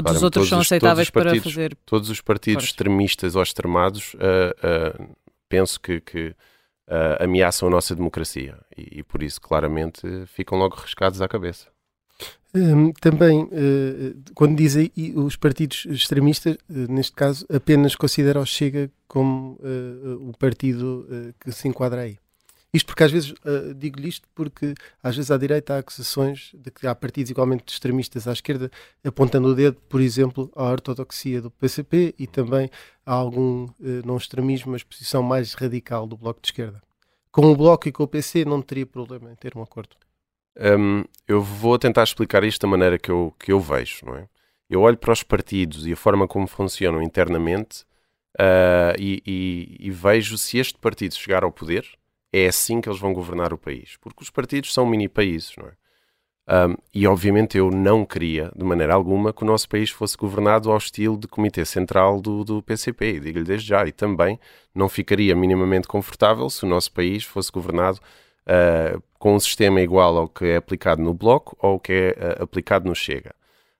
Todos 0.02 0.16
os 0.16 0.22
outros 0.22 0.48
são 0.48 0.60
aceitáveis 0.60 1.10
partidos, 1.10 1.42
para 1.42 1.50
fazer. 1.50 1.76
Todos 1.86 2.10
os 2.10 2.20
partidos 2.20 2.64
extremistas 2.64 3.36
ou 3.36 3.42
extremados 3.42 4.14
uh, 4.14 4.98
uh, 5.00 5.16
penso 5.48 5.80
que, 5.80 6.00
que 6.00 6.28
uh, 6.28 7.22
ameaçam 7.22 7.68
a 7.68 7.70
nossa 7.70 7.94
democracia 7.94 8.58
e, 8.76 9.00
e, 9.00 9.02
por 9.02 9.22
isso, 9.22 9.40
claramente, 9.40 10.02
ficam 10.26 10.58
logo 10.58 10.76
riscados 10.76 11.20
à 11.22 11.28
cabeça. 11.28 11.68
Um, 12.56 12.92
também, 12.92 13.50
quando 14.32 14.56
dizem 14.56 14.88
os 15.16 15.34
partidos 15.34 15.86
extremistas, 15.86 16.56
neste 16.68 17.12
caso, 17.12 17.44
apenas 17.52 17.96
considera 17.96 18.38
o 18.38 18.46
Chega 18.46 18.88
como 19.08 19.58
o 20.20 20.32
partido 20.38 21.34
que 21.40 21.50
se 21.50 21.66
enquadra 21.66 22.02
aí. 22.02 22.16
Isto 22.74 22.86
porque 22.88 23.04
às 23.04 23.12
vezes 23.12 23.30
uh, 23.30 23.72
digo-lhe 23.72 24.08
isto 24.08 24.28
porque 24.34 24.74
às 25.00 25.14
vezes 25.14 25.30
à 25.30 25.36
direita 25.36 25.74
há 25.74 25.78
acusações 25.78 26.50
de 26.52 26.72
que 26.72 26.88
há 26.88 26.94
partidos 26.94 27.30
igualmente 27.30 27.72
extremistas 27.72 28.26
à 28.26 28.32
esquerda 28.32 28.68
apontando 29.06 29.46
o 29.46 29.54
dedo, 29.54 29.76
por 29.88 30.00
exemplo, 30.00 30.50
à 30.56 30.64
ortodoxia 30.64 31.40
do 31.40 31.52
PCP 31.52 32.16
e 32.18 32.26
também 32.26 32.68
a 33.06 33.12
algum 33.12 33.66
uh, 33.66 33.72
não 34.04 34.16
extremismo, 34.16 34.72
mas 34.72 34.82
posição 34.82 35.22
mais 35.22 35.54
radical 35.54 36.04
do 36.04 36.16
Bloco 36.16 36.40
de 36.42 36.48
Esquerda. 36.48 36.82
Com 37.30 37.46
o 37.46 37.56
Bloco 37.56 37.88
e 37.88 37.92
com 37.92 38.02
o 38.02 38.08
PC 38.08 38.44
não 38.44 38.60
teria 38.60 38.84
problema 38.86 39.30
em 39.30 39.36
ter 39.36 39.56
um 39.56 39.62
acordo. 39.62 39.96
Um, 40.56 41.04
eu 41.28 41.40
vou 41.40 41.78
tentar 41.78 42.02
explicar 42.02 42.42
isto 42.42 42.62
da 42.62 42.68
maneira 42.68 42.98
que 42.98 43.10
eu, 43.10 43.32
que 43.38 43.52
eu 43.52 43.60
vejo, 43.60 44.04
não 44.04 44.16
é? 44.16 44.28
Eu 44.68 44.80
olho 44.80 44.96
para 44.96 45.12
os 45.12 45.22
partidos 45.22 45.86
e 45.86 45.92
a 45.92 45.96
forma 45.96 46.26
como 46.26 46.48
funcionam 46.48 47.00
internamente 47.00 47.82
uh, 48.40 48.98
e, 48.98 49.22
e, 49.24 49.76
e 49.78 49.90
vejo 49.92 50.36
se 50.36 50.58
este 50.58 50.76
partido 50.78 51.14
chegar 51.14 51.44
ao 51.44 51.52
poder, 51.52 51.86
é 52.34 52.48
assim 52.48 52.80
que 52.80 52.88
eles 52.88 52.98
vão 52.98 53.12
governar 53.12 53.52
o 53.52 53.58
país. 53.58 53.96
Porque 54.00 54.22
os 54.22 54.30
partidos 54.30 54.74
são 54.74 54.84
mini-países, 54.84 55.54
não 55.56 55.68
é? 55.68 55.72
Um, 56.46 56.76
e 56.92 57.06
obviamente 57.06 57.56
eu 57.56 57.70
não 57.70 58.04
queria, 58.04 58.52
de 58.54 58.64
maneira 58.64 58.92
alguma, 58.92 59.32
que 59.32 59.42
o 59.42 59.46
nosso 59.46 59.66
país 59.66 59.88
fosse 59.88 60.14
governado 60.16 60.70
ao 60.70 60.76
estilo 60.76 61.16
de 61.16 61.26
Comitê 61.26 61.64
Central 61.64 62.20
do, 62.20 62.44
do 62.44 62.62
PCP, 62.62 63.20
digo-lhe 63.20 63.44
desde 63.44 63.68
já. 63.68 63.86
E 63.86 63.92
também 63.92 64.38
não 64.74 64.88
ficaria 64.88 65.34
minimamente 65.34 65.86
confortável 65.86 66.50
se 66.50 66.64
o 66.64 66.68
nosso 66.68 66.92
país 66.92 67.24
fosse 67.24 67.52
governado 67.52 68.00
uh, 68.48 69.02
com 69.18 69.36
um 69.36 69.40
sistema 69.40 69.80
igual 69.80 70.18
ao 70.18 70.28
que 70.28 70.44
é 70.44 70.56
aplicado 70.56 71.00
no 71.00 71.14
Bloco 71.14 71.56
ou 71.60 71.72
ao 71.72 71.80
que 71.80 71.92
é 71.92 72.10
uh, 72.10 72.42
aplicado 72.42 72.86
no 72.86 72.94
Chega. 72.94 73.34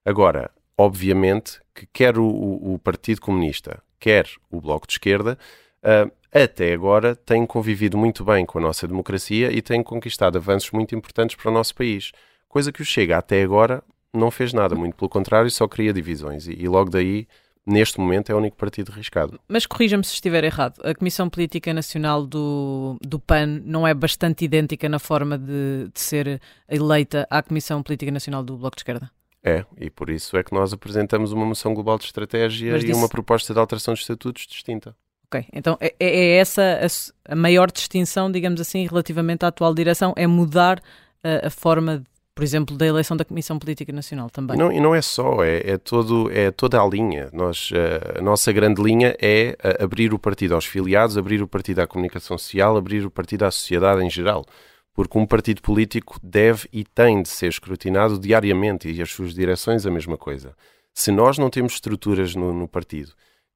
Agora, 0.05 0.51
obviamente 0.79 1.61
que 1.75 1.87
quer 1.87 2.19
o, 2.19 2.25
o, 2.25 2.79
Partido 2.79 3.21
Comunista, 3.21 3.83
quer 3.99 4.29
o 4.49 4.61
Bloco 4.61 4.87
de 4.87 4.93
Esquerda, 4.95 5.37
uh, 5.83 6.11
até 6.43 6.73
agora 6.73 7.15
têm 7.15 7.47
convivido 7.47 7.97
muito 7.97 8.25
bem 8.25 8.45
com 8.45 8.59
a 8.59 8.63
nossa 8.63 8.89
democracia 8.89 9.53
e 9.53 9.63
têm 9.63 9.83
conquistado 9.83 10.37
avanços 10.37 10.73
muito 10.73 10.95
importantes 10.95 11.37
para 11.37 11.49
o 11.51 11.55
nosso 11.55 11.75
país. 11.75 12.11
Coisa 12.49 12.73
que 12.73 12.83
o 12.83 12.85
Chega 12.85 13.19
até 13.19 13.43
agora 13.43 13.85
não 14.13 14.31
fez 14.31 14.53
nada, 14.53 14.75
muito 14.75 14.97
pelo 14.97 15.09
contrário, 15.09 15.51
só 15.51 15.69
cria 15.69 15.93
divisões. 15.93 16.49
E, 16.49 16.53
e 16.53 16.69
logo 16.69 16.91
daí 16.91 17.29
neste 17.67 17.99
momento 17.99 18.31
é 18.31 18.35
o 18.35 18.39
único 18.39 18.57
partido 18.57 18.93
arriscado. 18.93 19.41
Mas 19.49 19.65
corrija-me 19.65 20.05
se 20.05 20.13
estiver 20.13 20.45
errado. 20.45 20.81
A 20.85 20.95
Comissão 20.95 21.31
Política 21.31 21.73
Nacional 21.73 22.27
do, 22.27 22.97
do 23.01 23.19
PAN 23.19 23.63
não 23.65 23.87
é 23.87 23.95
bastante 23.95 24.45
idêntica 24.45 24.89
na 24.89 24.99
forma 24.99 25.39
de, 25.39 25.89
de 25.93 26.01
ser 26.01 26.41
eleita 26.69 27.27
à 27.31 27.43
Comissão 27.43 27.83
Política 27.83 28.11
Nacional 28.11 28.43
do 28.43 28.57
Bloco 28.57 28.77
de 28.77 28.81
Esquerda? 28.81 29.11
É, 29.43 29.65
e 29.79 29.91
por 29.91 30.09
isso 30.09 30.37
é 30.37 30.43
que 30.43 30.55
nós 30.55 30.73
apresentamos 30.73 31.33
uma 31.33 31.45
moção 31.45 31.75
global 31.75 31.99
de 31.99 32.05
estratégia 32.05 32.79
e 32.79 32.93
uma 32.93 33.09
proposta 33.09 33.53
de 33.53 33.61
alteração 33.61 33.93
de 33.93 34.01
estatutos 34.01 34.47
distinta. 34.47 34.97
Ok, 35.27 35.47
então 35.53 35.77
é, 35.81 35.95
é, 35.99 36.09
é 36.09 36.37
essa 36.37 36.63
a, 36.63 37.33
a, 37.33 37.37
maior 37.37 37.71
distinção, 37.71 38.31
digamos 38.31 38.61
assim, 38.61 38.87
relativamente 38.87 39.45
à 39.45 39.49
atual 39.49 39.75
direção, 39.75 40.13
é 40.17 40.27
mudar 40.27 40.83
a, 41.23 41.47
a 41.47 41.51
forma 41.51 42.05
por 42.35 42.43
exemplo, 42.43 42.77
da 42.77 42.85
eleição 42.85 43.17
da 43.17 43.25
Comissão 43.25 43.59
Política 43.59 43.93
Nacional 43.93 44.29
também. 44.29 44.57
Não, 44.57 44.73
e 44.73 44.81
não 44.81 44.93
é 44.93 45.01
só, 45.01 45.45
é, 45.45 45.59
é, 45.71 45.79
todo, 45.79 46.29
é 46.33 46.51
toda 46.51 46.81
a 46.81 46.87
linha. 46.87 47.31
Nós, 47.33 47.71
eh, 47.73 48.19
a 48.19 48.21
nossa 48.21 48.53
grande 48.53 48.83
linha 48.83 49.17
é 49.21 49.57
eh, 49.63 49.79
abrir 49.81 50.13
o 50.13 50.19
partido 50.19 50.55
aos 50.55 50.65
filiados, 50.65 51.17
abrir 51.17 51.41
o 51.41 51.47
partido 51.47 51.79
à 51.79 51.87
comunicação 51.87 52.37
social, 52.37 52.77
abrir 52.77 53.07
o 53.07 53.11
partido 53.11 53.45
à 53.45 53.51
sociedade 53.53 54.05
em 54.05 54.11
geral. 54.11 54.45
Porque 54.93 55.17
um 55.17 55.27
partido 55.27 55.63
político 55.63 56.19
deve 56.21 56.69
e 56.73 56.83
tem 56.83 57.23
de 57.23 57.29
ser 57.29 57.49
escrutinado 57.49 58.19
diariamente 58.19 58.91
e 58.91 59.01
as 59.01 59.13
suas 59.13 59.33
direções 59.33 59.87
a 59.87 59.91
mesma 59.91 60.17
coisa. 60.17 60.57
Se 60.93 61.13
nós 61.13 61.39
não 61.39 61.49
temos 61.49 61.75
estruturas 61.75 62.35
no, 62.35 62.53
no 62.53 62.67
partido 62.67 63.13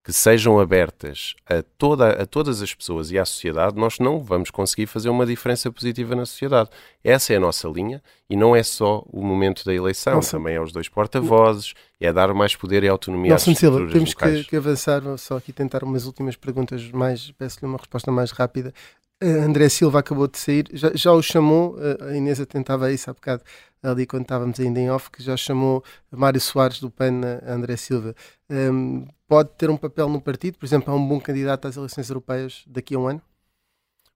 que 0.08 0.12
sejam 0.14 0.58
abertas 0.58 1.34
a, 1.46 1.62
toda, 1.76 2.22
a 2.22 2.24
todas 2.24 2.62
as 2.62 2.72
pessoas 2.72 3.10
e 3.10 3.18
à 3.18 3.26
sociedade, 3.26 3.76
nós 3.76 3.98
não 3.98 4.24
vamos 4.24 4.50
conseguir 4.50 4.86
fazer 4.86 5.10
uma 5.10 5.26
diferença 5.26 5.70
positiva 5.70 6.16
na 6.16 6.24
sociedade. 6.24 6.70
Essa 7.04 7.34
é 7.34 7.36
a 7.36 7.40
nossa 7.40 7.68
linha 7.68 8.02
e 8.26 8.34
não 8.34 8.56
é 8.56 8.62
só 8.62 9.04
o 9.12 9.22
momento 9.22 9.66
da 9.66 9.74
eleição, 9.74 10.14
nossa. 10.14 10.38
também 10.38 10.54
é 10.54 10.60
os 10.62 10.72
dois 10.72 10.88
porta-vozes, 10.88 11.74
é 12.00 12.10
dar 12.10 12.32
mais 12.32 12.56
poder 12.56 12.84
e 12.84 12.88
autonomia 12.88 13.32
nossa, 13.32 13.50
às 13.50 13.58
Silva, 13.58 13.86
temos 13.86 14.14
que, 14.14 14.44
que, 14.44 14.56
avançar, 14.56 15.02
vou 15.02 15.18
só 15.18 15.36
aqui 15.36 15.52
tentar 15.52 15.84
umas 15.84 16.06
últimas 16.06 16.36
perguntas, 16.36 16.90
mais 16.90 17.30
peço-lhe 17.32 17.66
uma 17.66 17.76
resposta 17.76 18.10
mais 18.10 18.30
rápida. 18.30 18.72
Uh, 19.22 19.42
André 19.42 19.68
Silva 19.68 19.98
acabou 19.98 20.26
de 20.26 20.38
sair, 20.38 20.68
já, 20.72 20.90
já 20.94 21.12
o 21.12 21.20
chamou, 21.20 21.74
uh, 21.74 22.04
a 22.04 22.16
Inês 22.16 22.40
atentava 22.40 22.90
isso 22.90 23.10
há 23.10 23.12
bocado, 23.12 23.42
ali 23.82 24.06
quando 24.06 24.22
estávamos 24.22 24.58
ainda 24.60 24.80
em 24.80 24.90
off, 24.90 25.10
que 25.10 25.22
já 25.22 25.36
chamou 25.36 25.84
Mário 26.10 26.40
Soares 26.40 26.80
do 26.80 26.90
PAN 26.90 27.20
a 27.46 27.52
André 27.52 27.76
Silva. 27.76 28.14
Um, 28.50 29.06
pode 29.26 29.50
ter 29.58 29.70
um 29.70 29.76
papel 29.76 30.08
no 30.08 30.20
partido? 30.20 30.58
Por 30.58 30.66
exemplo, 30.66 30.92
é 30.92 30.96
um 30.96 31.06
bom 31.06 31.20
candidato 31.20 31.68
às 31.68 31.76
eleições 31.76 32.08
europeias 32.08 32.64
daqui 32.66 32.94
a 32.94 32.98
um 32.98 33.06
ano? 33.06 33.22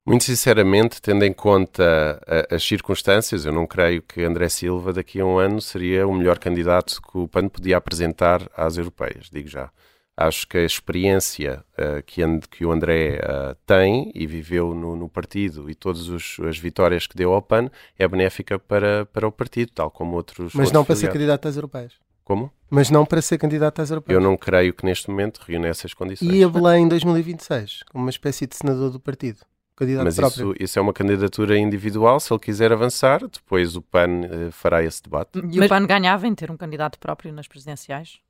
Muito 0.04 0.24
sinceramente, 0.24 1.00
tendo 1.00 1.24
em 1.24 1.32
conta 1.32 2.20
as 2.50 2.64
circunstâncias, 2.64 3.44
eu 3.44 3.52
não 3.52 3.68
creio 3.68 4.02
que 4.02 4.24
André 4.24 4.48
Silva 4.48 4.92
daqui 4.92 5.20
a 5.20 5.24
um 5.24 5.38
ano 5.38 5.60
seria 5.60 6.08
o 6.08 6.12
melhor 6.12 6.40
candidato 6.40 7.00
que 7.00 7.18
o 7.18 7.28
PAN 7.28 7.48
podia 7.48 7.76
apresentar 7.76 8.50
às 8.56 8.76
europeias, 8.76 9.30
digo 9.30 9.48
já. 9.48 9.70
Acho 10.16 10.46
que 10.46 10.58
a 10.58 10.64
experiência 10.64 11.64
uh, 11.72 12.02
que, 12.04 12.20
que, 12.50 12.66
o 12.66 12.70
André 12.70 13.18
uh, 13.18 13.54
tem 13.66 14.12
e 14.14 14.26
viveu 14.26 14.74
no, 14.74 14.94
no 14.94 15.08
partido 15.08 15.70
e 15.70 15.74
todas 15.74 16.08
as 16.46 16.58
vitórias 16.58 17.06
que 17.06 17.16
deu 17.16 17.32
ao 17.32 17.40
PAN 17.40 17.70
é 17.98 18.06
benéfica 18.06 18.58
para, 18.58 19.06
para 19.06 19.26
o 19.26 19.32
partido, 19.32 19.72
tal 19.74 19.90
como 19.90 20.14
outros. 20.14 20.52
Mas 20.54 20.66
outros 20.66 20.72
não 20.72 20.84
para 20.84 20.96
ser 20.96 21.10
candidato 21.10 21.48
às 21.48 21.56
europeias. 21.56 21.94
Como? 22.24 22.52
Mas 22.70 22.90
não 22.90 23.06
para 23.06 23.22
ser 23.22 23.38
candidato 23.38 23.80
às 23.80 23.90
europeias. 23.90 24.14
Eu 24.14 24.22
não 24.22 24.36
creio 24.36 24.74
que 24.74 24.84
neste 24.84 25.10
momento 25.10 25.40
reúne 25.46 25.66
essas 25.66 25.94
condições. 25.94 26.30
E 26.30 26.44
a 26.44 26.48
Belém 26.48 26.84
em 26.84 26.88
2026, 26.88 27.84
como 27.90 28.04
uma 28.04 28.10
espécie 28.10 28.46
de 28.46 28.54
senador 28.54 28.90
do 28.90 29.00
partido. 29.00 29.40
Candidato 29.74 30.04
Mas 30.04 30.16
próprio. 30.16 30.52
Isso, 30.52 30.64
isso 30.64 30.78
é 30.78 30.82
uma 30.82 30.92
candidatura 30.92 31.58
individual. 31.58 32.20
Se 32.20 32.32
ele 32.32 32.40
quiser 32.40 32.70
avançar, 32.72 33.20
depois 33.20 33.74
o 33.74 33.82
PAN 33.82 34.20
uh, 34.20 34.52
fará 34.52 34.82
esse 34.82 35.02
debate. 35.02 35.38
E 35.38 35.58
Mas... 35.58 35.66
o 35.66 35.68
PAN 35.68 35.86
ganhava 35.86 36.26
em 36.26 36.34
ter 36.34 36.50
um 36.50 36.56
candidato 36.56 36.98
próprio 36.98 37.32
nas 37.32 37.48
presidenciais? 37.48 38.20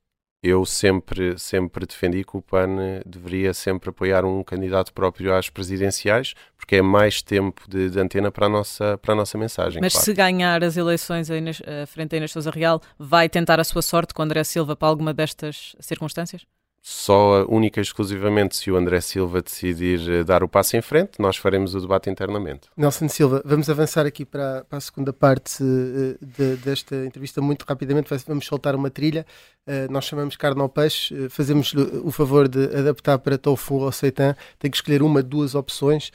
Eu 0.43 0.65
sempre, 0.65 1.39
sempre 1.39 1.85
defendi 1.85 2.21
que 2.25 2.35
o 2.35 2.41
PAN 2.41 3.01
deveria 3.05 3.53
sempre 3.53 3.89
apoiar 3.89 4.25
um 4.25 4.43
candidato 4.43 4.93
próprio 4.93 5.33
às 5.33 5.49
presidenciais, 5.49 6.33
porque 6.57 6.75
é 6.75 6.81
mais 6.81 7.21
tempo 7.21 7.63
de, 7.69 7.89
de 7.89 7.97
antena 7.97 8.29
para 8.29 8.47
a 8.47 8.49
nossa, 8.49 8.97
para 8.97 9.13
a 9.13 9.15
nossa 9.15 9.37
mensagem. 9.37 9.81
Mas 9.81 9.93
claro. 9.93 10.05
se 10.05 10.13
ganhar 10.13 10.61
as 10.61 10.75
eleições 10.75 11.31
aí 11.31 11.39
na, 11.39 11.51
frente 11.87 12.13
a 12.13 12.17
Inês 12.17 12.31
Sousa 12.31 12.51
Real, 12.51 12.81
vai 12.99 13.29
tentar 13.29 13.57
a 13.57 13.63
sua 13.63 13.81
sorte 13.81 14.13
com 14.13 14.21
André 14.21 14.43
Silva 14.43 14.75
para 14.75 14.89
alguma 14.89 15.13
destas 15.13 15.77
circunstâncias? 15.79 16.45
Só 16.85 17.45
única 17.47 17.79
e 17.79 17.81
exclusivamente 17.81 18.57
se 18.57 18.69
o 18.69 18.75
André 18.75 18.99
Silva 18.99 19.41
decidir 19.41 20.01
eh, 20.11 20.21
dar 20.21 20.43
o 20.43 20.49
passo 20.49 20.75
em 20.75 20.81
frente, 20.81 21.11
nós 21.17 21.37
faremos 21.37 21.73
o 21.73 21.79
debate 21.79 22.09
internamente. 22.09 22.67
Nelson 22.75 23.07
Silva, 23.07 23.41
vamos 23.45 23.69
avançar 23.69 24.05
aqui 24.05 24.25
para, 24.25 24.65
para 24.67 24.79
a 24.79 24.81
segunda 24.81 25.13
parte 25.13 25.63
uh, 25.63 26.17
de, 26.21 26.57
desta 26.57 26.93
entrevista 27.05 27.39
muito 27.39 27.63
rapidamente. 27.63 28.09
Vamos 28.27 28.45
soltar 28.45 28.75
uma 28.75 28.89
trilha. 28.89 29.25
Uh, 29.65 29.89
nós 29.89 30.03
chamamos 30.03 30.35
carne 30.35 30.61
ao 30.61 30.67
peixe, 30.67 31.15
uh, 31.15 31.29
fazemos 31.29 31.73
o 31.73 32.11
favor 32.11 32.49
de 32.49 32.65
adaptar 32.75 33.17
para 33.17 33.37
tofu 33.37 33.75
ou 33.75 33.89
seitan. 33.89 34.35
Tem 34.59 34.69
que 34.69 34.75
escolher 34.75 35.01
uma, 35.01 35.23
duas 35.23 35.55
opções 35.55 36.11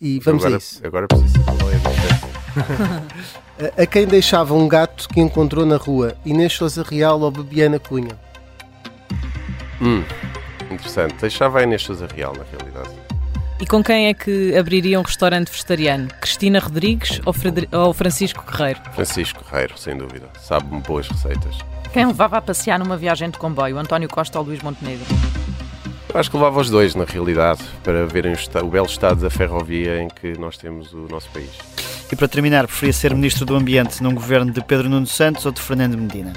e 0.00 0.20
vamos 0.20 0.44
agora, 0.44 0.54
a 0.54 0.58
isso. 0.58 0.86
Agora 0.86 1.08
preciso 1.08 1.34
a 3.76 3.86
quem 3.86 4.06
deixava 4.06 4.54
um 4.54 4.68
gato 4.68 5.08
que 5.08 5.20
encontrou 5.20 5.66
na 5.66 5.76
rua, 5.76 6.16
Inês 6.24 6.52
Souza 6.52 6.84
Real 6.84 7.20
ou 7.20 7.32
Bebiana 7.32 7.80
Cunha? 7.80 8.16
Hum, 9.82 10.04
interessante. 10.70 11.14
Deixava 11.20 11.58
a 11.58 11.62
Inês 11.64 11.82
Sousa 11.82 12.06
Real, 12.06 12.32
na 12.36 12.44
realidade. 12.44 12.94
E 13.60 13.66
com 13.66 13.82
quem 13.82 14.08
é 14.08 14.14
que 14.14 14.56
abriria 14.56 14.98
um 14.98 15.02
restaurante 15.02 15.50
vegetariano? 15.50 16.08
Cristina 16.20 16.58
Rodrigues 16.58 17.20
ou, 17.24 17.34
ou 17.80 17.92
Francisco 17.92 18.44
Guerreiro? 18.50 18.80
Francisco 18.94 19.44
Guerreiro, 19.44 19.76
sem 19.76 19.96
dúvida. 19.96 20.28
Sabe-me 20.40 20.80
boas 20.80 21.08
receitas. 21.08 21.58
Quem 21.92 22.06
levava 22.06 22.38
a 22.38 22.42
passear 22.42 22.78
numa 22.78 22.96
viagem 22.96 23.28
de 23.28 23.38
comboio? 23.38 23.78
António 23.78 24.08
Costa 24.08 24.38
ou 24.38 24.44
Luís 24.44 24.62
Montenegro? 24.62 25.04
Eu 26.12 26.20
acho 26.20 26.30
que 26.30 26.36
levava 26.36 26.60
os 26.60 26.70
dois, 26.70 26.94
na 26.94 27.04
realidade, 27.04 27.62
para 27.82 28.06
verem 28.06 28.34
o, 28.34 28.64
o 28.64 28.68
belo 28.68 28.86
estado 28.86 29.20
da 29.20 29.30
ferrovia 29.30 30.00
em 30.00 30.08
que 30.08 30.38
nós 30.38 30.56
temos 30.56 30.92
o 30.92 31.06
nosso 31.08 31.28
país. 31.30 31.50
E 32.10 32.16
para 32.16 32.28
terminar, 32.28 32.66
preferia 32.66 32.92
ser 32.92 33.14
Ministro 33.14 33.46
do 33.46 33.54
Ambiente 33.54 34.02
num 34.02 34.14
governo 34.14 34.52
de 34.52 34.62
Pedro 34.62 34.88
Nuno 34.88 35.06
Santos 35.06 35.46
ou 35.46 35.52
de 35.52 35.60
Fernando 35.60 35.96
Medina? 35.96 36.32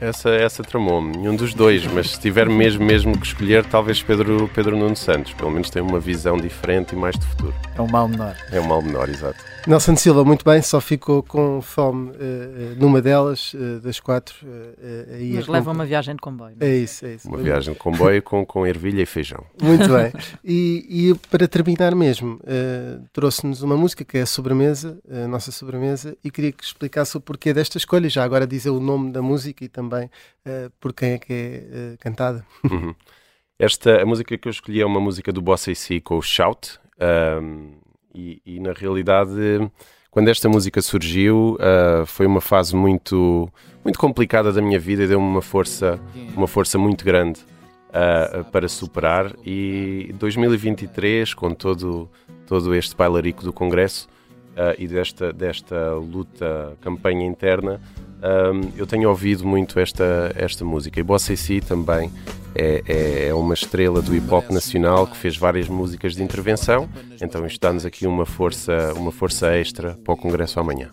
Essa, 0.00 0.30
essa 0.30 0.62
tramou-me. 0.62 1.16
Nenhum 1.16 1.36
dos 1.36 1.54
dois, 1.54 1.86
mas 1.86 2.10
se 2.10 2.20
tiver 2.20 2.48
mesmo, 2.48 2.84
mesmo 2.84 3.18
que 3.18 3.26
escolher, 3.26 3.64
talvez 3.64 4.02
Pedro, 4.02 4.50
Pedro 4.54 4.76
Nuno 4.76 4.96
Santos. 4.96 5.32
Pelo 5.34 5.50
menos 5.50 5.70
tem 5.70 5.82
uma 5.82 6.00
visão 6.00 6.36
diferente 6.36 6.92
e 6.92 6.96
mais 6.96 7.18
de 7.18 7.26
futuro. 7.26 7.54
É 7.76 7.80
um 7.80 7.88
mal 7.88 8.08
menor. 8.08 8.36
É 8.52 8.60
um 8.60 8.66
mal 8.66 8.82
menor, 8.82 9.08
exato. 9.08 9.55
Nelson 9.66 9.96
Silva, 9.96 10.24
muito 10.24 10.44
bem, 10.44 10.62
só 10.62 10.80
ficou 10.80 11.24
com 11.24 11.60
fome 11.60 12.10
uh, 12.10 12.76
numa 12.78 13.02
delas, 13.02 13.52
uh, 13.54 13.80
das 13.80 13.98
quatro. 13.98 14.36
Uh, 14.46 15.34
Mas 15.34 15.48
leva 15.48 15.72
uma 15.72 15.84
viagem 15.84 16.14
de 16.14 16.20
comboio. 16.20 16.56
É 16.60 16.68
isso, 16.68 17.04
é 17.04 17.14
isso. 17.14 17.28
Uma 17.28 17.38
viagem 17.38 17.72
de 17.72 17.78
comboio 17.78 18.22
com, 18.22 18.46
com 18.46 18.64
ervilha 18.64 19.02
e 19.02 19.06
feijão. 19.06 19.44
Muito 19.60 19.88
bem. 19.88 20.12
E, 20.44 21.10
e 21.10 21.14
para 21.28 21.48
terminar 21.48 21.94
mesmo, 21.96 22.38
trouxe-nos 23.12 23.62
uma 23.62 23.76
música 23.76 24.04
que 24.04 24.18
é 24.18 24.22
a 24.22 24.26
sobremesa, 24.26 25.00
a 25.10 25.26
nossa 25.26 25.50
sobremesa, 25.50 26.16
e 26.22 26.30
queria 26.30 26.52
que 26.52 26.62
explicasse 26.62 27.16
o 27.16 27.20
porquê 27.20 27.52
desta 27.52 27.76
escolha. 27.76 28.08
Já 28.08 28.22
agora 28.22 28.46
dizer 28.46 28.70
o 28.70 28.78
nome 28.78 29.10
da 29.10 29.20
música 29.20 29.64
e 29.64 29.68
também 29.68 30.08
por 30.78 30.92
quem 30.92 31.12
é 31.12 31.18
que 31.18 31.32
é 31.32 31.96
cantada. 31.98 32.46
Uhum. 32.70 32.94
Esta, 33.58 34.02
a 34.02 34.06
música 34.06 34.36
que 34.38 34.46
eu 34.46 34.50
escolhi 34.50 34.80
é 34.80 34.86
uma 34.86 35.00
música 35.00 35.32
do 35.32 35.42
Bossa 35.42 35.72
e 35.72 36.00
com 36.00 36.18
o 36.18 36.22
Shout. 36.22 36.78
Um, 37.42 37.72
e, 38.16 38.40
e, 38.46 38.60
na 38.60 38.72
realidade, 38.72 39.30
quando 40.10 40.28
esta 40.28 40.48
música 40.48 40.80
surgiu, 40.80 41.58
uh, 41.60 42.06
foi 42.06 42.26
uma 42.26 42.40
fase 42.40 42.74
muito, 42.74 43.48
muito 43.84 43.98
complicada 43.98 44.50
da 44.52 44.62
minha 44.62 44.78
vida 44.80 45.04
e 45.04 45.06
deu-me 45.06 45.26
uma 45.26 45.42
força, 45.42 46.00
uma 46.34 46.46
força 46.46 46.78
muito 46.78 47.04
grande 47.04 47.40
uh, 47.90 48.42
para 48.50 48.68
superar. 48.68 49.34
E 49.44 50.14
2023, 50.18 51.34
com 51.34 51.52
todo, 51.52 52.08
todo 52.46 52.74
este 52.74 52.96
bailarico 52.96 53.44
do 53.44 53.52
Congresso 53.52 54.08
uh, 54.52 54.74
e 54.78 54.88
desta, 54.88 55.32
desta 55.32 55.94
luta, 55.94 56.76
campanha 56.80 57.26
interna, 57.26 57.78
um, 58.16 58.72
eu 58.78 58.86
tenho 58.86 59.10
ouvido 59.10 59.46
muito 59.46 59.78
esta, 59.78 60.32
esta 60.34 60.64
música. 60.64 60.98
E 60.98 61.02
Bossa 61.02 61.36
Si 61.36 61.60
também 61.60 62.10
é, 62.58 63.28
é, 63.28 63.34
uma 63.34 63.54
estrela 63.54 64.00
do 64.00 64.14
hip 64.14 64.32
hop 64.32 64.50
nacional 64.50 65.06
que 65.06 65.16
fez 65.16 65.36
várias 65.36 65.68
músicas 65.68 66.14
de 66.14 66.22
intervenção, 66.22 66.88
então 67.20 67.46
isto 67.46 67.60
dá-nos 67.60 67.84
aqui 67.84 68.06
uma 68.06 68.24
força, 68.24 68.92
uma 68.94 69.12
força 69.12 69.54
extra 69.56 69.94
para 70.04 70.14
o 70.14 70.16
Congresso 70.16 70.58
amanhã. 70.58 70.90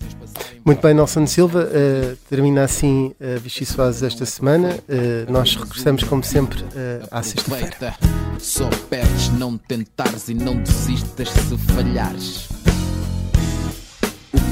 Muito 0.66 0.82
bem, 0.82 0.94
Nelson 0.94 1.28
Silva. 1.28 1.66
Uh, 1.66 2.16
termina 2.30 2.64
assim 2.64 3.14
a 3.20 3.38
uh, 3.38 3.40
Vichy 3.40 3.66
Soares 3.66 4.02
esta 4.02 4.26
semana. 4.26 4.78
Uh, 4.88 5.32
nós 5.32 5.56
regressamos, 5.56 6.04
como 6.04 6.24
sempre, 6.24 6.62
uh, 6.62 7.08
à 7.12 7.22
sexta-feira. 7.22 7.96
Só 8.40 8.70
perdes, 8.90 9.30
não 9.38 9.58
tentares 9.58 10.30
e 10.30 10.34
não 10.34 10.56
desistas 10.56 11.30
se 11.30 11.58
falhares. 11.74 12.73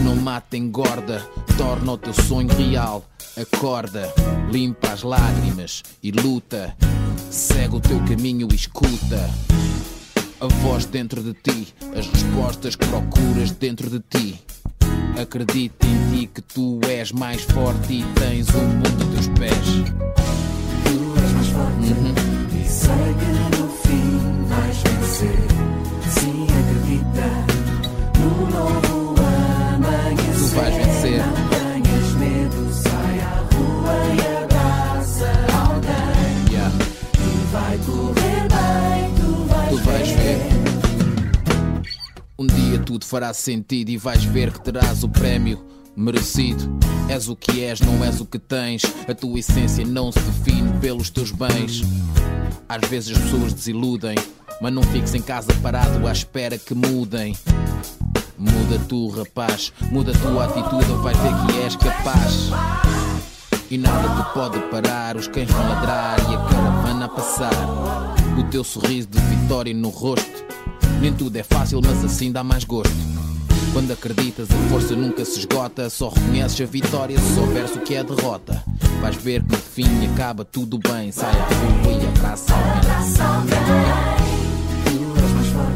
Não 0.04 0.16
mata, 0.16 0.58
engorda, 0.58 1.26
torna 1.58 1.91
o 1.93 1.97
teu 1.97 2.14
sonho 2.14 2.49
real. 2.56 3.06
Acorda, 3.39 4.12
limpa 4.52 4.89
as 4.91 5.04
lágrimas 5.04 5.84
e 6.04 6.12
luta. 6.12 6.76
Segue 7.30 7.76
o 7.76 7.80
teu 7.80 7.99
caminho 8.06 8.47
e 8.52 8.56
escuta. 8.56 9.30
A 10.39 10.47
voz 10.64 10.86
dentro 10.86 11.22
de 11.22 11.34
ti, 11.34 11.74
as 11.95 12.08
respostas 12.08 12.76
que 12.76 12.86
procuras 12.88 13.52
dentro 13.52 13.89
de 13.89 13.99
ti. 13.99 14.41
Acredita 15.22 15.86
em 15.86 16.12
ti 16.12 16.28
que 16.28 16.41
tu 16.41 16.80
és 16.88 17.12
mais 17.12 17.43
forte 17.43 17.93
e 17.93 18.04
tens 18.20 18.47
o 18.49 18.58
mundo 18.58 19.04
a 19.04 19.14
teus 19.14 19.28
pés. 19.39 19.68
Tu 20.84 21.22
és 21.24 21.32
mais 21.34 21.47
forte 21.49 21.91
Uhum. 21.91 22.14
e 22.60 22.68
sei 22.68 23.14
que 23.20 23.58
no 23.62 23.70
fim 23.70 24.45
vais 24.47 24.78
vencer. 24.78 25.39
Sim, 26.10 26.40
tudo 43.02 43.06
fará 43.06 43.34
sentido 43.34 43.89
e 43.89 43.97
vais 43.97 44.24
ver 44.24 44.52
que 44.52 44.62
terás 44.62 45.04
o 45.04 45.10
prémio 45.10 45.66
merecido. 45.95 46.80
És 47.10 47.28
o 47.28 47.36
que 47.36 47.64
és, 47.64 47.82
não 47.82 48.04
és 48.06 48.22
o 48.22 48.26
que 48.26 48.38
tens. 48.38 48.84
A 49.08 49.14
tua 49.14 49.39
essência 49.39 49.86
não 49.86 50.12
se 50.12 50.20
define 50.20 50.72
pelos 50.80 51.10
teus 51.10 51.32
bens. 51.32 51.82
Às 52.70 52.88
vezes 52.88 53.18
as 53.18 53.24
pessoas 53.24 53.54
desiludem, 53.54 54.16
mas 54.62 54.72
não 54.72 54.84
fiques 54.84 55.14
em 55.16 55.22
casa 55.22 55.52
parado 55.62 56.08
à 56.08 56.12
espera 56.12 56.58
que 56.58 56.74
mudem. 56.74 57.36
Muda 58.38 58.80
tu, 58.88 59.10
rapaz, 59.10 59.74
muda 59.91 60.12
a 60.12 60.18
tua 60.20 60.45
atitude, 60.45 60.91
vais 61.02 61.18
ver 61.18 61.34
que 61.47 61.60
és 61.64 61.76
capaz. 61.76 62.49
E 63.70 63.78
nada 63.78 64.24
te 64.24 64.34
pode 64.34 64.60
parar, 64.70 65.18
os 65.18 65.28
cães 65.28 65.49
vão 65.49 65.68
ladrar 65.68 66.20
e 66.20 66.36
a 66.36 66.45
caravana 66.49 67.06
a 67.06 67.10
passar. 67.10 67.52
O 68.39 68.43
teu 68.49 68.64
sorriso 68.64 69.08
de 69.08 69.20
vitória 69.20 69.74
no 69.74 69.89
rosto. 69.89 70.52
Nem 70.99 71.13
tudo 71.13 71.35
é 71.37 71.43
fácil, 71.43 71.79
mas 71.83 72.03
assim 72.03 72.31
dá 72.31 72.43
mais 72.43 72.63
gosto. 72.63 72.93
Quando 73.73 73.91
acreditas, 73.91 74.49
a 74.51 74.69
força 74.69 74.95
nunca 74.95 75.23
se 75.23 75.39
esgota. 75.39 75.89
Só 75.89 76.09
reconheces 76.09 76.59
a 76.61 76.65
vitória 76.65 77.17
se 77.17 77.35
souberes 77.35 77.75
o 77.75 77.79
que 77.79 77.95
é 77.95 77.99
a 77.99 78.03
derrota. 78.03 78.63
Vais 79.01 79.15
ver 79.15 79.41
que 79.43 79.51
no 79.51 79.57
fim 79.57 80.05
acaba 80.13 80.43
tudo 80.43 80.77
bem. 80.77 81.11
Sai 81.11 81.31
à 81.31 81.45
rua 81.45 81.93
e 81.93 82.07
abraça 82.17 82.53
alguém. 82.53 82.81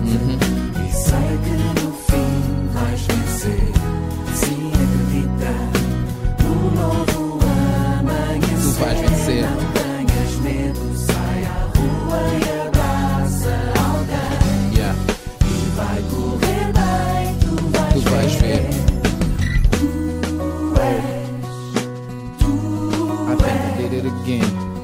Uhum. 0.06 0.55
It 23.96 24.06
again. 24.06 24.75